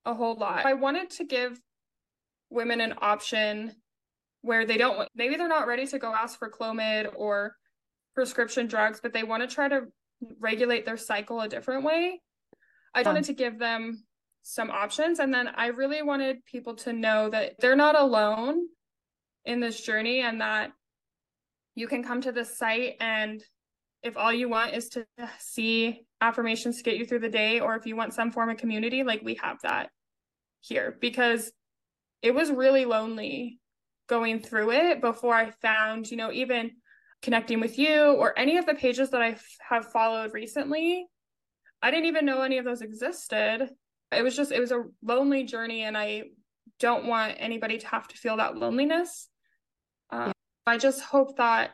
a 0.06 0.14
whole 0.14 0.36
lot. 0.36 0.66
I 0.66 0.74
wanted 0.74 1.10
to 1.12 1.26
give 1.26 1.60
women 2.50 2.82
an 2.82 2.96
option 3.02 3.74
where 4.42 4.66
they 4.66 4.78
don't 4.78 5.08
maybe 5.16 5.36
they're 5.36 5.48
not 5.48 5.68
ready 5.68 5.86
to 5.88 6.00
go 6.00 6.14
ask 6.14 6.40
for 6.40 6.50
Clomid 6.50 7.12
or 7.16 7.56
prescription 8.16 8.68
drugs, 8.68 9.00
but 9.02 9.14
they 9.14 9.24
want 9.24 9.48
to 9.48 9.54
try 9.54 9.68
to 9.68 9.84
regulate 10.40 10.86
their 10.86 10.98
cycle 10.98 11.42
a 11.42 11.48
different 11.48 11.84
way. 11.84 12.20
I 12.94 13.04
wanted 13.04 13.24
to 13.26 13.34
give 13.34 13.58
them 13.58 14.04
some 14.44 14.70
options. 14.72 15.20
And 15.20 15.34
then 15.34 15.48
I 15.48 15.68
really 15.68 16.02
wanted 16.02 16.46
people 16.46 16.76
to 16.78 16.94
know 16.94 17.30
that 17.30 17.54
they're 17.60 17.76
not 17.76 18.00
alone 18.00 18.66
in 19.46 19.60
this 19.60 19.82
journey 19.82 20.22
and 20.22 20.42
that 20.42 20.72
you 21.76 21.88
can 21.88 22.04
come 22.04 22.22
to 22.22 22.32
this 22.32 22.58
site 22.58 22.96
and 23.00 23.44
if 24.04 24.18
all 24.18 24.34
you 24.34 24.50
want 24.50 24.74
is 24.74 24.90
to 24.90 25.06
see 25.40 26.02
affirmations 26.22 26.78
to 26.78 26.84
get 26.84 26.98
you 26.98 27.06
through 27.06 27.20
the 27.20 27.30
day 27.30 27.60
or 27.60 27.76
if 27.76 27.86
you 27.86 27.96
want 27.96 28.14
some 28.14 28.32
form 28.32 28.50
of 28.50 28.58
community 28.58 29.04
like 29.04 29.22
we 29.24 29.36
have 29.36 29.58
that 29.64 29.90
here 30.60 30.98
because 31.02 31.52
it 32.22 32.34
was 32.34 32.52
really 32.52 32.86
lonely 32.86 33.60
going 34.08 34.40
through 34.40 34.72
it 34.72 35.02
before 35.02 35.34
i 35.34 35.50
found 35.62 36.10
you 36.10 36.18
know 36.18 36.32
even 36.32 36.72
connecting 37.22 37.60
with 37.60 37.78
you 37.78 38.14
or 38.14 38.38
any 38.38 38.58
of 38.58 38.66
the 38.66 38.74
pages 38.74 39.10
that 39.12 39.22
i 39.22 39.36
have 39.70 39.92
followed 39.92 40.34
recently 40.34 41.08
I 41.82 41.92
didn't 41.92 42.06
even 42.06 42.26
know 42.26 42.42
any 42.42 42.58
of 42.58 42.66
those 42.66 42.82
existed. 42.82 43.70
It 44.12 44.24
was 44.24 44.36
just, 44.36 44.52
it 44.52 44.60
was 44.60 44.72
a 44.72 44.84
lonely 45.02 45.44
journey, 45.44 45.84
and 45.84 45.98
I 45.98 46.24
don't 46.80 47.06
want 47.06 47.36
anybody 47.38 47.78
to 47.80 47.88
have 47.88 48.08
to 48.10 48.18
feel 48.18 48.38
that 48.38 48.58
loneliness. 48.58 49.30
I 50.66 50.78
just 50.78 51.02
hope 51.02 51.38
that 51.38 51.72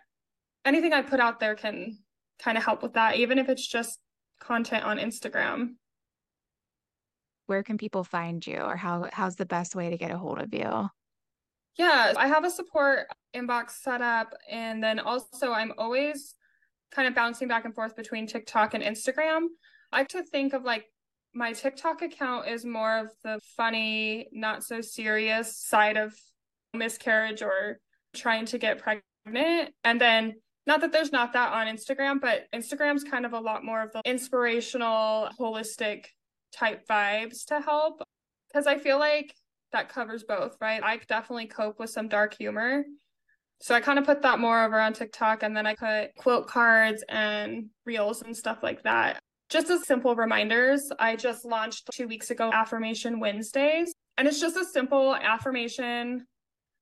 anything 0.65 0.93
I 0.93 1.01
put 1.01 1.19
out 1.19 1.39
there 1.39 1.55
can 1.55 1.97
kind 2.39 2.57
of 2.57 2.63
help 2.63 2.83
with 2.83 2.93
that, 2.93 3.17
even 3.17 3.38
if 3.38 3.49
it's 3.49 3.67
just 3.67 3.99
content 4.39 4.83
on 4.83 4.97
Instagram. 4.97 5.75
Where 7.47 7.63
can 7.63 7.77
people 7.77 8.03
find 8.03 8.45
you, 8.45 8.57
or 8.57 8.75
how 8.75 9.09
how's 9.11 9.35
the 9.35 9.45
best 9.45 9.75
way 9.75 9.89
to 9.89 9.97
get 9.97 10.11
a 10.11 10.17
hold 10.17 10.39
of 10.39 10.53
you? 10.53 10.89
Yeah, 11.77 12.13
I 12.17 12.27
have 12.27 12.43
a 12.43 12.49
support 12.49 13.07
inbox 13.35 13.71
set 13.71 14.01
up, 14.01 14.33
and 14.49 14.83
then 14.83 14.99
also 14.99 15.51
I'm 15.51 15.73
always 15.77 16.35
kind 16.91 17.07
of 17.07 17.15
bouncing 17.15 17.47
back 17.47 17.65
and 17.65 17.75
forth 17.75 17.95
between 17.95 18.27
TikTok 18.27 18.73
and 18.73 18.83
Instagram. 18.83 19.47
I 19.91 19.99
like 19.99 20.09
to 20.09 20.23
think 20.23 20.53
of 20.53 20.63
like 20.63 20.85
my 21.33 21.53
TikTok 21.53 22.01
account 22.01 22.47
is 22.47 22.65
more 22.65 22.97
of 22.97 23.09
the 23.23 23.39
funny, 23.55 24.27
not 24.31 24.63
so 24.63 24.81
serious 24.81 25.57
side 25.57 25.97
of 25.97 26.13
miscarriage 26.73 27.41
or 27.41 27.79
trying 28.18 28.45
to 28.47 28.57
get 28.57 28.80
pregnant. 28.80 29.74
And 29.84 30.01
then, 30.01 30.36
not 30.65 30.82
that 30.82 30.91
there's 30.91 31.11
not 31.11 31.34
that 31.34 31.53
on 31.53 31.68
Instagram, 31.68 32.20
but 32.20 32.45
Instagram's 32.53 33.03
kind 33.03 33.26
of 33.26 33.34
a 33.34 33.39
lot 33.39 33.63
more 33.63 33.82
of 33.82 33.91
the 33.93 34.01
inspirational, 34.05 35.30
holistic 35.39 36.05
type 36.51 36.86
vibes 36.89 37.45
to 37.45 37.61
help. 37.61 38.01
Because 38.49 38.68
I 38.68 38.78
feel 38.78 38.99
like 38.99 39.34
that 39.72 39.89
covers 39.89 40.24
both, 40.24 40.57
right? 40.59 40.84
I 40.84 40.99
definitely 41.07 41.47
cope 41.47 41.80
with 41.80 41.89
some 41.89 42.07
dark 42.07 42.36
humor. 42.38 42.84
So 43.59 43.76
I 43.76 43.82
kind 43.82 43.97
of 43.97 44.05
put 44.05 44.22
that 44.22 44.39
more 44.39 44.63
over 44.63 44.80
on 44.80 44.93
TikTok 44.93 45.43
and 45.43 45.55
then 45.55 45.65
I 45.65 45.74
put 45.76 46.15
quote 46.15 46.47
cards 46.47 47.03
and 47.09 47.68
reels 47.86 48.22
and 48.22 48.36
stuff 48.36 48.59
like 48.61 48.84
that. 48.84 49.20
Just 49.49 49.70
as 49.70 49.88
simple 49.88 50.15
reminders, 50.15 50.91
I 50.99 51.15
just 51.15 51.45
launched 51.45 51.89
two 51.93 52.07
weeks 52.07 52.30
ago 52.30 52.51
Affirmation 52.53 53.20
Wednesdays. 53.20 53.93
And 54.18 54.28
it's 54.28 54.39
just 54.39 54.57
a 54.57 54.65
simple 54.65 55.15
affirmation 55.15 56.26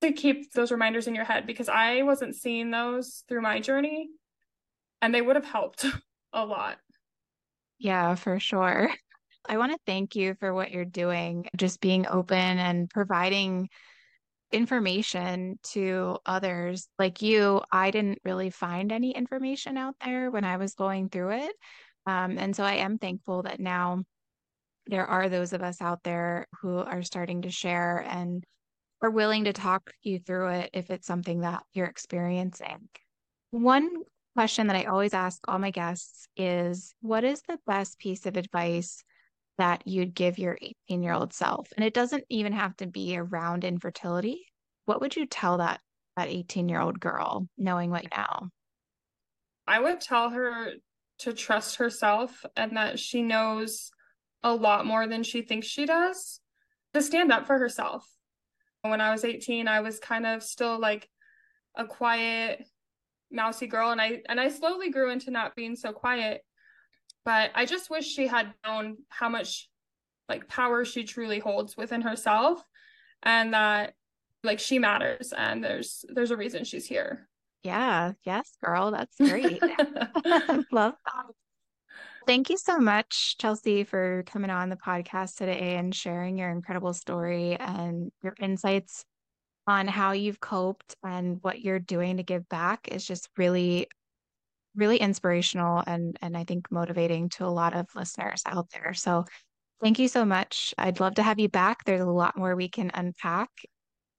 to 0.05 0.21
keep 0.21 0.51
those 0.53 0.71
reminders 0.71 1.07
in 1.07 1.15
your 1.15 1.25
head 1.25 1.47
because 1.47 1.69
I 1.69 2.03
wasn't 2.03 2.35
seeing 2.35 2.71
those 2.71 3.23
through 3.27 3.41
my 3.41 3.59
journey 3.59 4.09
and 5.01 5.13
they 5.13 5.21
would 5.21 5.35
have 5.35 5.45
helped 5.45 5.85
a 6.33 6.45
lot. 6.45 6.77
Yeah, 7.79 8.15
for 8.15 8.39
sure. 8.39 8.89
I 9.47 9.57
want 9.57 9.73
to 9.73 9.77
thank 9.85 10.15
you 10.15 10.35
for 10.39 10.53
what 10.53 10.71
you're 10.71 10.85
doing, 10.85 11.45
just 11.55 11.79
being 11.79 12.07
open 12.07 12.37
and 12.37 12.89
providing 12.89 13.69
information 14.51 15.59
to 15.63 16.17
others 16.25 16.87
like 16.97 17.21
you. 17.21 17.61
I 17.71 17.91
didn't 17.91 18.19
really 18.23 18.49
find 18.49 18.91
any 18.91 19.11
information 19.11 19.77
out 19.77 19.95
there 20.03 20.31
when 20.31 20.45
I 20.45 20.57
was 20.57 20.73
going 20.73 21.09
through 21.09 21.31
it. 21.31 21.55
Um, 22.07 22.37
and 22.37 22.55
so 22.55 22.63
I 22.63 22.75
am 22.75 22.97
thankful 22.97 23.43
that 23.43 23.59
now 23.59 24.03
there 24.87 25.05
are 25.05 25.29
those 25.29 25.53
of 25.53 25.61
us 25.61 25.81
out 25.81 26.03
there 26.03 26.47
who 26.61 26.77
are 26.77 27.03
starting 27.03 27.43
to 27.43 27.51
share 27.51 28.05
and 28.07 28.43
are 29.05 29.11
willing 29.11 29.43
to 29.43 29.53
talk 29.53 29.91
you 30.01 30.17
through 30.17 30.49
it 30.49 30.71
if 30.73 30.89
it's 30.89 31.05
something 31.05 31.41
that 31.41 31.61
you're 31.73 31.85
experiencing. 31.85 32.89
One 33.51 33.87
question 34.35 34.65
that 34.67 34.75
I 34.75 34.85
always 34.85 35.13
ask 35.13 35.39
all 35.47 35.59
my 35.59 35.69
guests 35.69 36.27
is 36.35 36.93
what 37.01 37.23
is 37.23 37.41
the 37.47 37.59
best 37.67 37.99
piece 37.99 38.25
of 38.25 38.35
advice 38.35 39.03
that 39.59 39.83
you'd 39.85 40.15
give 40.15 40.39
your 40.39 40.57
18 40.89 41.03
year 41.03 41.13
old 41.13 41.33
self? 41.33 41.71
And 41.77 41.85
it 41.85 41.93
doesn't 41.93 42.23
even 42.29 42.51
have 42.53 42.75
to 42.77 42.87
be 42.87 43.15
around 43.15 43.63
infertility. 43.63 44.47
What 44.85 45.01
would 45.01 45.15
you 45.15 45.27
tell 45.27 45.59
that 45.59 45.81
that 46.17 46.29
18 46.29 46.67
year 46.67 46.81
old 46.81 46.99
girl 46.99 47.47
knowing 47.59 47.91
what 47.91 48.05
now? 48.11 48.49
I 49.67 49.79
would 49.79 50.01
tell 50.01 50.31
her 50.31 50.71
to 51.19 51.33
trust 51.33 51.75
herself 51.75 52.43
and 52.55 52.75
that 52.75 52.97
she 52.97 53.21
knows 53.21 53.91
a 54.41 54.53
lot 54.53 54.87
more 54.87 55.07
than 55.07 55.21
she 55.21 55.43
thinks 55.43 55.67
she 55.67 55.85
does 55.85 56.39
to 56.95 57.03
stand 57.03 57.31
up 57.31 57.45
for 57.45 57.59
herself. 57.59 58.03
When 58.89 59.01
I 59.01 59.11
was 59.11 59.23
18, 59.23 59.67
I 59.67 59.81
was 59.81 59.99
kind 59.99 60.25
of 60.25 60.43
still 60.43 60.79
like 60.79 61.09
a 61.77 61.85
quiet, 61.85 62.65
mousy 63.31 63.67
girl 63.67 63.91
and 63.91 63.99
I 63.99 64.21
and 64.29 64.39
I 64.39 64.49
slowly 64.49 64.89
grew 64.91 65.11
into 65.11 65.31
not 65.31 65.55
being 65.55 65.75
so 65.75 65.91
quiet. 65.91 66.41
But 67.23 67.51
I 67.55 67.65
just 67.65 67.89
wish 67.89 68.05
she 68.05 68.27
had 68.27 68.53
known 68.63 68.97
how 69.09 69.29
much 69.29 69.67
like 70.29 70.47
power 70.47 70.85
she 70.85 71.03
truly 71.03 71.39
holds 71.39 71.75
within 71.75 72.01
herself 72.01 72.63
and 73.23 73.53
that 73.53 73.93
like 74.43 74.59
she 74.59 74.79
matters 74.79 75.33
and 75.35 75.63
there's 75.63 76.05
there's 76.09 76.31
a 76.31 76.37
reason 76.37 76.63
she's 76.63 76.85
here. 76.85 77.27
Yeah, 77.63 78.13
yes, 78.23 78.51
girl, 78.63 78.91
that's 78.91 79.17
great. 79.17 79.59
Love 80.71 80.93
that. 81.05 81.25
Thank 82.25 82.49
you 82.49 82.57
so 82.57 82.79
much, 82.79 83.37
Chelsea, 83.37 83.83
for 83.83 84.23
coming 84.25 84.49
on 84.49 84.69
the 84.69 84.75
podcast 84.75 85.35
today 85.35 85.75
and 85.75 85.93
sharing 85.93 86.37
your 86.37 86.49
incredible 86.49 86.93
story 86.93 87.55
and 87.55 88.11
your 88.23 88.33
insights 88.39 89.05
on 89.67 89.87
how 89.87 90.11
you've 90.11 90.39
coped 90.39 90.95
and 91.03 91.37
what 91.41 91.61
you're 91.61 91.79
doing 91.79 92.17
to 92.17 92.23
give 92.23 92.47
back 92.49 92.87
is 92.91 93.05
just 93.05 93.29
really 93.37 93.87
really 94.75 94.97
inspirational 94.97 95.81
and 95.87 96.17
and 96.21 96.35
I 96.35 96.43
think 96.43 96.69
motivating 96.69 97.29
to 97.29 97.45
a 97.45 97.47
lot 97.47 97.73
of 97.73 97.87
listeners 97.95 98.43
out 98.45 98.69
there. 98.71 98.93
So 98.93 99.25
thank 99.81 99.99
you 99.99 100.07
so 100.07 100.25
much. 100.25 100.73
I'd 100.77 100.99
love 100.99 101.15
to 101.15 101.23
have 101.23 101.39
you 101.39 101.49
back. 101.49 101.85
There's 101.85 102.01
a 102.01 102.05
lot 102.05 102.37
more 102.37 102.55
we 102.55 102.69
can 102.69 102.91
unpack. 102.93 103.49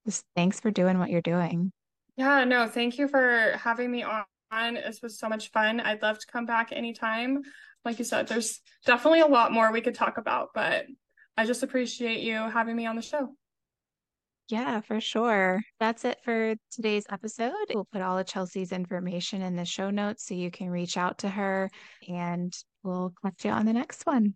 Just 0.05 0.23
thanks 0.35 0.59
for 0.59 0.71
doing 0.71 0.97
what 0.99 1.09
you're 1.09 1.21
doing. 1.21 1.71
Yeah, 2.15 2.43
no, 2.45 2.67
thank 2.67 2.97
you 2.97 3.07
for 3.07 3.57
having 3.61 3.91
me 3.91 4.03
on. 4.03 4.25
This 4.73 5.01
was 5.01 5.19
so 5.19 5.27
much 5.27 5.51
fun. 5.51 5.79
I'd 5.79 6.01
love 6.01 6.19
to 6.19 6.27
come 6.27 6.45
back 6.45 6.71
anytime. 6.71 7.43
Like 7.87 7.99
you 7.99 8.05
said, 8.05 8.27
there's 8.27 8.59
definitely 8.85 9.21
a 9.21 9.27
lot 9.27 9.53
more 9.53 9.71
we 9.71 9.79
could 9.79 9.95
talk 9.95 10.17
about, 10.17 10.49
but 10.53 10.87
I 11.37 11.45
just 11.45 11.63
appreciate 11.63 12.19
you 12.19 12.35
having 12.35 12.75
me 12.75 12.85
on 12.85 12.97
the 12.97 13.01
show. 13.01 13.33
Yeah, 14.49 14.81
for 14.81 14.99
sure. 14.99 15.61
That's 15.79 16.03
it 16.03 16.17
for 16.25 16.55
today's 16.69 17.05
episode. 17.09 17.53
We'll 17.73 17.87
put 17.89 18.01
all 18.01 18.17
of 18.17 18.27
Chelsea's 18.27 18.73
information 18.73 19.41
in 19.41 19.55
the 19.55 19.63
show 19.63 19.89
notes 19.89 20.27
so 20.27 20.33
you 20.33 20.51
can 20.51 20.69
reach 20.69 20.97
out 20.97 21.19
to 21.19 21.29
her 21.29 21.69
and 22.09 22.53
we'll 22.83 23.13
catch 23.23 23.45
you 23.45 23.51
on 23.51 23.65
the 23.65 23.71
next 23.71 24.05
one. 24.05 24.33